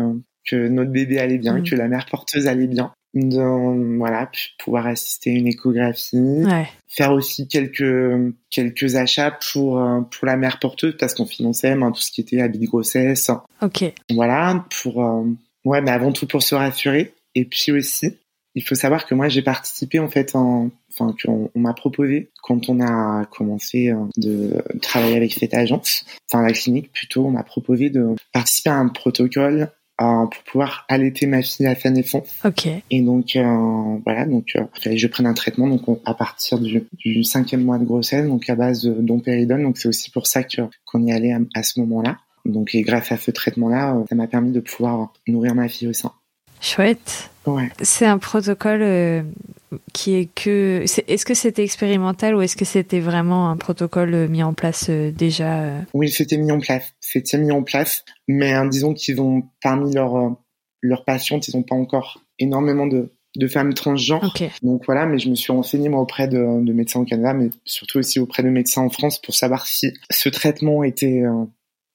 que 0.49 0.69
notre 0.69 0.93
bébé 0.93 1.19
allait 1.19 1.39
bien, 1.39 1.59
hmm. 1.59 1.65
que 1.65 1.75
la 1.75 1.89
mère 1.89 2.07
porteuse 2.07 2.47
allait 2.47 2.69
bien 2.69 2.93
de 3.25 3.97
voilà 3.99 4.31
pouvoir 4.59 4.87
assister 4.87 5.31
à 5.31 5.35
une 5.35 5.47
échographie. 5.47 6.45
Faire 6.87 7.13
aussi 7.13 7.49
quelques 7.49 8.35
quelques 8.51 8.97
achats 8.97 9.39
pour 9.53 9.79
euh, 9.79 10.01
pour 10.03 10.27
la 10.27 10.37
mère 10.37 10.59
porteuse 10.59 10.97
parce 10.99 11.15
qu'on 11.15 11.27
finançait 11.27 11.73
hein, 11.73 11.93
tout 11.93 12.01
ce 12.01 12.11
qui 12.11 12.21
était 12.21 12.41
habit 12.41 12.59
de 12.59 12.67
grossesse. 12.67 13.31
Ok. 13.63 13.85
Voilà 14.11 14.67
pour 14.83 15.05
euh, 15.05 15.25
ouais 15.65 15.81
mais 15.81 15.91
avant 15.91 16.13
tout 16.13 16.27
pour 16.27 16.43
se 16.43 16.55
rassurer. 16.55 17.15
Et 17.35 17.45
puis 17.45 17.73
aussi 17.73 18.17
il 18.57 18.63
faut 18.63 18.75
savoir 18.75 19.07
que 19.07 19.15
moi 19.15 19.29
j'ai 19.29 19.43
participé 19.43 19.99
en 19.99 20.09
fait 20.09 20.35
en 20.35 20.71
enfin 20.91 21.15
qu'on 21.23 21.51
on, 21.55 21.61
m'a 21.61 21.75
proposé 21.75 22.31
quand 22.43 22.69
on 22.71 22.81
a 22.81 23.27
commencé 23.27 23.91
euh, 23.91 23.97
de 24.17 24.63
travailler 24.81 25.17
avec 25.17 25.35
cette 25.35 25.53
agence 25.53 26.07
enfin 26.29 26.43
la 26.43 26.53
clinique 26.55 26.91
plutôt 26.91 27.27
on 27.27 27.31
m'a 27.31 27.43
proposé 27.43 27.91
de 27.91 28.15
participer 28.33 28.71
à 28.71 28.77
un 28.77 28.89
protocole 28.89 29.71
euh, 30.01 30.27
pour 30.27 30.43
pouvoir 30.45 30.85
allaiter 30.89 31.27
ma 31.27 31.41
fille 31.41 31.67
à 31.67 31.75
sa 31.75 31.89
naissance. 31.89 32.29
Ok. 32.45 32.69
Et 32.91 33.01
donc 33.01 33.35
euh, 33.35 33.99
voilà, 34.05 34.27
donc 34.27 34.49
euh, 34.57 34.65
je 34.95 35.07
prenne 35.07 35.27
un 35.27 35.33
traitement 35.33 35.69
donc 35.69 35.83
à 36.05 36.13
partir 36.13 36.59
du, 36.59 36.87
du, 36.99 37.25
cinquième 37.25 37.65
mois 37.65 37.79
de 37.79 37.85
grossesse, 37.85 38.27
donc 38.27 38.49
à 38.51 38.57
base 38.57 38.83
de 38.83 38.93
dompéridone. 38.93 39.63
Donc 39.63 39.79
c'est 39.79 39.89
aussi 39.89 40.11
pour 40.11 40.27
ça 40.27 40.43
que 40.43 40.63
qu'on 40.85 41.03
y 41.07 41.13
allait 41.13 41.35
à, 41.55 41.63
ce 41.63 41.81
moment-là. 41.81 42.19
Donc 42.45 42.75
et 42.75 42.83
grâce 42.83 43.11
à 43.11 43.17
ce 43.17 43.31
traitement-là, 43.31 43.97
ça 44.09 44.15
m'a 44.15 44.27
permis 44.27 44.53
de 44.53 44.61
pouvoir 44.61 45.15
nourrir 45.27 45.55
ma 45.55 45.69
fille 45.69 45.89
au 45.89 45.95
sein. 45.95 46.13
Chouette. 46.61 47.31
Ouais. 47.47 47.71
C'est 47.81 48.07
un 48.07 48.19
protocole 48.19 49.25
qui 49.93 50.15
est 50.15 50.29
que. 50.35 50.85
Est-ce 51.07 51.25
que 51.25 51.35
c'était 51.35 51.63
expérimental 51.63 52.35
ou 52.35 52.43
est-ce 52.43 52.57
que 52.57 52.65
c'était 52.65 53.01
vraiment 53.01 53.51
un 53.51 53.57
protocole 53.57 54.29
mis 54.29 54.43
en 54.43 54.53
place 54.53 54.91
déjà 54.91 55.71
Oui, 55.95 56.11
c'était 56.11 56.39
mis 56.39 56.51
en 56.51 56.59
place. 56.59 56.93
C'était 57.01 57.39
mis 57.39 57.53
en 57.53 57.63
place, 57.63 58.05
mais 58.27 58.53
hein, 58.53 58.67
disons 58.67 58.95
qu'ils 58.95 59.21
ont 59.21 59.43
parmi 59.63 59.95
leurs 59.95 60.37
leurs 60.83 61.05
patientes, 61.05 61.49
ils 61.49 61.57
n'ont 61.57 61.63
pas 61.63 61.77
encore 61.77 62.21
énormément 62.39 62.87
de 62.87 63.13
de 63.37 63.47
femmes 63.47 63.75
transgenres. 63.75 64.35
Donc 64.63 64.85
voilà, 64.87 65.07
mais 65.07 65.19
je 65.19 65.29
me 65.29 65.35
suis 65.35 65.53
renseigné 65.53 65.89
moi 65.89 66.01
auprès 66.01 66.29
de, 66.29 66.65
de, 66.65 66.73
médecins 66.73 67.01
au 67.01 67.05
Canada, 67.05 67.35
mais 67.35 67.51
surtout 67.65 67.99
aussi 67.99 68.19
auprès 68.19 68.43
de 68.43 68.49
médecins 68.49 68.83
en 68.83 68.91
France 68.91 69.21
pour 69.21 69.35
savoir 69.35 69.67
si 69.67 69.93
ce 70.11 70.29
traitement 70.29 70.83
était 70.83 71.23
euh, 71.23 71.45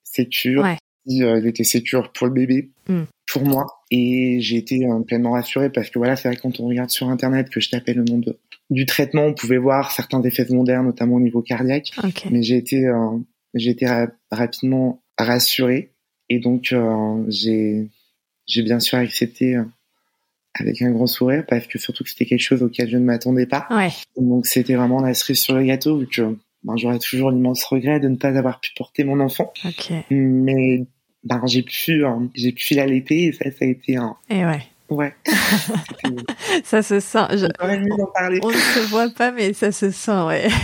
sécure, 0.04 0.66
si 1.06 1.22
euh, 1.22 1.38
il 1.38 1.46
était 1.46 1.64
sécure 1.64 2.12
pour 2.12 2.26
le 2.26 2.32
bébé, 2.32 2.70
hmm. 2.88 3.02
pour 3.26 3.42
moi. 3.44 3.66
Et 3.94 4.40
j'ai 4.40 4.56
été 4.56 4.86
euh, 4.86 5.00
pleinement 5.00 5.32
rassurée 5.32 5.70
parce 5.70 5.90
que 5.90 5.98
voilà, 5.98 6.16
c'est 6.16 6.28
vrai 6.28 6.36
quand 6.36 6.60
on 6.60 6.66
regarde 6.66 6.88
sur 6.88 7.08
internet 7.10 7.50
que 7.50 7.60
je 7.60 7.68
tapais 7.68 7.92
le 7.92 8.04
nom 8.04 8.18
de, 8.18 8.38
du 8.70 8.86
traitement, 8.86 9.26
on 9.26 9.34
pouvait 9.34 9.58
voir 9.58 9.92
certains 9.92 10.22
effets 10.22 10.46
secondaires, 10.46 10.82
notamment 10.82 11.16
au 11.16 11.20
niveau 11.20 11.42
cardiaque. 11.42 11.90
Mais 12.30 12.42
j'ai 12.42 12.56
été 12.56 12.86
euh, 12.86 13.18
j'ai 13.54 13.70
été 13.70 13.86
rapidement 14.30 15.02
rassurée 15.18 15.90
et 16.30 16.38
donc 16.38 16.74
j'ai 17.28 17.88
j'ai 18.46 18.62
bien 18.62 18.80
sûr 18.80 18.96
accepté 18.96 19.58
avec 20.54 20.80
un 20.80 20.90
grand 20.90 21.06
sourire 21.06 21.44
parce 21.46 21.66
que 21.66 21.78
surtout 21.78 22.02
que 22.02 22.08
c'était 22.08 22.24
quelque 22.24 22.40
chose 22.40 22.62
auquel 22.62 22.88
je 22.88 22.96
ne 22.96 23.04
m'attendais 23.04 23.46
pas. 23.46 23.66
Ouais. 23.70 23.90
Donc 24.16 24.46
c'était 24.46 24.74
vraiment 24.74 25.02
la 25.02 25.12
cerise 25.12 25.40
sur 25.40 25.54
le 25.54 25.64
gâteau 25.64 25.98
vu 25.98 26.06
que 26.06 26.34
ben, 26.64 26.76
j'aurais 26.76 26.98
toujours 26.98 27.30
l'immense 27.30 27.62
regret 27.64 28.00
de 28.00 28.08
ne 28.08 28.16
pas 28.16 28.36
avoir 28.36 28.58
pu 28.60 28.70
porter 28.74 29.04
mon 29.04 29.20
enfant. 29.20 29.52
Okay. 29.66 30.04
Mais 30.10 30.86
ben, 31.24 31.40
j'ai 31.46 31.62
pu 31.62 32.04
hein, 32.04 32.28
j'ai 32.34 32.52
pu 32.52 32.74
l'allaiter 32.74 33.26
et 33.26 33.32
ça 33.32 33.50
ça 33.50 33.64
a 33.64 33.66
été 33.66 33.96
un 33.96 34.16
Et 34.28 34.44
ouais. 34.44 34.62
Ouais. 34.88 35.14
ça 36.64 36.82
se 36.82 37.00
sent. 37.00 37.26
Je... 37.30 37.46
On, 37.60 38.06
parler. 38.12 38.40
on 38.42 38.50
ne 38.50 38.54
se 38.54 38.90
voit 38.90 39.08
pas 39.08 39.30
mais 39.30 39.54
ça 39.54 39.72
se 39.72 39.90
sent 39.90 40.22
ouais. 40.26 40.48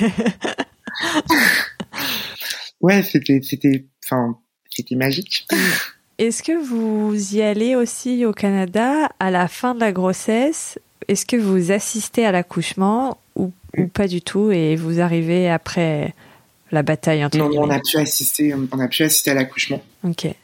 ouais, 2.81 3.03
c'était 3.03 3.41
c'était 3.43 3.87
enfin 4.05 4.39
c'était 4.71 4.97
magique. 4.97 5.47
Est-ce 6.19 6.43
que 6.43 6.61
vous 6.61 7.37
y 7.37 7.43
allez 7.43 7.77
aussi 7.77 8.27
au 8.27 8.33
Canada 8.33 9.09
à 9.21 9.31
la 9.31 9.47
fin 9.47 9.77
de 9.77 9.81
la 9.81 9.93
grossesse? 9.93 10.77
Est-ce 11.07 11.25
que 11.25 11.37
vous 11.37 11.71
assistez 11.71 12.27
à 12.27 12.33
l'accouchement 12.33 13.19
ou, 13.37 13.53
pas 13.95 14.09
du 14.09 14.21
tout 14.21 14.51
et 14.51 14.75
vous 14.75 14.99
arrivez 14.99 15.49
après 15.49 16.13
la 16.71 16.83
bataille 16.83 17.25
entre 17.25 17.39
Non, 17.39 17.51
on 17.55 17.71
a 17.71 17.81
pu 17.81 17.97
assister, 17.97 18.55
on 18.55 18.79
a 18.79 18.89
pu 18.89 19.03
assister 19.03 19.31
à 19.31 19.35
l'accouchement. 19.35 19.81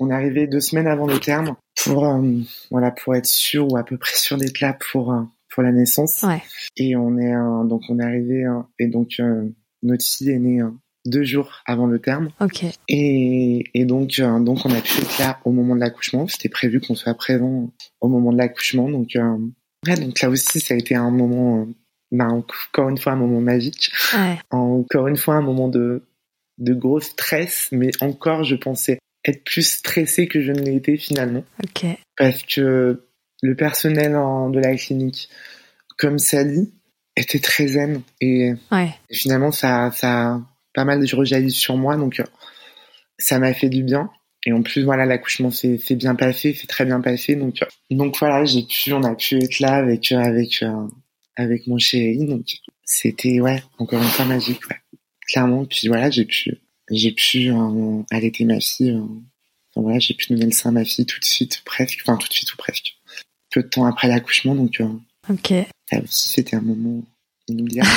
On 0.01 0.11
est 0.11 0.15
arrivé 0.15 0.47
deux 0.47 0.61
semaines 0.61 0.87
avant 0.87 1.07
le 1.07 1.19
terme 1.19 1.57
pour 1.83 2.07
euh, 2.07 2.23
voilà 2.71 2.91
pour 2.91 3.15
être 3.15 3.27
sûr 3.27 3.71
ou 3.71 3.77
à 3.77 3.85
peu 3.85 3.97
près 3.97 4.15
sûr 4.17 4.37
d'être 4.37 4.61
là 4.61 4.77
pour 4.93 5.13
euh, 5.13 5.23
pour 5.53 5.63
la 5.63 5.73
naissance. 5.73 6.23
Ouais. 6.23 6.43
Et 6.77 6.97
on 6.97 7.19
est 7.19 7.35
euh, 7.35 7.65
donc 7.65 7.83
on 7.89 7.99
est 7.99 8.05
arrivé 8.05 8.45
et 8.79 8.87
donc 8.89 9.21
notre 9.83 10.05
fille 10.05 10.31
est 10.31 10.39
née 10.39 10.63
deux 11.07 11.23
jours 11.23 11.63
avant 11.67 11.87
le 11.87 11.99
terme. 11.99 12.31
Et, 12.89 13.65
et 13.75 13.85
donc, 13.85 14.21
donc 14.21 14.65
on 14.65 14.71
a 14.71 14.81
pu 14.81 15.03
être 15.03 15.19
là 15.19 15.39
au 15.45 15.53
moment 15.53 15.75
de 15.75 15.81
l'accouchement. 15.81 16.27
C'était 16.29 16.49
prévu 16.49 16.81
qu'on 16.81 16.95
soit 16.95 17.15
présent 17.15 17.71
au 18.01 18.09
moment 18.09 18.33
de 18.33 18.39
l'accouchement. 18.39 18.89
Donc, 18.89 19.11
ouais, 19.87 19.97
donc 19.97 20.21
là 20.23 20.31
aussi, 20.31 20.61
ça 20.61 20.73
a 20.73 20.79
été 20.79 20.95
un 20.95 21.11
moment, 21.11 21.69
bah, 22.11 22.29
encore 22.29 22.89
une 22.89 22.97
fois, 22.97 23.13
un 23.13 23.17
moment 23.17 23.43
magique. 23.43 23.93
Ouais. 24.15 24.39
Encore 24.51 25.09
une 25.09 25.19
fois, 25.19 25.35
un 25.35 25.43
moment 25.43 25.69
de, 25.69 26.03
de 26.59 26.75
gros 26.75 27.01
stress, 27.01 27.69
mais 27.73 27.91
encore, 28.01 28.45
je 28.45 28.57
pensais 28.57 28.99
être 29.25 29.43
plus 29.45 29.67
stressé 29.67 30.27
que 30.27 30.43
je 30.43 30.53
ne 30.53 30.61
l'ai 30.61 30.77
été 30.77 30.97
finalement. 30.97 31.45
Ok. 31.63 31.87
Parce 32.17 32.43
que 32.43 33.05
le 33.43 33.57
personnel 33.57 34.13
de 34.13 34.59
la 34.59 34.77
clinique, 34.77 35.29
comme 35.97 36.19
Sally, 36.19 36.73
était 37.17 37.39
très 37.39 37.69
zen 37.69 38.03
et, 38.21 38.55
ouais. 38.73 38.91
finalement 39.13 39.53
ça 39.53 39.93
ça 39.93 40.41
pas 40.75 40.85
mal 40.85 41.01
de 41.01 41.17
rejaillit 41.17 41.53
sur 41.53 41.77
moi. 41.77 41.97
Donc, 41.97 42.21
euh, 42.21 42.25
ça 43.19 43.39
m'a 43.39 43.55
fait 43.55 43.71
du 43.71 43.83
bien. 43.83 44.11
Et 44.47 44.53
en 44.53 44.63
plus, 44.63 44.83
voilà, 44.83 45.07
l'accouchement 45.07 45.51
s'est 45.51 45.79
bien 45.93 46.15
passé, 46.15 46.55
c'est 46.59 46.67
très 46.67 46.85
bien 46.85 47.01
passé. 47.01 47.35
Donc, 47.35 47.61
donc 47.91 48.19
voilà, 48.19 48.45
j'ai 48.45 48.65
pu, 48.65 48.93
on 48.93 49.03
a 49.03 49.15
pu 49.15 49.43
être 49.43 49.59
là 49.61 49.77
avec 49.77 50.13
avec 50.13 50.63
avec 51.37 51.67
mon 51.67 51.79
chéri. 51.79 52.27
Donc 52.27 52.45
c'était 52.85 53.41
ouais, 53.41 53.63
encore 53.79 54.03
une 54.03 54.09
fois 54.09 54.27
magique, 54.27 54.61
ouais. 54.69 54.77
Clairement. 55.29 55.65
Puis 55.65 55.89
voilà, 55.89 56.11
j'ai 56.11 56.25
pu 56.25 56.59
j'ai 56.91 57.13
pu 57.13 57.51
euh, 57.51 58.03
allaiter 58.11 58.45
ma 58.45 58.61
fille. 58.61 58.91
Euh, 58.91 59.01
enfin, 59.01 59.83
voilà, 59.83 59.99
j'ai 59.99 60.15
pu 60.15 60.27
donner 60.29 60.47
le 60.47 60.53
sein 60.53 60.71
à 60.71 60.73
ma 60.73 60.85
fille 60.85 61.07
tout 61.07 61.21
de 61.21 61.25
suite, 61.25 61.63
presque. 61.65 62.01
Enfin, 62.03 62.17
tout 62.17 62.29
de 62.29 62.33
suite 62.33 62.53
ou 62.53 62.57
presque. 62.57 62.97
Peu 63.51 63.63
de 63.63 63.69
temps 63.69 63.87
après 63.87 64.09
l'accouchement, 64.09 64.55
donc. 64.55 64.81
Euh, 64.81 64.89
ok. 65.31 65.53
Ça 65.91 66.01
aussi, 66.03 66.29
c'était 66.29 66.57
un 66.57 66.63
moment 66.63 67.03
inoubliable. 67.49 67.89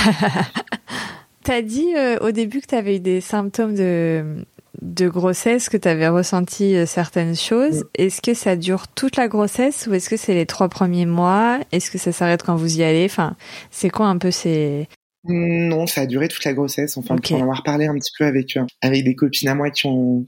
T'as 1.44 1.62
dit 1.62 1.96
euh, 1.96 2.18
au 2.20 2.32
début 2.32 2.62
que 2.62 2.68
t'avais 2.68 2.98
eu 2.98 3.00
des 3.00 3.22
symptômes 3.22 3.76
de 3.76 4.46
de 4.82 5.08
grossesse, 5.08 5.70
que 5.70 5.78
t'avais 5.78 6.08
ressenti 6.08 6.76
euh, 6.76 6.86
certaines 6.86 7.36
choses. 7.36 7.86
Est-ce 7.96 8.22
que 8.22 8.34
ça 8.34 8.56
dure 8.56 8.88
toute 8.88 9.16
la 9.16 9.28
grossesse 9.28 9.88
ou 9.88 9.94
est-ce 9.94 10.10
que 10.10 10.18
c'est 10.18 10.34
les 10.34 10.46
trois 10.46 10.70
premiers 10.70 11.06
mois? 11.06 11.60
Est-ce 11.72 11.90
que 11.90 11.98
ça 11.98 12.12
s'arrête 12.12 12.44
quand 12.44 12.56
vous 12.56 12.78
y 12.78 12.84
allez? 12.84 13.06
Enfin, 13.06 13.36
c'est 13.72 13.90
quoi 13.90 14.08
un 14.08 14.18
peu 14.18 14.32
ces 14.32 14.88
non, 15.28 15.88
ça 15.88 16.02
a 16.02 16.06
duré 16.06 16.28
toute 16.28 16.44
la 16.44 16.54
grossesse. 16.54 16.98
Enfin, 16.98 17.16
okay. 17.16 17.34
pour 17.34 17.40
en 17.40 17.44
avoir 17.44 17.64
parlé 17.64 17.88
un 17.88 17.96
petit 17.96 18.12
peu 18.18 18.26
avec 18.26 18.58
euh, 18.58 18.66
avec 18.82 19.04
des 19.04 19.16
copines 19.16 19.50
à 19.50 19.56
moi 19.56 19.70
qui 19.70 19.86
ont 19.86 20.26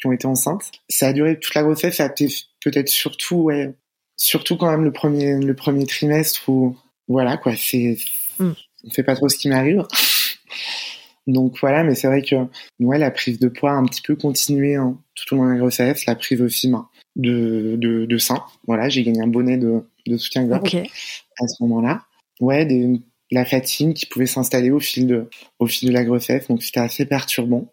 qui 0.00 0.06
ont 0.06 0.12
été 0.12 0.26
enceintes, 0.26 0.70
ça 0.88 1.08
a 1.08 1.12
duré 1.12 1.38
toute 1.38 1.54
la 1.54 1.62
grossesse. 1.62 1.96
Ça 1.96 2.04
a 2.04 2.08
peut-être 2.08 2.88
surtout, 2.88 3.36
ouais, 3.36 3.74
surtout 4.16 4.56
quand 4.56 4.70
même 4.70 4.84
le 4.84 4.92
premier 4.92 5.38
le 5.38 5.54
premier 5.54 5.86
trimestre 5.86 6.48
où 6.48 6.76
voilà 7.08 7.36
quoi, 7.36 7.54
c'est 7.56 7.96
mm. 8.38 8.52
on 8.84 8.90
fait 8.90 9.02
pas 9.02 9.16
trop 9.16 9.28
ce 9.28 9.36
qui 9.36 9.48
m'arrive. 9.48 9.84
Donc 11.26 11.58
voilà, 11.60 11.84
mais 11.84 11.94
c'est 11.94 12.06
vrai 12.06 12.22
que 12.22 12.36
ouais, 12.80 12.98
la 12.98 13.10
prise 13.10 13.38
de 13.38 13.48
poids 13.48 13.72
a 13.72 13.74
un 13.74 13.84
petit 13.84 14.00
peu 14.00 14.16
continué 14.16 14.76
hein, 14.76 14.98
tout 15.14 15.34
au 15.34 15.38
long 15.38 15.46
de 15.46 15.52
la 15.52 15.58
grossesse, 15.58 16.06
la 16.06 16.14
prise 16.14 16.40
aussi 16.40 16.70
ben, 16.70 16.88
de, 17.16 17.76
de, 17.76 18.06
de 18.06 18.18
sein. 18.18 18.42
Voilà, 18.66 18.88
j'ai 18.88 19.02
gagné 19.02 19.20
un 19.20 19.26
bonnet 19.26 19.58
de, 19.58 19.82
de 20.06 20.16
soutien-gorge 20.16 20.74
à 20.74 21.46
ce 21.46 21.62
moment-là. 21.64 22.02
Ouais, 22.40 22.64
des, 22.64 23.02
la 23.30 23.44
fatigue 23.44 23.94
qui 23.94 24.06
pouvait 24.06 24.26
s'installer 24.26 24.70
au 24.70 24.80
fil 24.80 25.06
de 25.06 25.28
au 25.58 25.66
fil 25.66 25.88
de 25.88 25.94
la 25.94 26.04
grossesse. 26.04 26.48
Donc 26.48 26.62
c'était 26.62 26.80
assez 26.80 27.04
perturbant. 27.04 27.66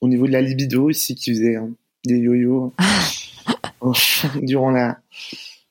Au 0.00 0.08
niveau 0.08 0.26
de 0.26 0.32
la 0.32 0.42
libido 0.42 0.88
aussi 0.88 1.14
qui 1.14 1.30
faisait 1.30 1.56
hein, 1.56 1.70
des 2.04 2.18
yo-yo 2.18 2.74
durant 4.42 4.70
la 4.70 4.98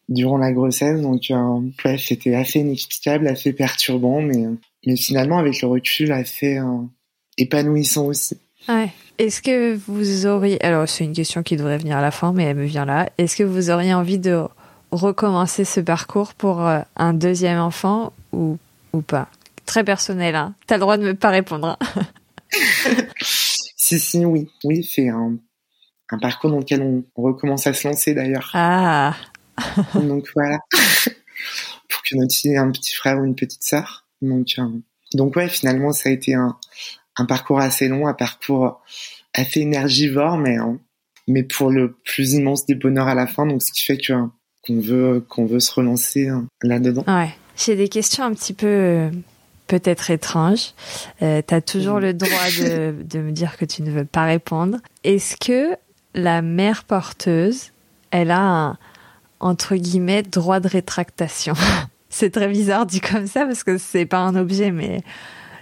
durant 0.08 0.38
la 0.38 0.52
grossesse. 0.52 1.02
Donc 1.02 1.32
euh, 1.32 1.60
ouais, 1.84 1.98
c'était 1.98 2.36
assez 2.36 2.60
inexplicable 2.60 3.28
assez 3.28 3.54
perturbant 3.54 4.22
mais 4.22 4.46
mais 4.86 4.96
finalement 4.96 5.38
avec 5.38 5.62
le 5.62 5.68
recul 5.68 6.12
assez 6.12 6.58
euh, 6.58 6.82
épanouissant 7.38 8.08
aussi. 8.08 8.38
Ouais. 8.68 8.90
Est-ce 9.18 9.42
que 9.42 9.76
vous 9.76 10.26
auriez 10.26 10.64
alors 10.64 10.88
c'est 10.88 11.04
une 11.04 11.14
question 11.14 11.44
qui 11.44 11.56
devrait 11.58 11.78
venir 11.78 11.98
à 11.98 12.02
la 12.02 12.12
fin 12.12 12.34
mais 12.34 12.44
elle 12.44 12.58
me 12.58 12.66
vient 12.66 12.86
là. 12.86 13.10
Est-ce 13.18 13.36
que 13.36 13.44
vous 13.44 13.70
auriez 13.70 13.94
envie 13.94 14.20
de 14.20 14.44
recommencer 14.92 15.66
ce 15.66 15.80
parcours 15.82 16.34
pour 16.34 16.66
euh, 16.66 16.80
un 16.96 17.14
deuxième 17.14 17.60
enfant 17.60 18.14
ou 18.32 18.58
ou 18.96 19.02
pas 19.02 19.30
Très 19.66 19.84
personnel, 19.84 20.36
hein. 20.36 20.56
T'as 20.68 20.76
le 20.76 20.82
droit 20.82 20.98
de 20.98 21.04
me 21.04 21.14
pas 21.16 21.30
répondre. 21.30 21.78
Hein. 21.80 22.02
si, 23.22 24.00
si, 24.00 24.26
oui. 24.26 24.50
Oui, 24.64 24.84
c'est 24.84 25.10
un, 25.10 25.38
un, 26.12 26.20
parcours 26.20 26.52
dans 26.52 26.60
lequel 26.60 26.82
on, 26.82 27.04
recommence 27.16 27.66
à 27.68 27.74
se 27.74 27.88
lancer 27.88 28.14
d'ailleurs. 28.14 28.52
Ah 28.54 29.16
Donc 29.96 30.28
voilà. 30.36 30.60
Pour 31.90 32.04
que 32.04 32.16
notre 32.16 32.34
fille 32.34 32.54
ait 32.54 32.58
un 32.58 32.72
petit 32.72 32.94
frère 32.94 33.20
ou 33.20 33.26
une 33.26 33.36
petite 33.36 33.64
sœur. 33.64 34.06
Donc, 34.22 34.56
euh, 34.60 34.68
donc 35.14 35.36
ouais, 35.36 35.50
finalement, 35.50 35.92
ça 35.92 36.10
a 36.10 36.12
été 36.12 36.36
un, 36.36 36.58
un 37.18 37.26
parcours 37.26 37.60
assez 37.60 37.88
long, 37.88 38.08
un 38.08 38.14
parcours 38.14 38.82
assez 39.34 39.62
énergivore, 39.62 40.38
mais, 40.38 40.58
hein, 40.58 40.80
mais 41.28 41.44
pour 41.44 41.72
le 41.72 41.94
plus 42.06 42.34
immense 42.34 42.66
des 42.66 42.76
bonheurs 42.76 43.08
à 43.08 43.16
la 43.16 43.28
fin. 43.28 43.46
Donc, 43.46 43.62
ce 43.64 43.72
qui 43.72 43.84
fait 43.84 43.98
que 43.98 44.14
qu'on 44.66 44.80
veut 44.80 45.24
qu'on 45.28 45.46
veut 45.46 45.60
se 45.60 45.74
relancer 45.74 46.28
hein, 46.28 46.48
là-dedans. 46.62 47.04
Ouais. 47.08 47.36
J'ai 47.56 47.76
des 47.76 47.88
questions 47.88 48.24
un 48.24 48.34
petit 48.34 48.54
peu 48.54 48.68
euh, 48.68 49.10
peut-être 49.68 50.12
étranges. 50.12 50.74
Euh, 51.22 51.42
tu 51.46 51.54
as 51.54 51.62
toujours 51.62 52.00
le 52.00 52.14
droit 52.14 52.50
de, 52.60 52.96
de 53.04 53.20
me 53.20 53.32
dire 53.32 53.58
que 53.58 53.66
tu 53.66 53.82
ne 53.84 53.92
veux 53.92 54.06
pas 54.06 54.26
répondre. 54.26 54.78
Est-ce 55.04 55.38
que 55.38 55.76
la 56.14 56.42
mère 56.42 56.84
porteuse, 56.84 57.72
elle 58.12 58.32
a 58.32 58.42
un, 58.42 58.78
entre 59.40 59.76
guillemets, 59.76 60.24
droit 60.24 60.60
de 60.60 60.68
rétractation? 60.68 61.54
C'est 62.10 62.30
très 62.30 62.48
bizarre 62.48 62.86
dit 62.86 63.02
comme 63.02 63.28
ça 63.28 63.46
parce 63.46 63.66
que 63.66 63.78
c'est 63.78 64.06
pas 64.06 64.20
un 64.20 64.38
objet, 64.38 64.72
mais 64.72 65.02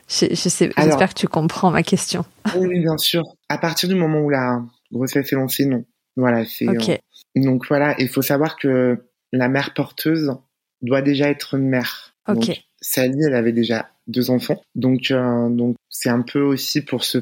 je, 0.08 0.28
je 0.30 0.50
sais, 0.50 0.70
j'espère 0.78 1.10
que 1.10 1.20
tu 1.20 1.28
comprends 1.28 1.72
ma 1.72 1.82
question. 1.82 2.26
Oui, 2.56 2.80
bien 2.80 2.98
sûr. 3.00 3.24
À 3.50 3.58
partir 3.58 3.89
du 3.89 3.96
moment 3.96 4.20
où 4.20 4.30
la 4.30 4.62
grossesse 4.91 5.34
est 5.34 5.36
lancée, 5.36 5.66
non. 5.66 5.84
Voilà, 6.16 6.46
c'est. 6.46 6.68
Euh, 6.68 6.98
donc 7.36 7.66
voilà, 7.68 7.96
il 7.98 8.08
faut 8.08 8.22
savoir 8.22 8.56
que 8.56 9.04
la 9.32 9.48
mère 9.48 9.74
porteuse, 9.74 10.36
doit 10.84 11.02
déjà 11.02 11.30
être 11.30 11.58
mère. 11.58 12.14
Ok. 12.28 12.48
Donc, 12.48 12.64
Sally, 12.82 13.24
elle 13.26 13.36
avait 13.36 13.54
déjà 13.54 13.90
deux 14.08 14.30
enfants. 14.30 14.62
Donc, 14.76 15.10
euh, 15.10 15.50
donc 15.50 15.76
c'est 15.90 16.10
un 16.10 16.22
peu 16.22 16.42
aussi 16.42 16.82
pour 16.82 17.04
se 17.04 17.20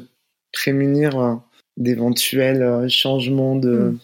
prémunir 0.52 1.18
euh, 1.18 1.34
d'éventuels 1.76 2.62
euh, 2.62 2.88
changements 2.88 3.56
de 3.56 3.70
mm. 3.70 3.98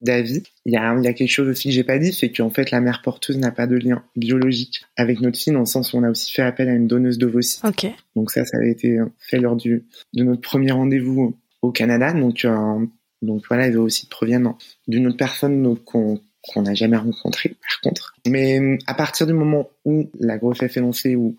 d'avis. 0.00 0.42
Il 0.64 0.72
y 0.72 0.76
a, 0.76 0.94
il 0.96 1.04
y 1.04 1.08
a 1.08 1.12
quelque 1.12 1.30
chose 1.30 1.48
aussi 1.48 1.68
que 1.68 1.74
j'ai 1.74 1.84
pas 1.84 1.98
dit, 1.98 2.12
c'est 2.12 2.30
qu'en 2.30 2.50
fait 2.50 2.70
la 2.70 2.80
mère 2.80 3.02
porteuse 3.02 3.36
n'a 3.36 3.50
pas 3.50 3.66
de 3.66 3.76
lien 3.76 4.04
biologique 4.16 4.84
avec 4.96 5.20
notre 5.20 5.38
fille, 5.38 5.52
dans 5.52 5.60
le 5.60 5.66
sens 5.66 5.92
où 5.92 5.98
on 5.98 6.04
a 6.04 6.10
aussi 6.10 6.32
fait 6.32 6.42
appel 6.42 6.68
à 6.68 6.74
une 6.74 6.86
donneuse 6.86 7.18
d'ovocytes. 7.18 7.64
Ok. 7.64 7.86
Donc 8.14 8.30
ça, 8.30 8.44
ça 8.44 8.58
avait 8.58 8.70
été 8.70 8.98
fait 9.18 9.40
lors 9.40 9.56
du 9.56 9.84
de 10.14 10.24
notre 10.24 10.40
premier 10.40 10.70
rendez-vous 10.70 11.36
au 11.62 11.72
Canada. 11.72 12.12
Donc 12.12 12.46
donc 13.22 13.44
voilà, 13.48 13.68
les 13.68 13.76
ovocytes 13.76 14.10
proviennent 14.10 14.52
d'une 14.86 15.06
autre 15.08 15.16
personne 15.16 15.76
qu'on 15.84 16.20
qu'on 16.42 16.62
n'a 16.62 16.74
jamais 16.74 16.96
rencontré 16.96 17.50
par 17.50 17.80
contre. 17.82 18.14
Mais 18.26 18.60
euh, 18.60 18.76
à 18.86 18.94
partir 18.94 19.26
du 19.26 19.32
moment 19.32 19.70
où 19.84 20.10
la 20.18 20.38
grossesse 20.38 20.76
est 20.76 20.80
lancée, 20.80 21.16
où, 21.16 21.36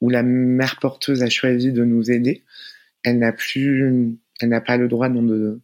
où 0.00 0.10
la 0.10 0.22
mère 0.22 0.76
porteuse 0.80 1.22
a 1.22 1.28
choisi 1.28 1.72
de 1.72 1.84
nous 1.84 2.10
aider, 2.10 2.42
elle 3.04 3.18
n'a 3.18 3.32
plus, 3.32 4.16
elle 4.40 4.48
n'a 4.48 4.60
pas 4.60 4.76
le 4.76 4.88
droit 4.88 5.08
de, 5.08 5.60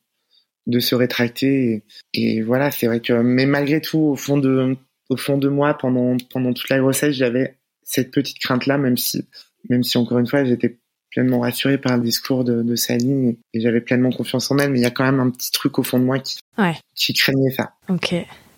de 0.66 0.80
se 0.80 0.94
rétracter. 0.94 1.82
Et, 2.14 2.42
voilà, 2.42 2.70
c'est 2.70 2.86
vrai 2.86 3.00
que, 3.00 3.12
mais 3.12 3.46
malgré 3.46 3.80
tout, 3.80 3.98
au 3.98 4.16
fond 4.16 4.38
de, 4.38 4.76
au 5.08 5.16
fond 5.16 5.38
de 5.38 5.48
moi, 5.48 5.76
pendant, 5.76 6.16
pendant 6.30 6.52
toute 6.52 6.68
la 6.68 6.78
grossesse, 6.78 7.14
j'avais 7.14 7.56
cette 7.82 8.10
petite 8.10 8.38
crainte-là, 8.38 8.78
même 8.78 8.96
si, 8.96 9.26
même 9.68 9.82
si 9.82 9.98
encore 9.98 10.18
une 10.18 10.26
fois, 10.26 10.44
j'étais 10.44 10.78
pleinement 11.10 11.40
rassurée 11.40 11.78
par 11.78 11.96
le 11.96 12.02
discours 12.02 12.44
de, 12.44 12.62
de 12.62 12.76
Sally 12.76 13.28
et, 13.28 13.38
et 13.54 13.60
j'avais 13.60 13.80
pleinement 13.80 14.10
confiance 14.10 14.50
en 14.50 14.58
elle, 14.58 14.70
mais 14.70 14.80
il 14.80 14.82
y 14.82 14.86
a 14.86 14.90
quand 14.90 15.04
même 15.04 15.20
un 15.20 15.30
petit 15.30 15.50
truc 15.50 15.78
au 15.78 15.82
fond 15.82 15.98
de 15.98 16.04
moi 16.04 16.18
qui, 16.18 16.38
ouais. 16.58 16.74
qui 16.94 17.14
craignait 17.14 17.52
ça. 17.52 17.72
Ok. 17.88 18.14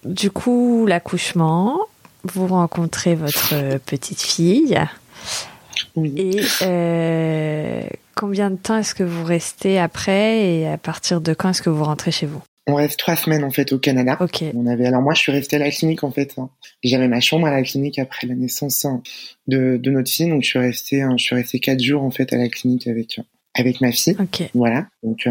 Du 0.09 0.31
coup, 0.31 0.87
l'accouchement, 0.87 1.79
vous 2.25 2.47
rencontrez 2.47 3.15
votre 3.15 3.79
petite 3.79 4.23
fille. 4.23 4.79
Et 5.97 6.41
euh, 6.63 7.83
combien 8.17 8.51
de 8.51 8.57
temps 8.57 8.79
est-ce 8.79 8.95
que 8.95 9.05
vous 9.05 9.25
restez 9.25 9.79
après 9.79 10.45
et 10.45 10.69
à 10.69 10.79
partir 10.79 11.21
de 11.21 11.35
quand 11.35 11.51
est-ce 11.51 11.63
que 11.63 11.71
vous 11.71 11.85
rentrez 11.85 12.11
chez 12.11 12.27
vous? 12.27 12.41
On 12.67 12.75
reste 12.75 12.99
trois 12.99 13.17
semaines 13.17 13.45
en 13.45 13.51
fait 13.51 13.73
au 13.73 13.79
Canada. 13.79 14.17
Ok. 14.21 14.45
On 14.55 14.67
avait 14.67 14.87
alors 14.87 15.03
moi 15.03 15.15
je 15.15 15.21
suis 15.21 15.33
restée 15.33 15.57
à 15.57 15.59
la 15.59 15.71
clinique 15.71 16.05
en 16.05 16.11
fait. 16.11 16.35
Hein. 16.39 16.51
J'avais 16.85 17.09
ma 17.09 17.21
chambre 17.21 17.47
à 17.47 17.51
la 17.51 17.63
clinique 17.63 17.99
après 17.99 18.27
la 18.27 18.35
naissance 18.35 18.85
hein, 18.85 19.03
de, 19.47 19.77
de 19.77 19.91
notre 19.91 20.11
fille 20.11 20.29
donc 20.29 20.43
je 20.43 20.49
suis 20.49 20.59
restée 20.59 21.03
hein, 21.03 21.15
je 21.17 21.25
suis 21.25 21.35
restée 21.35 21.61
quatre 21.61 21.83
jours 21.83 22.03
en 22.03 22.11
fait 22.11 22.33
à 22.33 22.37
la 22.37 22.49
clinique 22.49 22.87
avec 22.87 23.21
avec 23.55 23.81
ma 23.81 23.91
fille. 23.91 24.17
Ok. 24.21 24.51
Voilà 24.55 24.87
donc 25.03 25.27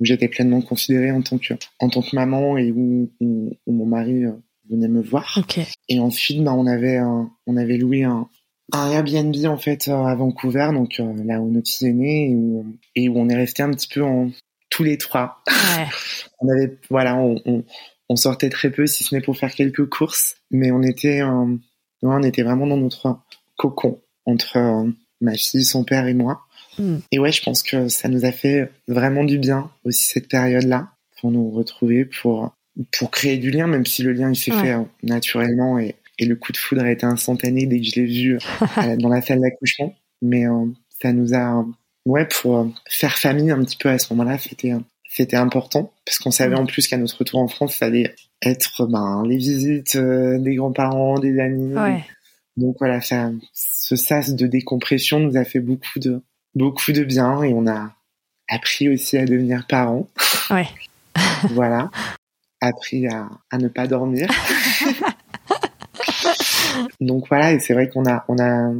où 0.00 0.04
j'étais 0.04 0.28
pleinement 0.28 0.60
considérée 0.60 1.10
en 1.10 1.22
tant 1.22 1.38
que 1.38 1.54
en 1.78 1.88
tant 1.88 2.02
que 2.02 2.14
maman 2.14 2.56
et 2.58 2.70
où, 2.70 3.10
où, 3.20 3.56
mon 3.66 3.86
mari 3.86 4.24
euh, 4.24 4.32
venait 4.70 4.88
me 4.88 5.02
voir. 5.02 5.38
Okay. 5.38 5.64
Et 5.88 6.00
ensuite, 6.00 6.42
bah, 6.42 6.54
on 6.54 6.66
avait 6.66 6.96
un, 6.96 7.30
on 7.46 7.56
avait 7.56 7.76
loué 7.76 8.04
un, 8.04 8.28
un 8.72 8.90
Airbnb 8.90 9.34
en 9.46 9.56
fait 9.56 9.88
à 9.88 10.14
Vancouver, 10.14 10.70
donc 10.72 11.00
euh, 11.00 11.12
là 11.24 11.40
où 11.40 11.50
notre 11.50 11.70
fille 11.70 11.88
est 11.88 11.92
née 11.92 12.30
et 12.30 12.34
où, 12.34 12.66
et 12.94 13.08
où 13.08 13.18
on 13.18 13.28
est 13.28 13.36
resté 13.36 13.62
un 13.62 13.70
petit 13.70 13.88
peu 13.88 14.02
en 14.02 14.30
tous 14.70 14.82
les 14.82 14.98
trois. 14.98 15.42
Ouais. 15.48 15.86
on 16.40 16.48
avait 16.48 16.78
voilà, 16.90 17.16
on, 17.16 17.40
on, 17.46 17.64
on, 18.08 18.16
sortait 18.16 18.50
très 18.50 18.70
peu 18.70 18.86
si 18.86 19.04
ce 19.04 19.14
n'est 19.14 19.20
pour 19.20 19.36
faire 19.36 19.54
quelques 19.54 19.88
courses, 19.88 20.36
mais 20.50 20.72
on 20.72 20.82
était 20.82 21.22
euh, 21.22 21.56
on 22.02 22.22
était 22.22 22.42
vraiment 22.42 22.66
dans 22.66 22.76
notre 22.76 23.20
cocon 23.56 24.00
entre 24.26 24.56
euh, 24.56 24.90
ma 25.20 25.34
fille, 25.34 25.64
son 25.64 25.84
père 25.84 26.06
et 26.06 26.14
moi. 26.14 26.42
Mm. 26.78 26.96
Et 27.12 27.18
ouais, 27.18 27.32
je 27.32 27.42
pense 27.42 27.62
que 27.62 27.88
ça 27.88 28.08
nous 28.08 28.24
a 28.24 28.32
fait 28.32 28.70
vraiment 28.88 29.24
du 29.24 29.38
bien 29.38 29.70
aussi 29.84 30.04
cette 30.06 30.28
période-là 30.28 30.88
pour 31.20 31.30
nous 31.30 31.50
retrouver, 31.50 32.04
pour 32.04 32.52
pour 32.98 33.10
créer 33.10 33.38
du 33.38 33.50
lien, 33.50 33.66
même 33.66 33.86
si 33.86 34.02
le 34.02 34.12
lien 34.12 34.30
il 34.30 34.36
s'est 34.36 34.52
Ouais. 34.52 34.60
fait 34.62 34.72
euh, 34.74 34.82
naturellement 35.02 35.78
et, 35.78 35.94
et 36.18 36.26
le 36.26 36.36
coup 36.36 36.52
de 36.52 36.58
foudre 36.58 36.82
a 36.82 36.90
été 36.90 37.06
instantané 37.06 37.64
dès 37.66 37.78
que 37.80 37.84
je 37.86 37.94
l'ai 38.00 38.04
vu 38.06 38.38
euh, 38.78 38.96
dans 38.98 39.08
la 39.08 39.22
salle 39.22 39.40
d'accouchement. 39.40 39.94
Mais 40.22 40.46
euh, 40.46 40.66
ça 41.02 41.12
nous 41.12 41.34
a, 41.34 41.64
ouais, 42.04 42.26
pour 42.26 42.58
euh, 42.58 42.64
faire 42.88 43.16
famille 43.16 43.50
un 43.50 43.64
petit 43.64 43.76
peu 43.78 43.88
à 43.88 43.98
ce 43.98 44.12
moment-là, 44.12 44.38
c'était 44.38 44.74
c'était 45.08 45.36
important 45.36 45.92
parce 46.04 46.18
qu'on 46.18 46.30
savait 46.30 46.56
Mm. 46.56 46.58
en 46.60 46.66
plus 46.66 46.86
qu'à 46.88 46.98
notre 46.98 47.16
retour 47.18 47.40
en 47.40 47.48
France, 47.48 47.76
ça 47.76 47.86
allait 47.86 48.14
être 48.42 48.86
ben 48.86 49.22
les 49.26 49.38
visites 49.38 49.96
des 49.96 50.54
grands-parents, 50.56 51.18
des 51.18 51.38
amis. 51.40 51.72
Ouais. 51.74 52.04
Donc 52.58 52.76
voilà, 52.78 53.00
ça, 53.00 53.30
ce 53.54 53.96
sas 53.96 54.34
de 54.34 54.46
décompression 54.46 55.18
nous 55.20 55.38
a 55.38 55.44
fait 55.44 55.60
beaucoup 55.60 55.98
de 55.98 56.20
beaucoup 56.56 56.90
de 56.90 57.04
bien 57.04 57.42
et 57.42 57.54
on 57.54 57.68
a 57.68 57.92
appris 58.48 58.88
aussi 58.88 59.18
à 59.18 59.24
devenir 59.24 59.66
parents. 59.68 60.08
Ouais. 60.50 60.66
voilà. 61.50 61.90
Appris 62.60 63.06
à, 63.06 63.28
à 63.50 63.58
ne 63.58 63.68
pas 63.68 63.86
dormir. 63.86 64.28
donc 67.00 67.28
voilà, 67.28 67.52
et 67.52 67.60
c'est 67.60 67.74
vrai 67.74 67.88
qu'on 67.88 68.06
a, 68.06 68.24
on 68.28 68.38
a, 68.38 68.72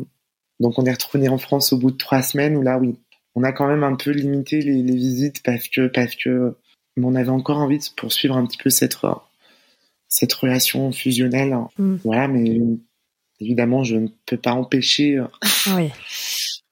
donc 0.58 0.78
on 0.78 0.86
est 0.86 0.92
retourné 0.92 1.28
en 1.28 1.38
France 1.38 1.72
au 1.72 1.78
bout 1.78 1.90
de 1.90 1.96
trois 1.96 2.22
semaines 2.22 2.56
où 2.56 2.62
là, 2.62 2.78
oui, 2.78 2.98
on 3.34 3.44
a 3.44 3.52
quand 3.52 3.68
même 3.68 3.84
un 3.84 3.94
peu 3.94 4.10
limité 4.10 4.62
les, 4.62 4.82
les 4.82 4.96
visites 4.96 5.42
parce 5.42 5.68
que, 5.68 5.88
parce 5.88 6.16
que, 6.16 6.56
on 6.98 7.14
avait 7.14 7.28
encore 7.28 7.58
envie 7.58 7.76
de 7.76 7.84
poursuivre 7.94 8.38
un 8.38 8.46
petit 8.46 8.56
peu 8.56 8.70
cette, 8.70 8.96
cette 10.08 10.32
relation 10.32 10.92
fusionnelle. 10.92 11.54
Mm. 11.76 11.96
Voilà, 12.04 12.26
mais 12.26 12.58
évidemment, 13.38 13.84
je 13.84 13.96
ne 13.96 14.08
peux 14.24 14.38
pas 14.38 14.52
empêcher 14.52 15.22
oui. 15.76 15.90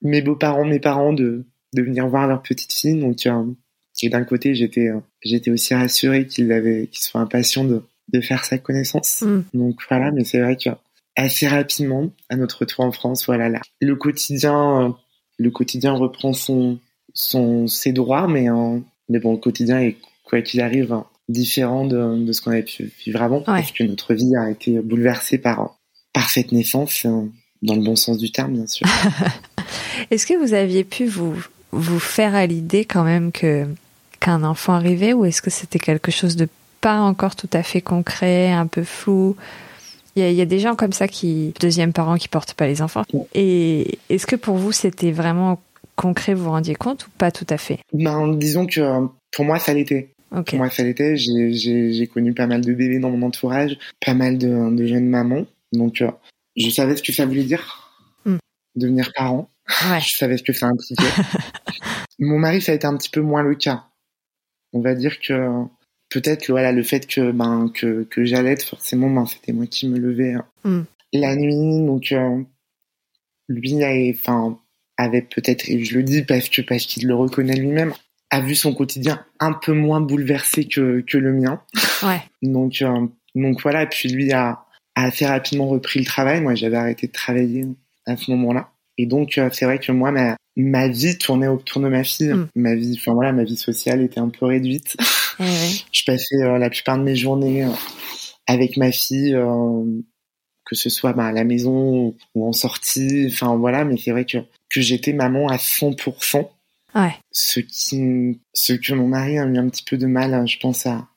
Mes 0.01 0.21
beaux-parents, 0.21 0.65
mes 0.65 0.79
parents 0.79 1.13
de, 1.13 1.45
de 1.73 1.81
venir 1.81 2.07
voir 2.07 2.27
leur 2.27 2.41
petite 2.41 2.73
fille. 2.73 2.99
Donc, 2.99 3.25
euh, 3.25 3.43
et 4.01 4.09
d'un 4.09 4.23
côté, 4.23 4.55
j'étais, 4.55 4.89
j'étais 5.21 5.51
aussi 5.51 5.73
rassurée 5.73 6.27
qu'ils 6.27 6.51
avaient, 6.51 6.87
qu'ils 6.87 7.03
soient 7.03 7.21
impatients 7.21 7.63
de, 7.63 7.81
de 8.11 8.21
faire 8.21 8.45
sa 8.45 8.57
connaissance. 8.57 9.21
Mm. 9.21 9.43
Donc 9.53 9.79
voilà, 9.89 10.11
mais 10.11 10.23
c'est 10.23 10.39
vrai 10.39 10.57
que 10.57 10.69
assez 11.15 11.47
rapidement, 11.47 12.11
à 12.29 12.35
notre 12.35 12.59
retour 12.59 12.83
en 12.83 12.91
France, 12.91 13.25
voilà, 13.25 13.49
là, 13.49 13.61
le 13.79 13.95
quotidien, 13.95 14.95
le 15.37 15.51
quotidien 15.51 15.93
reprend 15.93 16.33
son, 16.33 16.79
son, 17.13 17.67
ses 17.67 17.93
droits, 17.93 18.27
mais, 18.27 18.49
euh, 18.49 18.79
mais 19.09 19.19
bon, 19.19 19.33
le 19.33 19.39
quotidien 19.39 19.79
est, 19.79 19.95
quoi 20.23 20.41
qu'il 20.41 20.61
arrive, 20.61 20.95
différent 21.29 21.85
de, 21.85 22.23
de 22.23 22.31
ce 22.31 22.41
qu'on 22.41 22.51
avait 22.51 22.63
pu 22.63 22.91
vivre 23.05 23.21
avant, 23.21 23.41
parce 23.41 23.71
que 23.71 23.83
notre 23.83 24.13
vie 24.13 24.35
a 24.35 24.49
été 24.49 24.79
bouleversée 24.81 25.37
par, 25.37 25.77
par 26.13 26.29
cette 26.29 26.51
naissance, 26.51 27.05
euh, 27.05 27.21
dans 27.65 27.75
le 27.75 27.81
bon 27.81 27.95
sens 27.95 28.17
du 28.17 28.31
terme, 28.31 28.53
bien 28.53 28.67
sûr. 28.67 28.87
Est-ce 30.11 30.25
que 30.25 30.33
vous 30.33 30.53
aviez 30.53 30.83
pu 30.83 31.05
vous, 31.05 31.35
vous 31.71 31.99
faire 31.99 32.35
à 32.35 32.45
l'idée 32.45 32.85
quand 32.85 33.03
même 33.03 33.31
que 33.31 33.65
qu'un 34.19 34.43
enfant 34.43 34.73
arrivait, 34.73 35.13
ou 35.13 35.25
est-ce 35.25 35.41
que 35.41 35.49
c'était 35.49 35.79
quelque 35.79 36.09
chose 36.11 36.35
de 36.35 36.47
pas 36.81 36.99
encore 36.99 37.35
tout 37.35 37.49
à 37.53 37.63
fait 37.63 37.81
concret, 37.81 38.51
un 38.51 38.65
peu 38.65 38.83
flou? 38.83 39.35
Il 40.15 40.31
y, 40.31 40.41
a, 40.41 40.45
des 40.45 40.59
gens 40.59 40.75
comme 40.75 40.93
ça 40.93 41.09
qui, 41.09 41.53
deuxième 41.59 41.91
parents 41.91 42.15
qui 42.15 42.29
portent 42.29 42.53
pas 42.53 42.67
les 42.67 42.81
enfants. 42.81 43.03
Et 43.33 43.99
est-ce 44.09 44.25
que 44.25 44.37
pour 44.37 44.55
vous 44.55 44.71
c'était 44.71 45.11
vraiment 45.11 45.59
concret, 45.97 46.33
vous 46.33 46.45
vous 46.45 46.51
rendiez 46.51 46.75
compte 46.75 47.07
ou 47.07 47.09
pas 47.17 47.31
tout 47.31 47.45
à 47.49 47.57
fait? 47.57 47.79
Ben 47.91 48.33
disons 48.33 48.65
que 48.65 49.07
pour 49.33 49.43
moi 49.43 49.59
ça 49.59 49.73
l'était. 49.73 50.11
Pour 50.29 50.55
moi 50.55 50.69
ça 50.69 50.83
l'était. 50.83 51.17
J'ai 51.17 52.07
connu 52.07 52.33
pas 52.33 52.47
mal 52.47 52.61
de 52.61 52.73
bébés 52.73 52.99
dans 52.99 53.09
mon 53.09 53.25
entourage, 53.27 53.77
pas 54.05 54.13
mal 54.13 54.37
de, 54.37 54.73
de 54.73 54.85
jeunes 54.85 55.09
mamans. 55.09 55.45
Donc 55.73 56.01
euh, 56.01 56.09
je 56.55 56.69
savais 56.69 56.95
ce 56.95 57.03
que 57.03 57.11
ça 57.11 57.25
voulait 57.25 57.43
dire, 57.43 57.93
hmm. 58.25 58.37
devenir 58.75 59.11
parent. 59.13 59.49
Ouais. 59.89 59.99
je 59.99 60.15
savais 60.15 60.37
ce 60.37 60.43
que 60.43 60.53
ça 60.53 60.67
impliquait. 60.67 61.03
mon 62.19 62.37
mari 62.39 62.61
ça 62.61 62.71
a 62.71 62.75
été 62.75 62.85
un 62.85 62.95
petit 62.97 63.09
peu 63.09 63.21
moins 63.21 63.43
le 63.43 63.55
cas. 63.55 63.85
On 64.73 64.81
va 64.81 64.93
dire 64.93 65.19
que 65.19 65.65
peut-être 66.09 66.49
voilà 66.49 66.71
le 66.71 66.83
fait 66.83 67.07
que 67.07 67.31
ben 67.31 67.69
que 67.73 68.03
que 68.03 68.25
j'allais 68.25 68.55
forcément 68.57 69.09
ben 69.09 69.25
c'était 69.25 69.53
moi 69.53 69.65
qui 69.67 69.87
me 69.87 69.97
levais 69.97 70.33
hein. 70.33 70.45
mm. 70.63 70.81
la 71.13 71.35
nuit 71.35 71.85
donc 71.85 72.11
euh, 72.11 72.41
lui 73.49 73.75
enfin 74.13 74.59
avait 74.97 75.21
peut-être 75.21 75.69
et 75.69 75.83
je 75.83 75.97
le 75.97 76.03
dis 76.03 76.23
parce 76.23 76.49
que 76.49 76.61
parce 76.61 76.85
qu'il 76.85 77.07
le 77.07 77.15
reconnaît 77.15 77.55
lui-même 77.55 77.93
a 78.29 78.39
vu 78.39 78.55
son 78.55 78.73
quotidien 78.73 79.25
un 79.39 79.53
peu 79.53 79.73
moins 79.73 80.01
bouleversé 80.01 80.65
que 80.65 81.01
que 81.01 81.17
le 81.17 81.33
mien 81.33 81.61
ouais. 82.03 82.21
donc 82.41 82.81
euh, 82.81 83.07
donc 83.33 83.61
voilà 83.61 83.83
et 83.83 83.87
puis 83.87 84.09
lui 84.09 84.31
a 84.31 84.64
a 84.95 85.03
assez 85.03 85.25
rapidement 85.25 85.67
repris 85.67 85.99
le 85.99 86.05
travail 86.05 86.41
moi 86.41 86.55
j'avais 86.55 86.77
arrêté 86.77 87.07
de 87.07 87.11
travailler 87.11 87.65
à 88.05 88.17
ce 88.17 88.31
moment-là 88.31 88.71
et 88.97 89.05
donc 89.05 89.37
euh, 89.37 89.49
c'est 89.51 89.65
vrai 89.65 89.79
que 89.79 89.91
moi 89.91 90.11
ma 90.11 90.37
ma 90.57 90.87
vie 90.87 91.17
tournait 91.17 91.47
autour 91.47 91.81
de 91.81 91.89
ma 91.89 92.03
fille 92.03 92.33
mm. 92.33 92.47
ma 92.55 92.75
vie 92.75 92.95
enfin 92.97 93.13
voilà 93.13 93.33
ma 93.33 93.43
vie 93.43 93.57
sociale 93.57 94.01
était 94.01 94.19
un 94.19 94.29
peu 94.29 94.45
réduite 94.45 94.95
Je 95.39 96.03
passais 96.05 96.41
euh, 96.41 96.57
la 96.57 96.69
plupart 96.69 96.97
de 96.97 97.03
mes 97.03 97.15
journées 97.15 97.65
euh, 97.65 97.71
avec 98.47 98.77
ma 98.77 98.91
fille, 98.91 99.35
euh, 99.35 100.01
que 100.65 100.75
ce 100.75 100.89
soit 100.89 101.13
bah, 101.13 101.27
à 101.27 101.31
la 101.31 101.43
maison 101.43 102.15
ou 102.35 102.47
en 102.47 102.53
sortie. 102.53 103.27
Enfin 103.29 103.55
voilà, 103.55 103.85
mais 103.85 103.97
c'est 103.97 104.11
vrai 104.11 104.25
que, 104.25 104.37
que 104.69 104.81
j'étais 104.81 105.13
maman 105.13 105.47
à 105.47 105.57
100%. 105.57 106.49
Ouais. 106.95 107.15
Ce 107.31 107.59
qui, 107.59 108.39
ce 108.53 108.73
que 108.73 108.93
mon 108.93 109.07
mari 109.07 109.37
a 109.37 109.45
eu 109.45 109.57
un 109.57 109.69
petit 109.69 109.83
peu 109.83 109.97
de 109.97 110.07
mal, 110.07 110.33
hein, 110.33 110.45
je 110.45 110.57
pense, 110.57 110.85
à, 110.85 111.07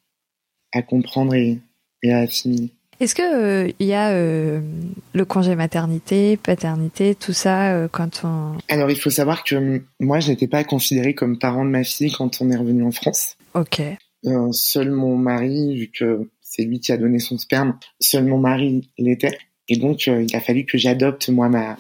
à 0.73 0.83
comprendre 0.83 1.35
et, 1.35 1.61
et 2.03 2.13
à 2.13 2.19
assimiler. 2.19 2.71
Est-ce 3.01 3.15
que 3.15 3.73
il 3.79 3.87
y 3.87 3.95
a 3.95 4.13
le 4.13 5.25
congé 5.25 5.55
maternité, 5.55 6.37
paternité, 6.37 7.15
tout 7.15 7.33
ça 7.33 7.89
quand 7.93 8.23
on 8.25 8.57
Alors 8.69 8.91
il 8.91 8.99
faut 8.99 9.11
savoir 9.11 9.45
que 9.45 9.83
moi 10.01 10.21
je 10.21 10.31
n'étais 10.31 10.49
pas 10.49 10.65
considérée 10.65 11.15
comme 11.15 11.39
parent 11.39 11.65
de 11.65 11.71
ma 11.71 11.85
fille 11.85 12.11
quand 12.11 12.41
on 12.41 12.51
est 12.51 12.57
revenu 12.57 12.83
en 12.83 12.91
France. 12.91 13.37
Ok. 13.55 13.81
Euh, 14.27 14.53
seul 14.53 14.91
mon 14.91 15.17
mari, 15.17 15.77
vu 15.77 15.91
que 15.93 16.29
c'est 16.41 16.63
lui 16.63 16.81
qui 16.81 16.93
a 16.93 16.97
donné 16.97 17.19
son 17.19 17.39
sperme, 17.39 17.79
seul 18.01 18.25
mon 18.25 18.39
mari 18.39 18.91
l'était. 18.99 19.39
Et 19.69 19.77
donc, 19.77 20.09
euh, 20.09 20.23
il 20.23 20.35
a 20.35 20.41
fallu 20.41 20.65
que 20.65 20.79
j'adopte 20.79 21.29
moi 21.29 21.49
ma 21.49 21.77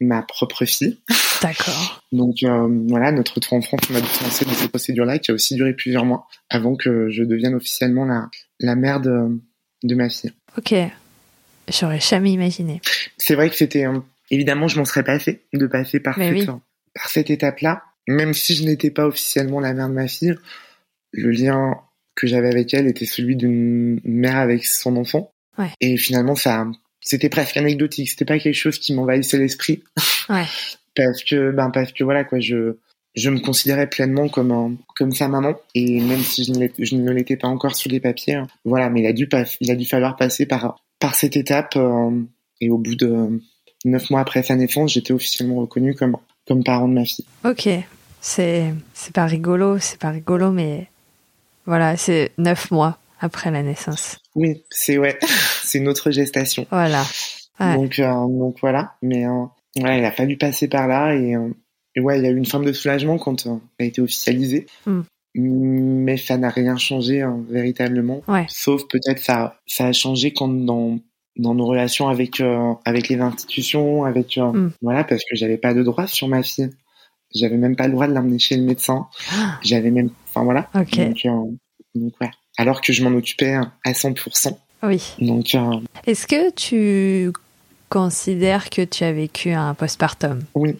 ma 0.00 0.22
propre 0.22 0.64
fille. 0.64 0.98
D'accord. 1.42 2.02
donc 2.12 2.42
euh, 2.42 2.68
voilà, 2.88 3.10
notre 3.10 3.34
retour 3.34 3.54
en 3.54 3.62
France, 3.62 3.80
on 3.90 3.94
a 3.94 4.00
dû 4.00 4.06
lancer 4.22 4.44
dans 4.44 4.52
ces 4.52 4.68
procédures-là 4.68 5.18
qui 5.18 5.30
a 5.30 5.34
aussi 5.34 5.54
duré 5.54 5.72
plusieurs 5.72 6.04
mois 6.04 6.26
avant 6.50 6.76
que 6.76 7.08
je 7.10 7.24
devienne 7.24 7.54
officiellement 7.54 8.04
la 8.04 8.28
la 8.60 8.76
mère 8.76 9.00
de 9.00 9.40
de 9.82 9.94
ma 9.94 10.08
fille. 10.08 10.32
Ok. 10.56 10.74
J'aurais 11.68 12.00
jamais 12.00 12.32
imaginé. 12.32 12.80
C'est 13.16 13.34
vrai 13.34 13.50
que 13.50 13.56
c'était 13.56 13.84
évidemment, 14.30 14.68
je 14.68 14.78
m'en 14.78 14.84
serais 14.84 15.04
pas 15.04 15.18
fait 15.18 15.42
de 15.52 15.66
passer 15.66 16.00
par 16.00 16.16
cette 16.16 16.46
par 16.94 17.10
cette 17.10 17.30
étape-là, 17.30 17.82
même 18.08 18.32
si 18.32 18.54
je 18.54 18.64
n'étais 18.64 18.90
pas 18.90 19.06
officiellement 19.06 19.60
la 19.60 19.74
mère 19.74 19.88
de 19.88 19.94
ma 19.94 20.08
fille 20.08 20.34
le 21.12 21.30
lien 21.30 21.76
que 22.14 22.26
j'avais 22.26 22.48
avec 22.48 22.74
elle 22.74 22.86
était 22.86 23.06
celui 23.06 23.36
d'une 23.36 24.00
mère 24.04 24.36
avec 24.36 24.64
son 24.64 24.96
enfant. 24.96 25.32
Ouais. 25.56 25.70
Et 25.80 25.96
finalement, 25.96 26.34
ça, 26.34 26.66
c'était 27.00 27.28
presque 27.28 27.56
anecdotique. 27.56 28.10
C'était 28.10 28.24
pas 28.24 28.38
quelque 28.38 28.54
chose 28.54 28.78
qui 28.78 28.94
m'envahissait 28.94 29.38
l'esprit. 29.38 29.82
Ouais. 30.28 30.44
parce 30.96 31.22
que, 31.24 31.50
ben, 31.50 31.70
parce 31.70 31.92
que 31.92 32.04
voilà, 32.04 32.24
quoi, 32.24 32.40
je, 32.40 32.76
je 33.18 33.30
me 33.30 33.40
considérais 33.40 33.88
pleinement 33.88 34.28
comme 34.28 34.52
un, 34.52 34.72
comme 34.96 35.12
sa 35.12 35.28
maman. 35.28 35.54
Et 35.74 36.00
même 36.00 36.20
si 36.20 36.44
je 36.44 36.52
ne, 36.52 36.68
je 36.78 36.96
ne 36.96 37.10
l'étais 37.10 37.36
pas 37.36 37.48
encore 37.48 37.74
sur 37.74 37.90
les 37.90 38.00
papiers, 38.00 38.34
hein, 38.34 38.46
voilà, 38.64 38.90
mais 38.90 39.00
il 39.00 39.06
a 39.06 39.12
dû 39.12 39.28
pas, 39.28 39.44
il 39.60 39.70
a 39.70 39.74
dû 39.74 39.84
falloir 39.84 40.16
passer 40.16 40.46
par, 40.46 40.80
par 40.98 41.14
cette 41.14 41.36
étape. 41.36 41.74
Euh, 41.76 42.10
et 42.60 42.70
au 42.70 42.78
bout 42.78 42.96
de 42.96 43.40
neuf 43.84 44.10
mois 44.10 44.20
après 44.20 44.42
sa 44.42 44.56
naissance, 44.56 44.92
j'étais 44.92 45.12
officiellement 45.12 45.56
reconnu 45.56 45.94
comme, 45.94 46.16
comme 46.46 46.64
parent 46.64 46.88
de 46.88 46.94
ma 46.94 47.04
fille. 47.04 47.24
Ok. 47.44 47.68
C'est, 48.20 48.74
c'est 48.94 49.12
pas 49.12 49.26
rigolo, 49.26 49.78
c'est 49.78 49.98
pas 49.98 50.10
rigolo, 50.10 50.50
mais 50.50 50.88
voilà, 51.66 51.96
c'est 51.96 52.32
neuf 52.36 52.70
mois 52.70 52.98
après 53.20 53.50
la 53.50 53.62
naissance. 53.62 54.18
Oui, 54.34 54.62
c'est 54.70 54.98
ouais, 54.98 55.18
c'est 55.62 55.80
notre 55.80 56.10
gestation. 56.10 56.66
Voilà. 56.70 57.04
Donc, 57.60 57.98
euh, 57.98 58.12
donc 58.12 58.56
voilà, 58.60 58.94
mais 59.02 59.26
euh, 59.26 59.44
il 59.74 59.84
a 59.84 60.12
fallu 60.12 60.36
passer 60.36 60.68
par 60.68 60.86
là 60.86 61.14
et, 61.14 61.34
et, 61.98 62.00
ouais, 62.00 62.18
il 62.18 62.24
y 62.24 62.26
a 62.26 62.30
eu 62.30 62.36
une 62.36 62.46
forme 62.46 62.64
de 62.64 62.72
soulagement 62.72 63.18
quand 63.18 63.40
ça 63.40 63.50
a 63.78 63.84
été 63.84 64.00
officialisé. 64.00 64.66
Hmm. 64.86 65.02
Mais 65.34 66.16
ça 66.16 66.36
n'a 66.36 66.48
rien 66.48 66.76
changé 66.76 67.22
hein, 67.22 67.44
véritablement. 67.48 68.22
Ouais. 68.26 68.46
Sauf 68.48 68.82
peut-être 68.88 69.20
ça, 69.20 69.60
ça 69.66 69.86
a 69.86 69.92
changé 69.92 70.32
quand 70.32 70.48
dans 70.48 70.98
dans 71.36 71.54
nos 71.54 71.66
relations 71.66 72.08
avec 72.08 72.42
avec 72.84 73.08
les 73.08 73.20
institutions, 73.20 74.04
avec 74.04 74.36
hmm. 74.36 74.70
voilà, 74.82 75.04
parce 75.04 75.22
que 75.22 75.36
j'avais 75.36 75.58
pas 75.58 75.74
de 75.74 75.82
droit 75.82 76.06
sur 76.06 76.28
ma 76.28 76.42
fille. 76.42 76.70
J'avais 77.34 77.58
même 77.58 77.76
pas 77.76 77.86
le 77.86 77.92
droit 77.92 78.08
de 78.08 78.14
l'emmener 78.14 78.38
chez 78.38 78.56
le 78.56 78.62
médecin. 78.62 79.06
Ah. 79.32 79.58
J'avais 79.62 79.90
même 79.90 80.10
Enfin 80.28 80.44
voilà. 80.44 80.68
Euh, 80.76 81.12
donc, 81.94 82.12
ouais. 82.20 82.30
Alors 82.56 82.80
que 82.80 82.92
je 82.92 83.02
m'en 83.02 83.16
occupais 83.16 83.54
à 83.84 83.92
100%. 83.92 84.56
Oui. 84.82 85.02
Donc. 85.20 85.54
Euh, 85.54 85.80
Est-ce 86.06 86.26
que 86.26 86.50
tu 86.50 87.32
considères 87.88 88.70
que 88.70 88.82
tu 88.82 89.04
as 89.04 89.12
vécu 89.12 89.52
un 89.52 89.74
postpartum 89.74 90.40
Oui. 90.54 90.76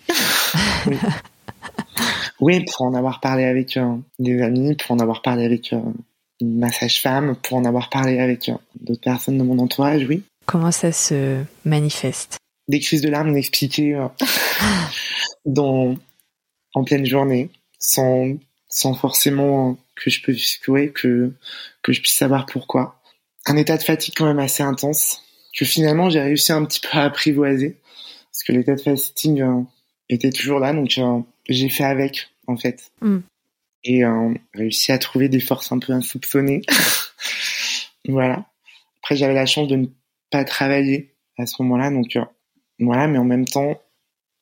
oui. 2.41 2.65
pour 2.65 2.87
en 2.87 2.95
avoir 2.95 3.21
parlé 3.21 3.45
avec 3.45 3.77
euh, 3.77 3.97
des 4.19 4.43
amis, 4.43 4.77
pour 4.77 4.93
en 4.93 4.99
avoir 4.99 5.23
parlé 5.23 5.45
avec 5.45 5.75
ma 6.41 6.71
sage-femme, 6.71 7.37
pour 7.43 7.59
en 7.59 7.65
avoir 7.65 7.91
parlé 7.91 8.21
avec 8.21 8.51
d'autres 8.81 9.01
personnes 9.01 9.39
de 9.39 9.43
mon 9.43 9.59
entourage, 9.59 10.07
oui. 10.09 10.23
Comment 10.47 10.71
ça 10.71 10.93
se 10.93 11.43
manifeste? 11.65 12.39
Des 12.69 12.81
crises 12.81 13.03
de 13.03 13.09
larmes 13.09 13.31
inexpliquées 13.31 14.07
dans, 15.45 15.97
en 16.75 16.85
pleine 16.85 17.07
journée, 17.07 17.51
sans 17.79 18.37
sans 18.69 18.95
forcément 18.95 19.79
que 19.97 20.11
je 20.11 20.21
puisse 20.23 20.59
que 20.59 21.33
que 21.83 21.93
je 21.93 22.01
puisse 22.01 22.15
savoir 22.15 22.47
pourquoi. 22.47 23.01
Un 23.47 23.57
état 23.57 23.77
de 23.77 23.83
fatigue 23.83 24.15
quand 24.17 24.27
même 24.27 24.39
assez 24.39 24.63
intense 24.63 25.23
que 25.55 25.65
finalement 25.65 26.11
j'ai 26.11 26.21
réussi 26.21 26.53
un 26.53 26.65
petit 26.65 26.81
peu 26.81 26.89
à 26.93 27.05
apprivoiser 27.05 27.81
parce 28.33 28.43
que 28.45 28.53
l'état 28.53 28.75
de 28.75 28.81
fatigue 28.81 29.41
euh, 29.41 29.63
était 30.09 30.31
toujours 30.31 30.59
là 30.61 30.73
donc 30.73 30.99
euh, 30.99 31.21
j'ai 31.49 31.69
fait 31.69 31.85
avec 31.85 32.31
en 32.47 32.57
fait 32.57 32.93
mm. 33.01 33.19
et 33.85 34.05
euh, 34.05 34.35
réussi 34.55 34.93
à 34.93 34.99
trouver 34.99 35.29
des 35.29 35.41
forces 35.41 35.73
un 35.73 35.79
peu 35.79 35.93
insoupçonnées. 35.93 36.63
voilà. 38.09 38.47
Après 39.03 39.17
j'avais 39.17 39.35
la 39.35 39.47
chance 39.47 39.69
de 39.69 39.77
ne 39.77 39.87
pas 40.31 40.45
travailler 40.45 41.15
à 41.39 41.47
ce 41.47 41.61
moment-là 41.63 41.91
donc 41.91 42.17
euh, 42.17 42.25
voilà 42.79 43.07
mais 43.07 43.19
en 43.19 43.25
même 43.25 43.47
temps 43.47 43.81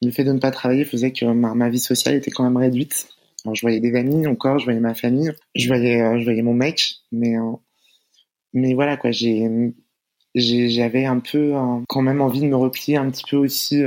le 0.02 0.10
fait 0.10 0.24
de 0.24 0.32
ne 0.32 0.38
pas 0.38 0.50
travailler 0.50 0.84
faisait 0.84 1.12
que 1.12 1.24
ma 1.24 1.68
vie 1.70 1.78
sociale 1.78 2.16
était 2.16 2.30
quand 2.30 2.44
même 2.44 2.56
réduite 2.56 3.08
je 3.54 3.60
voyais 3.60 3.80
des 3.80 3.94
amis 3.94 4.26
encore, 4.26 4.58
je 4.58 4.64
voyais 4.64 4.80
ma 4.80 4.94
famille, 4.94 5.32
je 5.54 5.66
voyais, 5.68 6.00
euh, 6.00 6.18
je 6.18 6.24
voyais 6.24 6.42
mon 6.42 6.54
mec, 6.54 6.96
mais 7.12 7.38
euh, 7.38 7.52
mais 8.52 8.74
voilà 8.74 8.96
quoi, 8.96 9.10
j'ai 9.10 9.48
j'avais 10.36 11.04
un 11.04 11.18
peu 11.18 11.54
quand 11.88 12.02
même 12.02 12.20
envie 12.20 12.40
de 12.40 12.46
me 12.46 12.56
replier 12.56 12.96
un 12.96 13.10
petit 13.10 13.24
peu 13.28 13.36
aussi 13.36 13.82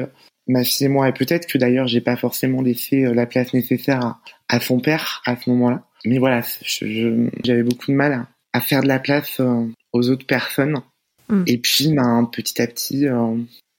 ma 0.47 0.63
fille 0.63 0.87
et 0.87 0.89
moi 0.89 1.07
et 1.07 1.13
peut-être 1.13 1.45
que 1.45 1.59
d'ailleurs 1.59 1.87
j'ai 1.87 2.01
pas 2.01 2.15
forcément 2.15 2.61
laissé 2.61 3.01
la 3.13 3.27
place 3.27 3.53
nécessaire 3.53 4.03
à, 4.03 4.21
à 4.47 4.59
son 4.59 4.79
père 4.79 5.21
à 5.25 5.35
ce 5.35 5.49
moment-là. 5.51 5.85
Mais 6.05 6.17
voilà, 6.17 6.41
j'avais 6.61 7.63
beaucoup 7.63 7.91
de 7.91 7.95
mal 7.95 8.13
à, 8.13 8.27
à, 8.53 8.61
faire 8.61 8.81
de 8.81 8.87
la 8.87 8.99
place 8.99 9.41
aux 9.93 10.09
autres 10.09 10.25
personnes. 10.25 10.81
Mm. 11.29 11.43
Et 11.45 11.57
puis, 11.57 11.93
ben, 11.93 12.29
petit 12.31 12.61
à 12.61 12.67
petit, 12.67 13.05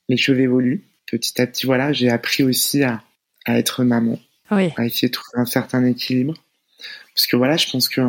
les 0.08 0.16
cheveux 0.16 0.40
évoluent. 0.40 0.84
Petit 1.10 1.40
à 1.40 1.46
petit, 1.46 1.66
voilà, 1.66 1.92
j'ai 1.92 2.08
appris 2.08 2.44
aussi 2.44 2.84
à, 2.84 3.02
à 3.46 3.58
être 3.58 3.84
maman 3.84 4.18
oui. 4.50 4.70
à 4.76 4.84
essayer 4.84 5.08
de 5.08 5.12
trouver 5.12 5.40
un 5.40 5.46
certain 5.46 5.84
équilibre. 5.84 6.34
Parce 7.14 7.26
que 7.26 7.36
voilà, 7.36 7.56
je 7.56 7.70
pense 7.70 7.88
que 7.88 8.00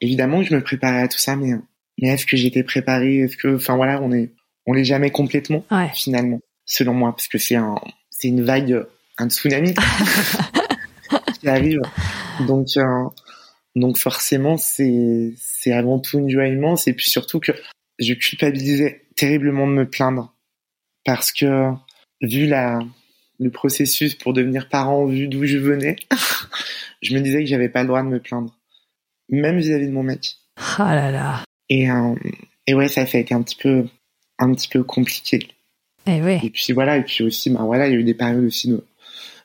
évidemment 0.00 0.42
je 0.42 0.54
me 0.54 0.62
préparais 0.62 1.02
à 1.02 1.08
tout 1.08 1.18
ça, 1.18 1.36
mais 1.36 1.52
mais 1.98 2.08
est-ce 2.08 2.26
que 2.26 2.36
j'étais 2.36 2.62
préparée 2.62 3.18
Est-ce 3.18 3.36
que, 3.36 3.56
enfin 3.56 3.76
voilà, 3.76 4.00
on 4.02 4.12
est 4.12 4.32
on 4.66 4.74
l'est 4.74 4.84
jamais 4.84 5.10
complètement 5.10 5.64
finalement, 5.94 6.40
selon 6.66 6.92
moi, 6.92 7.12
parce 7.12 7.28
que 7.28 7.38
c'est 7.38 7.56
un 7.56 7.76
c'est 8.10 8.28
une 8.28 8.44
vague, 8.44 8.84
un 9.16 9.28
tsunami 9.28 9.74
qui 11.40 11.48
arrive. 11.48 11.80
Donc 12.46 12.68
euh, 12.76 13.04
donc 13.74 13.96
forcément 13.98 14.56
c'est 14.56 15.32
c'est 15.38 15.72
avant 15.72 15.98
tout 15.98 16.18
une 16.18 16.30
joie 16.30 16.46
immense 16.46 16.86
et 16.86 16.92
puis 16.92 17.08
surtout 17.08 17.40
que 17.40 17.52
je 17.98 18.12
culpabilisais 18.14 19.06
terriblement 19.16 19.66
de 19.66 19.72
me 19.72 19.88
plaindre 19.88 20.34
parce 21.04 21.32
que 21.32 21.70
vu 22.20 22.46
la 22.46 22.80
le 23.40 23.50
processus 23.50 24.14
pour 24.14 24.32
devenir 24.32 24.68
parent 24.68 25.06
vu 25.06 25.28
d'où 25.28 25.44
je 25.44 25.58
venais, 25.58 25.96
je 27.02 27.14
me 27.14 27.20
disais 27.20 27.40
que 27.40 27.46
j'avais 27.46 27.68
pas 27.68 27.82
le 27.82 27.88
droit 27.88 28.02
de 28.02 28.08
me 28.08 28.20
plaindre, 28.20 28.54
même 29.28 29.58
vis-à-vis 29.58 29.86
de 29.86 29.92
mon 29.92 30.02
mec. 30.02 30.36
Ah 30.78 30.94
là 30.94 31.10
là. 31.10 31.44
Et 31.68 31.90
euh, 31.90 32.14
et 32.66 32.74
ouais, 32.74 32.88
ça, 32.88 33.02
a 33.02 33.18
été 33.18 33.34
un 33.34 33.42
petit 33.42 33.56
peu 33.56 33.86
un 34.38 34.54
petit 34.54 34.68
peu 34.68 34.82
compliqué. 34.82 35.36
Et 36.06 36.16
eh 36.16 36.22
ouais. 36.22 36.40
Et 36.42 36.50
puis 36.50 36.72
voilà, 36.72 36.96
et 36.96 37.02
puis 37.02 37.24
aussi, 37.24 37.50
bah 37.50 37.62
voilà, 37.64 37.86
il 37.88 37.92
y 37.92 37.96
a 37.96 37.98
eu 37.98 38.04
des 38.04 38.14
périodes 38.14 38.44
aussi 38.44 38.68
de, 38.68 38.84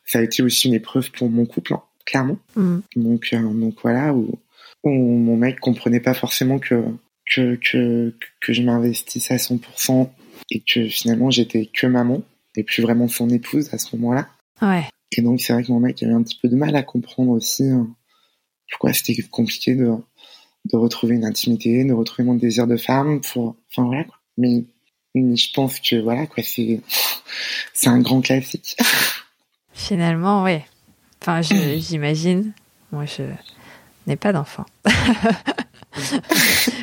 ça 0.06 0.20
a 0.20 0.22
été 0.22 0.44
aussi 0.44 0.68
une 0.68 0.74
épreuve 0.74 1.12
pour 1.12 1.30
mon 1.30 1.46
couple, 1.46 1.74
hein, 1.74 1.82
clairement. 2.06 2.38
Mm. 2.56 2.80
Donc 2.96 3.30
euh, 3.34 3.54
donc 3.54 3.76
voilà 3.82 4.14
où, 4.14 4.40
où 4.84 4.90
mon 4.90 5.36
mec 5.36 5.60
comprenait 5.60 6.00
pas 6.00 6.14
forcément 6.14 6.60
que 6.60 6.84
que 7.26 7.56
que 7.56 8.14
que 8.42 8.54
je 8.54 8.62
m'investisse 8.62 9.32
à 9.32 9.38
100% 9.38 10.10
et 10.52 10.62
que 10.62 10.88
finalement 10.88 11.32
j'étais 11.32 11.66
que 11.66 11.88
maman 11.88 12.22
et 12.56 12.64
plus 12.64 12.82
vraiment 12.82 13.08
son 13.08 13.30
épouse 13.30 13.74
à 13.74 13.78
ce 13.78 13.96
moment-là. 13.96 14.28
Ouais. 14.62 14.84
Et 15.18 15.22
donc 15.22 15.42
c'est 15.42 15.54
vrai 15.54 15.64
que 15.64 15.72
mon 15.72 15.80
mec 15.80 16.02
avait 16.04 16.14
un 16.14 16.24
petit 16.24 16.38
peu 16.42 16.50
de 16.50 16.56
mal 16.56 16.76
à 16.76 16.84
comprendre 16.84 17.32
aussi 17.32 17.64
euh, 17.64 17.84
pourquoi 18.70 18.94
c'était 18.94 19.16
compliqué 19.24 19.76
de 19.76 19.92
de 20.66 20.78
retrouver 20.78 21.16
une 21.16 21.26
intimité, 21.26 21.84
de 21.84 21.94
retrouver 21.94 22.26
mon 22.26 22.36
désir 22.36 22.68
de 22.68 22.78
femme 22.78 23.22
pour 23.22 23.56
enfin 23.72 23.86
voilà 23.88 24.04
quoi. 24.04 24.16
Mais, 24.38 24.66
je 25.16 25.54
pense 25.54 25.80
que 25.80 26.02
voilà 26.02 26.26
quoi 26.26 26.44
c'est 26.44 26.82
c'est 27.74 27.90
un 27.90 28.00
grand 28.00 28.22
classique. 28.22 28.78
Finalement, 29.74 30.44
oui. 30.44 30.60
Enfin, 31.22 31.42
j'imagine. 31.42 32.54
Moi, 32.92 33.06
je 33.06 33.24
n'ai 34.08 34.16
pas 34.16 34.34
d'enfant. 34.34 34.66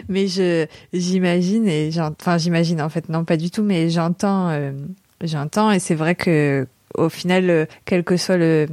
mais 0.09 0.29
je 0.29 0.67
j'imagine 0.93 1.67
et 1.67 1.91
enfin 1.99 2.39
j'imagine 2.39 2.81
en 2.81 2.89
fait 2.89 3.09
non 3.09 3.25
pas 3.25 3.37
du 3.37 3.51
tout 3.51 3.65
mais 3.65 3.91
j'entends 3.91 4.51
euh, 4.51 4.71
J'entends 5.23 5.71
et 5.71 5.79
c'est 5.79 5.95
vrai 5.95 6.15
que 6.15 6.67
au 6.95 7.09
final, 7.09 7.51
euh, 7.51 7.67
quel 7.85 8.05
que 8.05 8.17
soit 8.17 8.39
le, 8.39 8.67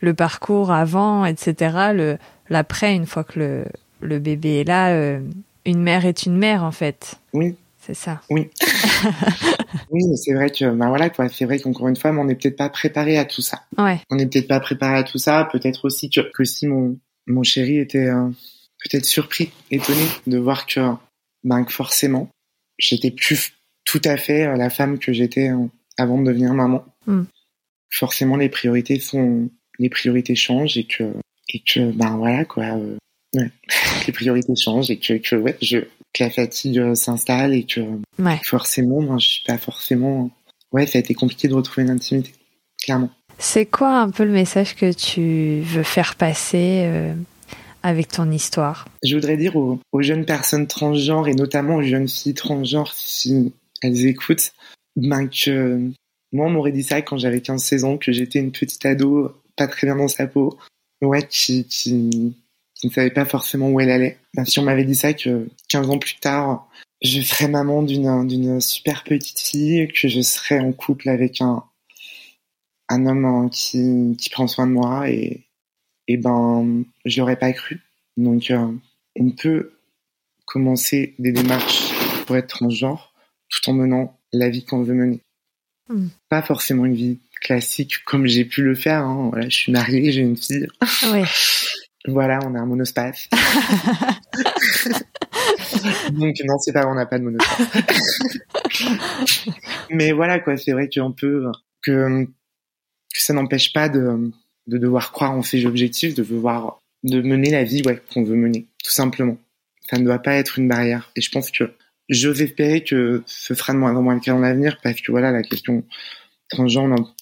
le 0.00 0.14
parcours 0.14 0.72
avant, 0.72 1.24
etc., 1.24 1.92
le 1.94 2.18
l'après, 2.48 2.94
une 2.94 3.06
fois 3.06 3.24
que 3.24 3.38
le, 3.38 3.64
le 4.02 4.18
bébé 4.18 4.60
est 4.60 4.64
là, 4.64 4.92
euh, 4.92 5.20
une 5.64 5.82
mère 5.82 6.04
est 6.04 6.26
une 6.26 6.36
mère 6.36 6.64
en 6.64 6.72
fait. 6.72 7.14
Oui. 7.32 7.54
C'est 7.84 7.94
ça. 7.94 8.20
Oui. 8.30 8.48
oui, 9.90 10.02
c'est 10.16 10.34
vrai 10.34 10.50
que, 10.50 10.70
ben 10.70 10.88
voilà. 10.88 11.10
C'est 11.32 11.44
vrai 11.46 11.58
qu'encore 11.58 11.88
une 11.88 11.96
fois, 11.96 12.12
on 12.12 12.24
n'est 12.24 12.36
peut-être 12.36 12.56
pas 12.56 12.68
préparé 12.68 13.18
à 13.18 13.24
tout 13.24 13.42
ça. 13.42 13.62
Ouais. 13.76 14.00
On 14.08 14.14
n'est 14.14 14.26
peut-être 14.26 14.46
pas 14.46 14.60
préparé 14.60 14.98
à 14.98 15.02
tout 15.02 15.18
ça. 15.18 15.48
Peut-être 15.50 15.84
aussi 15.86 16.08
que, 16.08 16.20
que 16.32 16.44
si 16.44 16.68
mon, 16.68 16.96
mon 17.26 17.42
chéri 17.42 17.78
était 17.78 18.06
euh, 18.06 18.28
peut-être 18.84 19.04
surpris, 19.04 19.50
étonné 19.72 20.06
de 20.28 20.38
voir 20.38 20.66
que, 20.66 20.92
ben, 21.42 21.64
que 21.64 21.72
forcément, 21.72 22.28
j'étais 22.78 23.10
plus 23.10 23.54
tout 23.84 24.02
à 24.04 24.16
fait 24.16 24.56
la 24.56 24.70
femme 24.70 25.00
que 25.00 25.12
j'étais 25.12 25.50
avant 25.98 26.20
de 26.20 26.26
devenir 26.26 26.54
maman. 26.54 26.84
Hmm. 27.06 27.24
Forcément, 27.90 28.36
les 28.36 28.48
priorités 28.48 29.00
sont, 29.00 29.50
les 29.78 29.88
priorités 29.88 30.34
changent 30.34 30.76
et 30.76 30.84
que, 30.84 31.12
et 31.48 31.60
que, 31.60 31.90
ben 31.90 32.16
voilà 32.16 32.44
quoi. 32.44 32.64
Euh, 32.64 32.96
ouais. 33.34 33.50
les 34.06 34.12
priorités 34.12 34.54
changent 34.56 34.90
et 34.90 34.98
que, 34.98 35.14
que 35.14 35.36
ouais, 35.36 35.56
je, 35.60 35.78
que 36.12 36.24
la 36.24 36.30
fatigue 36.30 36.78
euh, 36.78 36.94
s'installe 36.94 37.54
et 37.54 37.64
que 37.64 37.80
ouais. 38.18 38.40
forcément, 38.44 39.00
moi, 39.00 39.18
je 39.18 39.28
suis 39.28 39.44
pas 39.44 39.58
forcément. 39.58 40.30
Ouais, 40.72 40.86
ça 40.86 40.98
a 40.98 41.00
été 41.00 41.14
compliqué 41.14 41.48
de 41.48 41.54
retrouver 41.54 41.82
une 41.82 41.90
intimité, 41.90 42.32
clairement. 42.82 43.10
C'est 43.38 43.66
quoi 43.66 43.98
un 43.98 44.10
peu 44.10 44.24
le 44.24 44.32
message 44.32 44.74
que 44.74 44.92
tu 44.92 45.60
veux 45.62 45.82
faire 45.82 46.14
passer 46.16 46.84
euh, 46.84 47.14
avec 47.82 48.08
ton 48.08 48.30
histoire? 48.30 48.86
Je 49.02 49.14
voudrais 49.14 49.36
dire 49.36 49.56
aux, 49.56 49.80
aux, 49.90 50.02
jeunes 50.02 50.24
personnes 50.24 50.66
transgenres 50.66 51.28
et 51.28 51.34
notamment 51.34 51.76
aux 51.76 51.82
jeunes 51.82 52.08
filles 52.08 52.34
transgenres, 52.34 52.92
si 52.94 53.52
elles 53.82 54.06
écoutent, 54.06 54.52
ben 54.96 55.28
que 55.28 55.90
moi 56.32 56.46
on 56.46 56.50
m'aurait 56.50 56.72
dit 56.72 56.82
ça 56.82 57.02
quand 57.02 57.18
j'avais 57.18 57.38
15-16 57.38 57.84
ans, 57.84 57.98
que 57.98 58.12
j'étais 58.12 58.38
une 58.38 58.52
petite 58.52 58.84
ado 58.86 59.32
pas 59.56 59.66
très 59.66 59.86
bien 59.86 59.96
dans 59.96 60.08
sa 60.08 60.26
peau, 60.26 60.58
ouais, 61.02 61.26
qui, 61.28 61.64
qui, 61.64 62.34
qui 62.82 62.88
ne 62.88 62.92
savait 62.92 63.10
pas 63.10 63.24
forcément 63.24 63.70
où 63.70 63.78
elle 63.78 63.92
allait. 63.92 64.18
Si 64.44 64.58
on 64.58 64.64
m'avait 64.64 64.84
dit 64.84 64.96
ça 64.96 65.12
que 65.12 65.48
15 65.68 65.88
ans 65.88 65.98
plus 65.98 66.16
tard, 66.16 66.68
je 67.00 67.20
serais 67.20 67.46
maman 67.46 67.84
d'une 67.84 68.26
d'une 68.26 68.60
super 68.60 69.04
petite 69.04 69.38
fille, 69.38 69.86
que 69.86 70.08
je 70.08 70.20
serais 70.20 70.58
en 70.58 70.72
couple 70.72 71.08
avec 71.08 71.40
un 71.40 71.62
un 72.88 73.06
homme 73.06 73.24
hein, 73.24 73.48
qui, 73.52 74.16
qui 74.18 74.30
prend 74.30 74.48
soin 74.48 74.66
de 74.66 74.72
moi 74.72 75.08
et 75.08 75.44
et 76.08 76.16
ben 76.16 76.82
je 77.04 77.20
l'aurais 77.20 77.38
pas 77.38 77.52
cru. 77.52 77.82
Donc 78.16 78.50
euh, 78.50 78.72
on 79.14 79.30
peut 79.30 79.74
commencer 80.44 81.14
des 81.20 81.30
démarches 81.30 81.92
pour 82.26 82.36
être 82.36 82.48
transgenre 82.48 83.14
tout 83.48 83.70
en 83.70 83.74
menant 83.74 84.18
la 84.32 84.48
vie 84.48 84.64
qu'on 84.64 84.82
veut 84.82 84.94
mener. 84.94 85.20
Hmm. 85.88 86.08
Pas 86.28 86.42
forcément 86.42 86.84
une 86.84 86.96
vie 86.96 87.20
classique 87.42 88.02
comme 88.04 88.26
j'ai 88.26 88.44
pu 88.44 88.62
le 88.62 88.74
faire. 88.74 89.04
Hein. 89.04 89.28
Voilà, 89.30 89.48
je 89.48 89.54
suis 89.54 89.70
mariée, 89.70 90.10
j'ai 90.10 90.22
une 90.22 90.36
fille. 90.36 90.66
Ouais. 91.12 91.22
voilà, 92.06 92.38
on 92.44 92.54
a 92.54 92.60
un 92.60 92.66
monospace. 92.66 93.28
Donc 96.12 96.36
non, 96.44 96.58
c'est 96.58 96.72
pas, 96.72 96.86
on 96.86 96.94
n'a 96.94 97.06
pas 97.06 97.18
de 97.18 97.24
monospace. 97.24 98.18
Mais 99.90 100.12
voilà 100.12 100.38
quoi, 100.40 100.56
c'est 100.56 100.72
vrai 100.72 100.88
qu'on 100.88 101.12
peut 101.12 101.50
que, 101.82 102.24
que 102.24 103.20
ça 103.20 103.32
n'empêche 103.32 103.72
pas 103.72 103.88
de, 103.88 104.30
de 104.66 104.78
devoir 104.78 105.12
croire 105.12 105.32
en 105.32 105.42
ses 105.42 105.66
objectifs, 105.66 106.14
de 106.14 106.22
devoir 106.22 106.78
de 107.02 107.20
mener 107.20 107.50
la 107.50 107.64
vie 107.64 107.82
ouais, 107.84 108.00
qu'on 108.12 108.24
veut 108.24 108.36
mener, 108.36 108.68
tout 108.84 108.92
simplement. 108.92 109.36
Ça 109.90 109.98
ne 109.98 110.04
doit 110.04 110.20
pas 110.20 110.34
être 110.34 110.58
une 110.58 110.68
barrière. 110.68 111.10
Et 111.16 111.20
je 111.20 111.30
pense 111.30 111.50
que 111.50 111.72
J'ose 112.08 112.42
espérer 112.42 112.82
que 112.82 113.22
ce 113.26 113.54
sera 113.54 113.72
de 113.72 113.78
moins 113.78 113.96
en 113.96 114.02
moins 114.02 114.14
le 114.14 114.20
cas 114.20 114.32
dans 114.32 114.40
l'avenir 114.40 114.78
parce 114.82 115.00
que 115.00 115.10
voilà, 115.12 115.30
la 115.30 115.42
question 115.42 115.84
transgenre, 116.48 116.84
on 116.84 116.92
en 116.92 117.14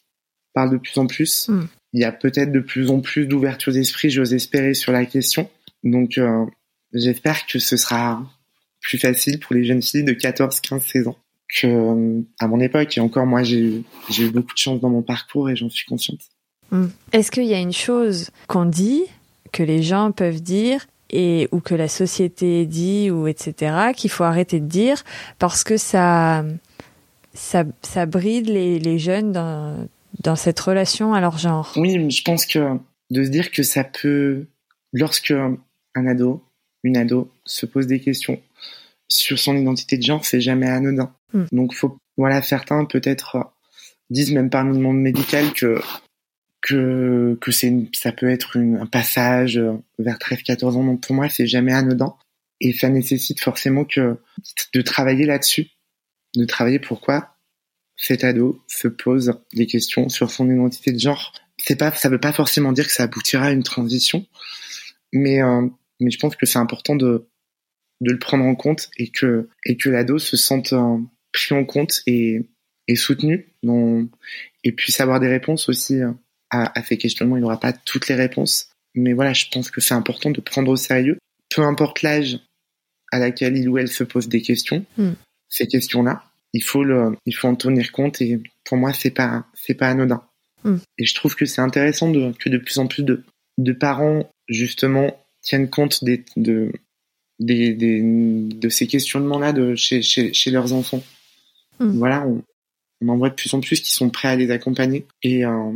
parle 0.53 0.71
de 0.71 0.79
plus 0.79 0.99
en 0.99 1.07
plus. 1.07 1.49
Mm. 1.49 1.69
Il 1.93 2.01
y 2.01 2.05
a 2.05 2.13
peut-être 2.13 2.53
de 2.53 2.61
plus 2.61 2.91
en 2.91 3.01
plus 3.01 3.27
d'ouverture 3.27 3.73
d'esprit, 3.73 4.11
j'ose 4.11 4.33
espérer, 4.33 4.75
sur 4.75 4.93
la 4.93 5.05
question. 5.07 5.51
Donc, 5.83 6.19
euh, 6.19 6.45
j'espère 6.93 7.47
que 7.47 7.59
ce 7.59 7.77
sera 7.77 8.23
plus 8.81 8.99
facile 8.99 9.39
pour 9.41 9.55
les 9.55 9.65
jeunes 9.65 9.83
filles 9.83 10.05
de 10.05 10.13
14, 10.13 10.61
15, 10.61 10.83
16 10.83 11.09
ans 11.09 11.17
que 11.49 11.67
euh, 11.67 12.23
à 12.39 12.47
mon 12.47 12.61
époque. 12.61 12.97
Et 12.97 13.01
encore, 13.01 13.27
moi, 13.27 13.43
j'ai 13.43 13.83
eu 14.19 14.31
beaucoup 14.31 14.55
de 14.55 14.59
chance 14.59 14.81
dans 14.81 14.91
mon 14.91 15.03
parcours 15.03 15.51
et 15.51 15.57
j'en 15.57 15.69
suis 15.69 15.87
consciente. 15.87 16.21
Mm. 16.71 16.87
Est-ce 17.13 17.31
qu'il 17.31 17.45
y 17.45 17.55
a 17.55 17.59
une 17.59 17.73
chose 17.73 18.31
qu'on 18.47 18.67
dit, 18.67 19.03
que 19.53 19.63
les 19.63 19.83
gens 19.83 20.13
peuvent 20.13 20.41
dire, 20.41 20.87
et 21.13 21.49
ou 21.51 21.59
que 21.59 21.75
la 21.75 21.89
société 21.89 22.67
dit 22.67 23.11
ou 23.11 23.27
etc 23.27 23.75
qu'il 23.97 24.11
faut 24.11 24.23
arrêter 24.23 24.61
de 24.61 24.67
dire 24.67 25.03
parce 25.41 25.65
que 25.65 25.77
ça 25.77 26.45
ça, 27.35 27.65
ça 27.83 28.07
bride 28.07 28.49
les 28.49 28.99
jeunes 29.01 29.33
dans, 29.33 29.89
dans 30.19 30.37
cette 30.37 30.61
relation 30.61 31.15
à 31.15 31.21
leur 31.21 31.39
genre. 31.39 31.73
Oui, 31.77 32.11
je 32.11 32.23
pense 32.23 32.47
que 32.47 32.77
de 33.11 33.25
se 33.25 33.31
dire 33.31 33.51
que 33.51 33.63
ça 33.63 33.85
peut 33.85 34.47
lorsque 34.93 35.33
un 35.33 36.07
ado, 36.07 36.43
une 36.83 36.97
ado 36.97 37.31
se 37.45 37.67
pose 37.67 37.87
des 37.87 38.01
questions 38.01 38.41
sur 39.09 39.39
son 39.39 39.57
identité 39.57 39.99
de 39.99 40.03
genre, 40.03 40.25
c'est 40.25 40.41
jamais 40.41 40.69
anodin. 40.69 41.13
Hmm. 41.33 41.45
Donc 41.53 41.75
faut 41.75 41.99
voilà 42.17 42.43
certains 42.43 42.85
peut-être 42.85 43.53
disent 44.09 44.33
même 44.33 44.51
parmi 44.51 44.77
le 44.77 44.83
monde 44.83 44.99
médical 44.99 45.53
que 45.53 45.81
que 46.63 47.37
que 47.41 47.51
c'est 47.51 47.73
ça 47.93 48.13
peut 48.13 48.31
être 48.31 48.57
une, 48.57 48.77
un 48.77 48.87
passage 48.87 49.61
vers 49.99 50.17
13-14 50.17 50.77
ans. 50.77 50.85
Donc 50.85 51.01
pour 51.01 51.15
moi, 51.15 51.29
c'est 51.29 51.47
jamais 51.47 51.73
anodin 51.73 52.15
et 52.61 52.73
ça 52.73 52.89
nécessite 52.89 53.41
forcément 53.41 53.85
que 53.85 54.19
de 54.75 54.83
travailler 54.83 55.27
là-dessus, 55.27 55.69
de 56.37 56.45
travailler 56.45 56.79
pourquoi? 56.79 57.35
Cet 58.01 58.25
ado 58.25 58.65
se 58.67 58.89
pose 58.89 59.35
des 59.53 59.67
questions 59.67 60.09
sur 60.09 60.31
son 60.31 60.51
identité 60.51 60.91
de 60.91 60.99
genre 60.99 61.35
c'est 61.63 61.77
pas, 61.77 61.93
ça 61.93 62.09
veut 62.09 62.19
pas 62.19 62.33
forcément 62.33 62.73
dire 62.73 62.87
que 62.87 62.93
ça 62.93 63.03
aboutira 63.03 63.47
à 63.47 63.51
une 63.51 63.63
transition, 63.63 64.27
mais 65.13 65.43
euh, 65.43 65.67
mais 66.01 66.11
je 66.11 66.19
pense 66.19 66.35
que 66.35 66.47
c'est 66.47 66.59
important 66.59 66.97
de 66.97 67.29
de 68.01 68.13
le 68.13 68.19
prendre 68.19 68.45
en 68.45 68.55
compte 68.55 68.89
et 68.97 69.11
que 69.11 69.49
et 69.67 69.77
que 69.77 69.91
l'ado 69.91 70.19
se 70.19 70.39
sente 70.39 70.73
euh, 70.73 70.97
pris 71.33 71.55
en 71.55 71.67
compte 71.67 72.01
et 72.07 72.49
et 72.89 72.97
soutenu 72.97 73.53
dans, 73.63 74.09
et 74.65 74.73
puisse 74.73 75.01
avoir 75.01 75.21
des 75.21 75.29
réponses 75.29 75.69
aussi 75.69 76.01
euh, 76.01 76.11
à, 76.49 76.79
à 76.79 76.83
ces 76.83 76.97
questionnements. 76.97 77.37
Il 77.37 77.43
n'aura 77.43 77.61
pas 77.61 77.75
toutes 77.75 78.09
les 78.09 78.15
réponses, 78.15 78.71
mais 78.95 79.13
voilà, 79.13 79.35
je 79.35 79.45
pense 79.53 79.71
que 79.71 79.83
c'est 79.83 79.95
important 79.95 80.31
de 80.31 80.41
prendre 80.41 80.71
au 80.71 80.77
sérieux, 80.77 81.19
peu 81.55 81.63
importe 81.63 82.01
l'âge 82.01 82.41
à 83.13 83.19
laquelle 83.19 83.59
il 83.59 83.69
ou 83.69 83.77
elle 83.77 83.89
se 83.89 84.05
pose 84.05 84.29
des 84.29 84.41
questions, 84.41 84.87
Mm. 84.97 85.11
ces 85.51 85.67
questions-là, 85.67 86.25
il 86.53 86.63
faut 86.63 86.85
le, 86.85 87.17
il 87.27 87.35
faut 87.35 87.49
en 87.49 87.55
tenir 87.55 87.93
compte 87.93 88.21
et 88.21 88.41
pour 88.65 88.77
moi 88.77 88.93
c'est 88.93 89.11
pas, 89.11 89.47
c'est 89.55 89.75
pas 89.75 89.89
anodin. 89.89 90.23
Mm. 90.65 90.77
Et 90.99 91.05
je 91.05 91.15
trouve 91.15 91.35
que 91.37 91.47
c'est 91.47 91.61
intéressant 91.61 92.11
de, 92.11 92.33
que 92.39 92.49
de 92.49 92.59
plus 92.59 92.79
en 92.79 92.87
plus 92.87 93.03
de, 93.03 93.25
de 93.59 93.73
parents 93.73 94.31
justement 94.49 95.17
tiennent 95.43 95.71
compte 95.71 96.05
des, 96.05 96.25
de, 96.37 96.73
des, 97.39 97.73
des, 97.75 98.01
de 98.03 98.69
ces 98.69 98.87
questionnements-là 98.87 99.53
de 99.53 99.75
chez, 99.75 100.03
chez, 100.03 100.33
chez 100.33 100.51
leurs 100.51 100.73
enfants. 100.73 101.03
Mm. 101.79 101.99
Voilà, 101.99 102.27
on, 102.27 102.43
on 103.03 103.09
en 103.09 103.17
voit 103.17 103.31
de 103.31 103.35
plus 103.35 103.53
en 103.55 103.61
plus 103.61 103.81
qui 103.81 103.93
sont 103.93 104.11
prêts 104.11 104.29
à 104.29 104.37
les 104.37 104.51
accompagner 104.51 105.07
et 105.23 105.45
euh, 105.45 105.73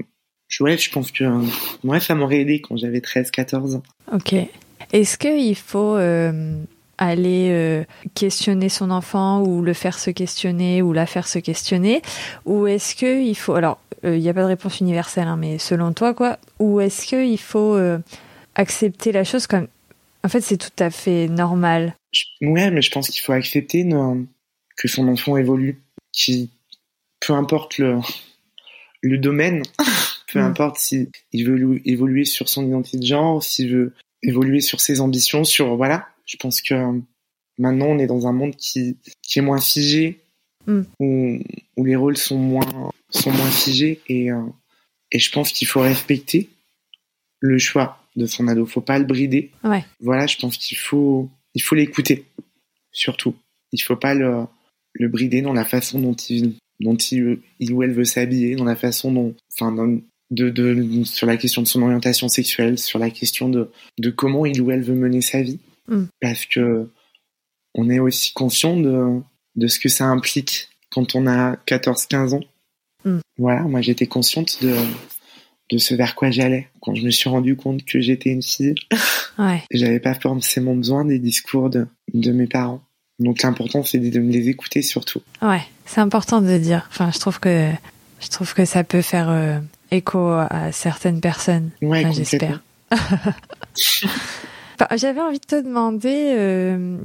je, 0.48 0.62
ouais, 0.62 0.76
je 0.76 0.90
pense 0.90 1.10
que 1.10 1.24
euh, 1.24 1.42
moi 1.82 2.00
ça 2.00 2.14
m'aurait 2.14 2.40
aidé 2.40 2.60
quand 2.60 2.76
j'avais 2.76 3.00
13, 3.00 3.30
14 3.30 3.76
ans. 3.76 3.82
Ok. 4.12 4.34
Est-ce 4.92 5.16
qu'il 5.16 5.56
faut 5.56 5.96
euh, 5.96 6.62
aller 7.06 7.48
euh, 7.50 7.84
questionner 8.14 8.68
son 8.68 8.90
enfant 8.90 9.42
ou 9.42 9.62
le 9.62 9.72
faire 9.72 9.98
se 9.98 10.10
questionner 10.10 10.82
ou 10.82 10.92
la 10.92 11.06
faire 11.06 11.26
se 11.26 11.38
questionner 11.38 12.02
Ou 12.44 12.66
est-ce 12.66 12.94
qu'il 12.94 13.36
faut... 13.36 13.54
Alors, 13.54 13.78
il 14.02 14.18
n'y 14.18 14.28
a 14.28 14.34
pas 14.34 14.42
de 14.42 14.48
réponse 14.48 14.80
universelle, 14.80 15.28
hein, 15.28 15.36
mais 15.36 15.58
selon 15.58 15.92
toi, 15.92 16.14
quoi 16.14 16.38
Ou 16.58 16.80
est-ce 16.80 17.06
qu'il 17.06 17.38
faut 17.40 17.74
euh, 17.74 17.98
accepter 18.54 19.12
la 19.12 19.24
chose 19.24 19.46
comme... 19.46 19.68
En 20.24 20.28
fait, 20.28 20.40
c'est 20.40 20.56
tout 20.56 20.82
à 20.82 20.90
fait 20.90 21.28
normal. 21.28 21.94
Ouais, 22.40 22.70
mais 22.70 22.82
je 22.82 22.90
pense 22.90 23.08
qu'il 23.10 23.22
faut 23.22 23.32
accepter 23.32 23.86
que 24.76 24.88
son 24.88 25.08
enfant 25.08 25.36
évolue, 25.36 25.82
qui 26.12 26.50
peu 27.20 27.32
importe 27.34 27.78
le 27.78 27.98
le 29.02 29.18
domaine, 29.18 29.62
peu 30.32 30.40
Mm. 30.40 30.44
importe 30.44 30.78
si 30.78 31.10
il 31.32 31.46
veut 31.46 31.80
évoluer 31.86 32.24
sur 32.24 32.48
son 32.48 32.66
identité 32.66 32.98
de 32.98 33.06
genre, 33.06 33.42
s'il 33.42 33.70
veut 33.70 33.92
évoluer 34.22 34.60
sur 34.60 34.80
ses 34.80 35.00
ambitions, 35.00 35.44
sur 35.44 35.76
voilà. 35.76 36.08
Je 36.26 36.36
pense 36.36 36.60
que 36.62 36.74
euh, 36.74 36.98
maintenant 37.58 37.86
on 37.86 37.98
est 37.98 38.06
dans 38.06 38.26
un 38.26 38.32
monde 38.32 38.56
qui 38.56 38.96
qui 39.22 39.38
est 39.38 39.42
moins 39.42 39.60
figé, 39.60 40.20
Mm. 40.66 40.80
où 40.98 41.38
où 41.76 41.84
les 41.84 41.94
rôles 41.96 42.16
sont 42.16 42.38
moins 42.38 42.90
sont 43.10 43.30
moins 43.30 43.50
figés 43.50 44.00
et 44.08 44.30
euh, 44.32 44.40
et 45.12 45.18
je 45.18 45.30
pense 45.30 45.52
qu'il 45.52 45.68
faut 45.68 45.80
respecter 45.82 46.48
le 47.40 47.58
choix 47.58 47.98
de 48.16 48.24
son 48.26 48.48
ado. 48.48 48.64
Faut 48.64 48.80
pas 48.80 48.98
le 48.98 49.04
brider 49.04 49.50
Ouais. 49.62 49.84
voilà, 50.00 50.26
je 50.26 50.38
pense 50.38 50.56
qu'il 50.56 50.78
faut, 50.78 51.28
il 51.54 51.62
faut 51.62 51.74
l'écouter, 51.74 52.24
surtout. 52.92 53.34
Il 53.72 53.78
faut 53.82 53.96
pas 53.96 54.14
le, 54.14 54.44
le 54.94 55.08
brider 55.08 55.42
dans 55.42 55.52
la 55.52 55.64
façon 55.66 55.98
dont 56.00 56.14
il, 56.14 56.54
dont 56.80 56.96
il, 56.96 57.38
il 57.60 57.72
ou 57.74 57.82
elle 57.82 57.92
veut 57.92 58.04
s'habiller, 58.06 58.56
dans 58.56 58.64
la 58.64 58.76
façon 58.76 59.12
dont, 59.12 59.34
enfin, 59.52 59.70
dans- 59.72 60.00
de, 60.30 60.48
de, 60.48 61.04
sur 61.04 61.26
la 61.26 61.36
question 61.36 61.60
de 61.60 61.66
son 61.68 61.82
orientation 61.82 62.28
sexuelle, 62.28 62.78
sur 62.78 62.98
la 62.98 63.10
question 63.10 63.48
de, 63.50 63.70
de 63.98 64.10
comment 64.10 64.46
il 64.46 64.60
ou 64.62 64.70
elle 64.70 64.82
veut 64.82 64.94
mener 64.94 65.20
sa 65.20 65.42
vie. 65.42 65.58
Mm. 65.88 66.04
Parce 66.20 66.46
que 66.46 66.88
on 67.74 67.90
est 67.90 67.98
aussi 67.98 68.32
conscient 68.32 68.76
de, 68.76 69.20
de 69.56 69.66
ce 69.66 69.78
que 69.78 69.88
ça 69.88 70.04
implique 70.06 70.68
quand 70.90 71.14
on 71.16 71.26
a 71.26 71.56
14, 71.66 72.06
15 72.06 72.34
ans. 72.34 72.40
Mm. 73.04 73.18
Voilà, 73.38 73.62
moi 73.62 73.80
j'étais 73.80 74.06
consciente 74.06 74.62
de, 74.62 74.74
de 75.70 75.78
ce 75.78 75.94
vers 75.94 76.14
quoi 76.14 76.30
j'allais. 76.30 76.68
Quand 76.80 76.94
je 76.94 77.02
me 77.02 77.10
suis 77.10 77.28
rendu 77.28 77.56
compte 77.56 77.84
que 77.84 78.00
j'étais 78.00 78.30
une 78.30 78.42
fille, 78.42 78.74
Ouais. 79.38 79.62
j'avais 79.72 79.98
pas 80.00 80.14
forcément 80.14 80.74
besoin 80.76 81.04
des 81.04 81.18
discours 81.18 81.68
de, 81.70 81.86
de 82.12 82.30
mes 82.32 82.46
parents. 82.46 82.80
Donc 83.18 83.42
l'important 83.42 83.82
c'est 83.82 83.98
de 83.98 84.20
me 84.20 84.30
les 84.32 84.48
écouter 84.48 84.82
surtout. 84.82 85.22
Ouais. 85.42 85.62
C'est 85.86 86.00
important 86.00 86.40
de 86.40 86.56
dire. 86.58 86.86
Enfin, 86.90 87.10
je 87.12 87.18
trouve 87.18 87.38
que 87.40 87.70
je 88.20 88.28
trouve 88.28 88.54
que 88.54 88.64
ça 88.64 88.84
peut 88.84 89.02
faire 89.02 89.28
euh, 89.28 89.58
écho 89.90 90.30
à 90.30 90.72
certaines 90.72 91.20
personnes. 91.20 91.70
Ouais, 91.82 92.04
Enfin, 92.04 92.12
j'espère. 92.12 92.62
J'avais 94.96 95.20
envie 95.20 95.38
de 95.38 95.44
te 95.44 95.60
demander 95.60 96.34
euh, 96.36 96.98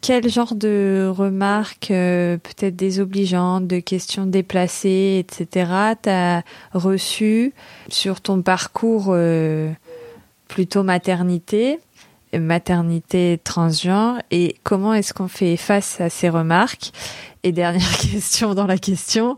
quel 0.00 0.28
genre 0.28 0.54
de 0.54 1.10
remarques, 1.12 1.90
euh, 1.90 2.38
peut-être 2.38 2.76
désobligeantes, 2.76 3.66
de 3.66 3.80
questions 3.80 4.26
déplacées, 4.26 5.24
etc., 5.26 5.70
t'as 6.00 6.42
reçu 6.72 7.52
sur 7.88 8.20
ton 8.20 8.42
parcours 8.42 9.06
euh, 9.08 9.70
plutôt 10.48 10.82
maternité, 10.82 11.78
maternité 12.32 13.40
transgenre, 13.42 14.20
et 14.30 14.56
comment 14.62 14.94
est-ce 14.94 15.12
qu'on 15.12 15.28
fait 15.28 15.56
face 15.56 16.00
à 16.00 16.10
ces 16.10 16.28
remarques? 16.28 16.92
Et 17.42 17.52
dernière 17.52 17.96
question 18.12 18.54
dans 18.54 18.66
la 18.66 18.78
question, 18.78 19.36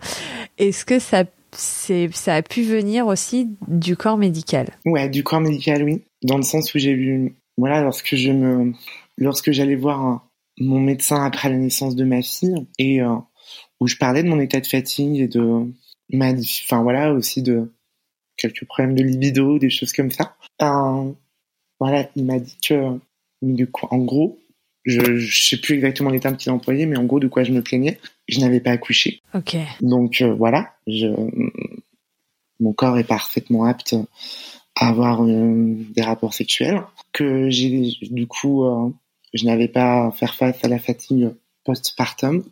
est-ce 0.59 0.85
que 0.85 0.99
ça, 0.99 1.25
ça 1.53 2.35
a 2.35 2.43
pu 2.43 2.63
venir 2.63 3.07
aussi 3.07 3.49
du 3.67 3.97
corps 3.97 4.19
médical? 4.19 4.69
Ouais, 4.85 5.09
du 5.09 5.25
corps 5.25 5.41
médical, 5.41 5.83
oui. 5.85 6.03
Dans 6.23 6.37
le 6.37 6.43
sens 6.43 6.75
où 6.75 6.79
j'ai 6.79 6.91
eu, 6.91 7.35
voilà, 7.59 7.83
lorsque 7.83 8.15
je 8.15 8.31
me, 8.31 8.73
lorsque 9.19 9.53
j'allais 9.53 9.77
voir 9.77 10.07
euh, 10.07 10.17
mon 10.59 10.81
médecin 10.81 11.23
après 11.23 11.51
la 11.51 11.57
naissance 11.57 11.95
de 11.95 12.05
ma 12.05 12.23
fille 12.23 12.67
et 12.79 13.03
euh, 13.03 13.17
où 13.81 13.87
je 13.87 13.97
parlais 13.97 14.23
de 14.23 14.29
mon 14.29 14.41
état 14.41 14.61
de 14.61 14.67
fatigue 14.67 15.21
et 15.21 15.29
de 15.29 15.67
ma, 16.11 16.33
enfin 16.33 16.83
voilà, 16.83 17.13
aussi 17.13 17.43
de 17.43 17.73
quelques 18.37 18.65
problèmes 18.65 18.95
de 18.95 19.03
libido, 19.03 19.59
des 19.59 19.71
choses 19.71 19.93
comme 19.93 20.11
ça. 20.11 20.37
Euh, 20.63 21.13
voilà, 21.81 22.09
il 22.17 22.25
m'a 22.25 22.39
dit 22.39 22.57
que, 22.67 22.99
de 23.43 23.65
quoi, 23.67 23.93
en 23.93 23.99
gros, 23.99 24.39
je, 24.85 25.17
je 25.17 25.49
sais 25.49 25.59
plus 25.59 25.75
exactement 25.75 26.11
les 26.11 26.21
termes 26.21 26.37
qu'il 26.37 26.51
a 26.51 26.55
employés, 26.55 26.87
mais 26.87 26.97
en 26.97 27.05
gros, 27.05 27.21
de 27.21 27.29
quoi 27.29 27.45
je 27.45 27.53
me 27.53 27.63
plaignais, 27.63 27.99
je 28.27 28.41
n'avais 28.41 28.61
pas 28.61 28.71
accouché. 28.71 29.21
Ok. 29.35 29.57
Donc 29.81 30.23
euh, 30.23 30.33
voilà, 30.33 30.75
je, 30.87 31.09
mon 32.61 32.73
corps 32.73 32.99
est 32.99 33.05
parfaitement 33.05 33.65
apte 33.65 33.95
à 34.77 34.89
avoir 34.89 35.23
euh, 35.23 35.75
des 35.95 36.03
rapports 36.03 36.35
sexuels. 36.35 36.83
Que 37.13 37.51
j'ai 37.51 37.93
du 38.11 38.27
coup, 38.27 38.65
euh, 38.65 38.91
je 39.35 39.45
n'avais 39.47 39.69
pas 39.69 40.07
à 40.07 40.11
faire 40.11 40.35
face 40.35 40.63
à 40.65 40.69
la 40.69 40.79
fatigue 40.79 41.31
postpartum. 41.65 42.45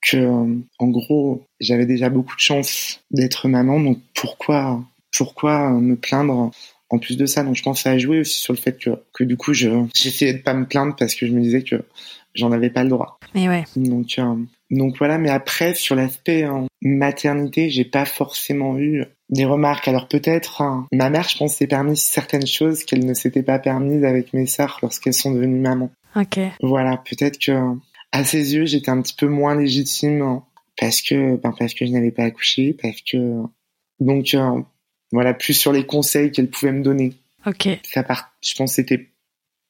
Que 0.00 0.16
euh, 0.16 0.56
en 0.78 0.88
gros, 0.88 1.44
j'avais 1.60 1.86
déjà 1.86 2.08
beaucoup 2.08 2.34
de 2.34 2.40
chance 2.40 3.00
d'être 3.10 3.48
maman. 3.48 3.80
Donc 3.80 3.98
pourquoi, 4.14 4.82
pourquoi 5.16 5.70
me 5.70 5.96
plaindre 5.96 6.50
en 6.90 6.98
plus 6.98 7.16
de 7.16 7.26
ça? 7.26 7.42
Donc 7.42 7.56
je 7.56 7.62
pense 7.62 7.78
que 7.78 7.82
ça 7.82 7.90
a 7.90 7.98
joué 7.98 8.20
aussi 8.20 8.40
sur 8.40 8.52
le 8.52 8.58
fait 8.58 8.78
que, 8.78 8.90
que 9.12 9.24
du 9.24 9.36
coup, 9.36 9.52
je 9.52 9.68
j'essayais 9.94 10.34
de 10.34 10.42
pas 10.42 10.54
me 10.54 10.66
plaindre 10.66 10.96
parce 10.96 11.14
que 11.14 11.26
je 11.26 11.32
me 11.32 11.40
disais 11.40 11.62
que 11.62 11.84
j'en 12.34 12.52
avais 12.52 12.70
pas 12.70 12.84
le 12.84 12.90
droit. 12.90 13.18
Mais 13.34 13.48
ouais. 13.48 13.64
Donc, 13.76 14.18
euh, 14.18 14.36
donc 14.70 14.96
voilà, 14.98 15.18
mais 15.18 15.30
après, 15.30 15.74
sur 15.74 15.94
l'aspect 15.94 16.44
euh, 16.44 16.66
maternité, 16.80 17.70
j'ai 17.70 17.84
pas 17.84 18.04
forcément 18.04 18.78
eu 18.78 19.04
des 19.30 19.44
remarques. 19.44 19.88
Alors 19.88 20.08
peut-être, 20.08 20.62
hein, 20.62 20.86
ma 20.92 21.10
mère, 21.10 21.28
je 21.28 21.36
pense, 21.36 21.54
s'est 21.56 21.66
permis 21.66 21.96
certaines 21.96 22.46
choses 22.46 22.84
qu'elle 22.84 23.04
ne 23.04 23.14
s'était 23.14 23.42
pas 23.42 23.58
permises 23.58 24.04
avec 24.04 24.32
mes 24.32 24.46
sœurs 24.46 24.78
lorsqu'elles 24.82 25.14
sont 25.14 25.32
devenues 25.32 25.60
mamans. 25.60 25.90
Ok. 26.16 26.38
Voilà, 26.62 26.96
peut-être 27.08 27.38
que 27.38 27.52
à 28.12 28.24
ses 28.24 28.54
yeux, 28.54 28.64
j'étais 28.66 28.90
un 28.90 29.02
petit 29.02 29.14
peu 29.14 29.26
moins 29.28 29.54
légitime 29.54 30.22
hein, 30.22 30.44
parce 30.80 31.02
que, 31.02 31.36
ben, 31.36 31.52
parce 31.58 31.74
que 31.74 31.84
je 31.86 31.90
n'avais 31.92 32.10
pas 32.10 32.24
accouché, 32.24 32.72
parce 32.80 33.02
que 33.02 33.42
donc 34.00 34.34
euh, 34.34 34.62
voilà, 35.12 35.34
plus 35.34 35.54
sur 35.54 35.72
les 35.72 35.84
conseils 35.84 36.30
qu'elle 36.32 36.48
pouvait 36.48 36.72
me 36.72 36.82
donner. 36.82 37.12
Ok. 37.46 37.68
Sa 37.84 38.02
part, 38.02 38.32
je 38.42 38.54
pense, 38.54 38.70
que 38.70 38.76
c'était 38.76 39.08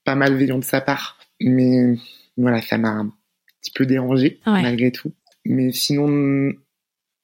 pas 0.04 0.14
malveillant 0.14 0.59
de 0.59 0.64
sa 0.64 0.80
part, 0.80 1.18
mais 1.40 1.96
voilà, 2.36 2.62
ça 2.62 2.78
m'a 2.78 2.90
un 2.90 3.12
petit 3.61 3.72
peu 3.72 3.86
dérangé 3.86 4.38
Ouais. 4.46 4.62
malgré 4.62 4.92
tout. 4.92 5.12
Mais 5.44 5.72
sinon, 5.72 6.52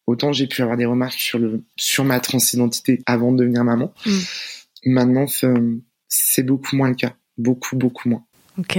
autant 0.06 0.32
j'ai 0.32 0.46
pu 0.46 0.62
avoir 0.62 0.76
des 0.76 0.86
remarques 0.86 1.18
sur 1.18 1.38
le 1.38 1.62
sur 1.76 2.04
ma 2.04 2.20
transidentité 2.20 3.02
avant 3.06 3.32
de 3.32 3.38
devenir 3.38 3.64
maman. 3.64 3.92
Mm. 4.06 4.18
Maintenant, 4.86 5.26
c'est- 5.26 6.42
beaucoup 6.42 6.76
moins 6.76 6.88
le 6.88 6.94
cas, 6.94 7.14
beaucoup 7.38 7.76
beaucoup 7.76 8.08
moins. 8.08 8.22
Ok. 8.58 8.78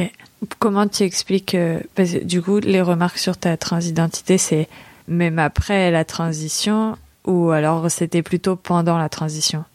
Comment 0.60 0.88
tu 0.88 1.04
expliques 1.04 1.56
euh, 1.56 1.80
parce 1.96 2.12
que, 2.12 2.24
du 2.24 2.42
coup 2.42 2.60
les 2.60 2.82
remarques 2.82 3.18
sur 3.18 3.38
ta 3.38 3.58
transidentité, 3.58 4.38
c'est 4.38 4.68
même 5.08 5.40
après 5.40 5.92
la 5.92 6.06
transition 6.06 6.98
ou 7.26 7.50
alors 7.50 7.90
c'était 7.92 8.22
plutôt 8.22 8.56
pendant 8.56 8.98
la 8.98 9.10
transition 9.10 9.66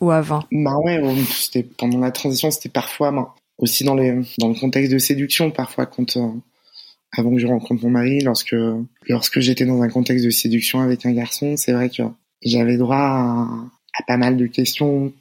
ou 0.00 0.10
avant? 0.10 0.44
Bah 0.52 0.76
ouais, 0.84 1.00
c'était 1.30 1.62
pendant 1.62 1.98
la 1.98 2.10
transition, 2.12 2.50
c'était 2.50 2.68
parfois 2.68 3.10
ben, 3.10 3.28
aussi 3.58 3.82
dans 3.84 3.94
les 3.94 4.20
dans 4.38 4.48
le 4.48 4.54
contexte 4.54 4.92
de 4.92 4.98
séduction, 4.98 5.50
parfois 5.50 5.86
quand 5.86 6.16
euh, 6.16 6.28
avant 7.16 7.32
que 7.32 7.38
je 7.38 7.46
rencontre 7.46 7.82
mon 7.84 7.90
mari, 7.90 8.20
lorsque 8.20 8.54
lorsque 9.08 9.40
j'étais 9.40 9.64
dans 9.64 9.82
un 9.82 9.88
contexte 9.88 10.24
de 10.24 10.30
séduction 10.30 10.80
avec 10.80 11.06
un 11.06 11.12
garçon, 11.12 11.56
c'est 11.56 11.72
vrai 11.72 11.88
que 11.90 12.02
j'avais 12.42 12.76
droit 12.76 12.96
à, 12.96 13.48
à 13.94 14.02
pas 14.06 14.16
mal 14.16 14.36
de 14.36 14.46
questions 14.46 15.12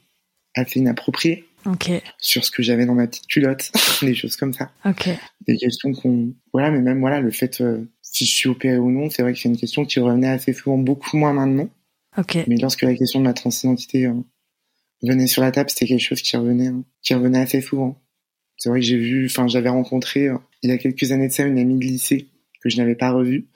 assez 0.55 0.79
inappropriées 0.79 1.45
Ok. 1.65 1.91
sur 2.17 2.43
ce 2.45 2.51
que 2.51 2.61
j'avais 2.63 2.85
dans 2.85 2.93
ma 2.95 3.07
petite 3.07 3.27
culotte, 3.27 3.71
des 4.01 4.15
choses 4.15 4.35
comme 4.35 4.53
ça, 4.53 4.71
Ok. 4.85 5.09
des 5.47 5.57
questions 5.57 5.93
qu'on 5.93 6.33
voilà, 6.53 6.71
mais 6.71 6.79
même 6.81 6.99
voilà 6.99 7.19
le 7.21 7.31
fait 7.31 7.61
euh, 7.61 7.83
si 8.01 8.25
je 8.25 8.31
suis 8.31 8.49
opéré 8.49 8.77
ou 8.77 8.89
non, 8.91 9.09
c'est 9.09 9.21
vrai 9.21 9.33
que 9.33 9.39
c'est 9.39 9.49
une 9.49 9.57
question 9.57 9.85
qui 9.85 9.99
revenait 9.99 10.29
assez 10.29 10.53
souvent, 10.53 10.77
beaucoup 10.77 11.17
moins 11.17 11.33
maintenant. 11.33 11.69
Ok. 12.17 12.38
Mais 12.47 12.57
lorsque 12.57 12.81
la 12.81 12.95
question 12.95 13.19
de 13.19 13.25
la 13.25 13.33
transidentité 13.33 14.07
euh, 14.07 14.13
venait 15.03 15.27
sur 15.27 15.41
la 15.41 15.51
table, 15.51 15.69
c'était 15.69 15.85
quelque 15.85 16.01
chose 16.01 16.21
qui 16.21 16.35
revenait, 16.35 16.67
hein, 16.67 16.83
qui 17.03 17.13
revenait 17.13 17.39
assez 17.39 17.61
souvent. 17.61 17.99
C'est 18.57 18.69
vrai 18.69 18.79
que 18.79 18.85
j'ai 18.85 18.97
vu, 18.97 19.27
enfin, 19.27 19.47
j'avais 19.47 19.69
rencontré 19.69 20.27
euh, 20.29 20.38
il 20.64 20.70
y 20.70 20.74
a 20.74 20.78
quelques 20.78 21.12
années 21.12 21.28
de 21.28 21.34
ça 21.34 21.43
une 21.43 21.58
amie 21.60 21.78
de 21.78 21.84
lycée 21.84 22.28
que 22.62 22.70
je 22.70 22.78
n'avais 22.78 22.95
pas 22.95 23.12
revue 23.12 23.47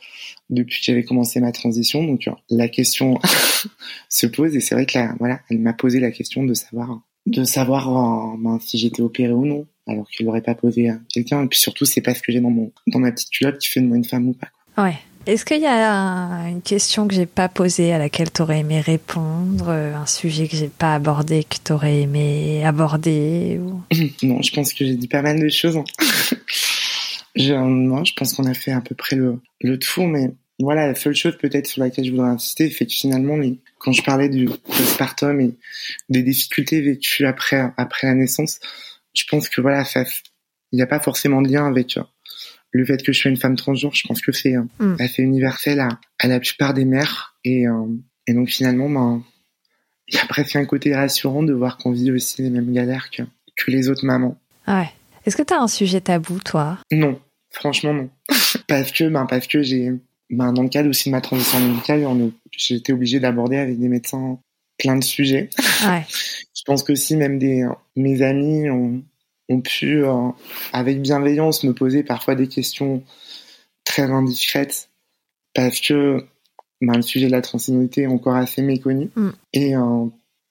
depuis 0.50 0.80
que 0.80 0.86
j'avais 0.86 1.04
commencé 1.04 1.40
ma 1.40 1.52
transition. 1.52 2.04
Donc 2.04 2.30
la 2.50 2.68
question 2.68 3.20
se 4.10 4.28
pose 4.28 4.56
et 4.56 4.62
c'est 4.62 4.76
vrai 4.76 4.86
que 4.86 4.98
là, 4.98 5.16
voilà, 5.20 5.40
elle 5.50 5.60
m'a 5.60 5.74
posé 5.74 6.00
la 6.00 6.12
question 6.12 6.44
de 6.44 6.54
savoir, 6.54 7.02
de 7.26 7.44
savoir 7.44 8.34
euh, 8.34 8.38
ben, 8.40 8.60
si 8.60 8.78
j'étais 8.78 9.02
opérée 9.02 9.34
ou 9.34 9.46
non, 9.46 9.66
alors 9.88 10.08
qu'il 10.10 10.26
l'aurait 10.26 10.42
pas 10.42 10.56
posé 10.56 10.90
à 10.90 11.00
quelqu'un. 11.10 11.44
Et 11.44 11.48
puis 11.48 11.60
surtout, 11.60 11.86
c'est 11.86 12.02
pas 12.02 12.14
ce 12.14 12.22
que 12.22 12.32
j'ai 12.32 12.42
dans 12.42 12.52
mon, 12.52 12.72
dans 12.88 13.00
ma 13.00 13.12
petite 13.12 13.30
culotte 13.30 13.58
qui 13.58 13.70
fait 13.70 13.82
de 13.82 13.88
moi 13.88 13.98
une 13.98 14.06
femme 14.06 14.28
ou 14.28 14.34
pas. 14.34 14.48
Quoi. 14.76 14.86
Ouais. 14.86 14.96
Est-ce 15.28 15.46
qu'il 15.46 15.62
y 15.62 15.68
a 15.68 16.50
une 16.50 16.64
question 16.64 17.08
que 17.08 17.14
j'ai 17.14 17.28
pas 17.28 17.48
posée 17.48 17.94
à 17.94 18.00
laquelle 18.00 18.32
tu 18.32 18.42
aurais 18.42 18.62
aimé 18.62 18.82
répondre, 18.82 19.70
un 19.70 20.08
sujet 20.08 20.48
que 20.48 20.58
j'ai 20.58 20.68
pas 20.68 20.96
abordé 20.96 21.44
que 21.44 21.58
tu 21.64 21.74
aurais 21.74 22.02
aimé 22.02 22.66
aborder 22.66 23.60
ou... 23.60 23.84
Non, 24.24 24.42
je 24.42 24.52
pense 24.52 24.74
que 24.74 24.84
j'ai 24.84 24.96
dit 24.96 25.08
pas 25.08 25.22
mal 25.22 25.40
de 25.40 25.48
choses. 25.50 25.78
Hein. 27.38 27.42
je, 27.44 27.54
non, 27.54 28.04
je 28.04 28.14
pense 28.14 28.34
qu'on 28.34 28.46
a 28.46 28.54
fait 28.54 28.72
à 28.72 28.82
peu 28.82 28.96
près 28.96 29.16
le, 29.16 29.40
le 29.62 29.80
tout, 29.80 30.04
mais 30.04 30.32
voilà, 30.60 30.88
la 30.88 30.96
seule 30.96 31.16
chose 31.16 31.38
peut-être 31.38 31.68
sur 31.68 31.82
laquelle 31.82 32.06
je 32.06 32.12
voudrais 32.12 32.30
insister, 32.30 32.70
c'est 32.70 32.86
que 32.86 32.94
finalement, 32.94 33.38
quand 33.80 33.92
je 33.92 34.04
parlais 34.04 34.30
du 34.30 34.46
postpartum 34.46 35.40
et 35.42 35.56
des 36.10 36.24
difficultés 36.24 36.82
vécues 36.82 37.26
après 37.26 37.72
après 37.78 38.08
la 38.08 38.14
naissance, 38.14 38.60
je 39.14 39.24
pense 39.30 39.50
que 39.50 39.62
voilà, 39.62 39.84
ça, 39.86 40.04
il 40.72 40.76
n'y 40.76 40.82
a 40.82 40.88
pas 40.88 41.00
forcément 41.00 41.42
de 41.42 41.50
lien 41.50 41.66
avec 41.66 41.98
le 42.72 42.86
fait 42.86 43.04
que 43.04 43.12
je 43.12 43.20
sois 43.20 43.32
une 43.32 43.38
femme 43.38 43.56
transgenre, 43.56 43.94
je 43.94 44.08
pense 44.08 44.22
que 44.22 44.32
c'est 44.32 44.56
euh, 44.56 44.64
mm. 44.80 44.96
assez 45.00 45.22
universel 45.22 45.80
à, 45.80 46.00
à, 46.20 46.28
la 46.28 46.40
plupart 46.40 46.74
des 46.74 46.86
mères. 46.86 47.36
Et, 47.44 47.68
euh, 47.68 47.88
et 48.28 48.34
donc 48.34 48.50
finalement, 48.50 48.90
ben, 48.90 49.24
il 50.08 50.16
y 50.16 50.20
a 50.20 50.26
presque 50.26 50.56
un 50.56 50.66
côté 50.66 50.96
rassurant 50.96 51.44
de 51.44 51.54
voir 51.54 51.78
qu'on 51.78 51.92
vit 51.92 52.12
aussi 52.12 52.42
les 52.42 52.50
mêmes 52.50 52.72
galères 52.72 53.10
que, 53.12 53.24
que 53.58 53.72
les 53.72 53.90
autres 53.90 54.06
mamans. 54.06 54.40
Ouais. 54.68 54.90
Est-ce 55.26 55.36
que 55.36 55.44
tu 55.44 55.54
as 55.54 55.62
un 55.62 55.68
sujet 55.68 56.02
tabou, 56.02 56.40
toi? 56.40 56.80
Non, 56.92 57.20
franchement 57.50 57.94
non. 57.94 58.10
parce 58.68 58.92
que, 58.92 59.08
ben, 59.10 59.26
parce 59.26 59.48
que 59.48 59.62
j'ai, 59.62 59.92
ben, 60.30 60.54
dans 60.54 60.64
le 60.64 60.70
cadre 60.70 60.90
aussi 60.90 61.10
de 61.10 61.12
ma 61.12 61.22
transition 61.22 61.60
médicale, 61.60 62.06
j'ai 62.52 62.76
été 62.76 62.94
obligée 62.94 63.20
d'aborder 63.20 63.58
avec 63.58 63.80
des 63.80 63.88
médecins 63.88 64.40
plein 64.78 64.98
de 64.98 65.04
sujets. 65.04 65.50
Ouais. 65.84 66.06
je 66.54 66.62
pense 66.64 66.84
que 66.84 66.94
si 66.94 67.16
même 67.16 67.40
des, 67.40 67.68
mes 67.96 68.22
amis 68.22 68.70
ont, 68.70 69.02
ont 69.50 69.62
pu, 69.62 70.06
euh, 70.06 70.30
avec 70.74 71.02
bienveillance, 71.02 71.64
me 71.64 71.74
poser 71.74 72.04
parfois 72.04 72.36
des 72.36 72.48
questions 72.48 73.04
très 73.84 74.04
indiscrètes 74.04 74.90
parce 75.56 75.82
que 75.82 76.24
ben, 76.82 76.96
le 76.96 77.02
sujet 77.02 77.28
de 77.28 77.32
la 77.32 77.42
transidentité 77.42 78.04
est 78.04 78.08
encore 78.08 78.36
assez 78.36 78.62
méconnu. 78.62 79.10
Mm. 79.16 79.30
Et, 79.54 79.76
euh, 79.76 80.06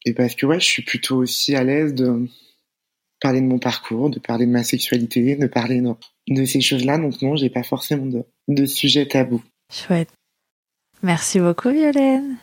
et 0.04 0.14
parce 0.14 0.34
que 0.34 0.46
ouais, 0.46 0.60
je 0.60 0.66
suis 0.66 0.82
plutôt 0.82 1.18
aussi 1.18 1.54
à 1.54 1.62
l'aise 1.62 1.94
de 1.94 2.26
parler 3.20 3.40
de 3.40 3.46
mon 3.46 3.58
parcours, 3.58 4.10
de 4.10 4.18
parler 4.18 4.46
de 4.46 4.50
ma 4.50 4.64
sexualité, 4.64 5.36
de 5.36 5.46
parler 5.46 5.80
de, 5.80 5.94
de 6.28 6.44
ces 6.44 6.60
choses-là. 6.60 6.98
Donc 6.98 7.20
non, 7.22 7.36
j'ai 7.36 7.50
pas 7.50 7.62
forcément 7.62 8.06
de, 8.06 8.24
de 8.48 8.66
sujet 8.66 9.06
tabou. 9.06 9.42
Chouette. 9.72 10.10
Merci 11.02 11.40
beaucoup, 11.40 11.70
Violaine. 11.70 12.38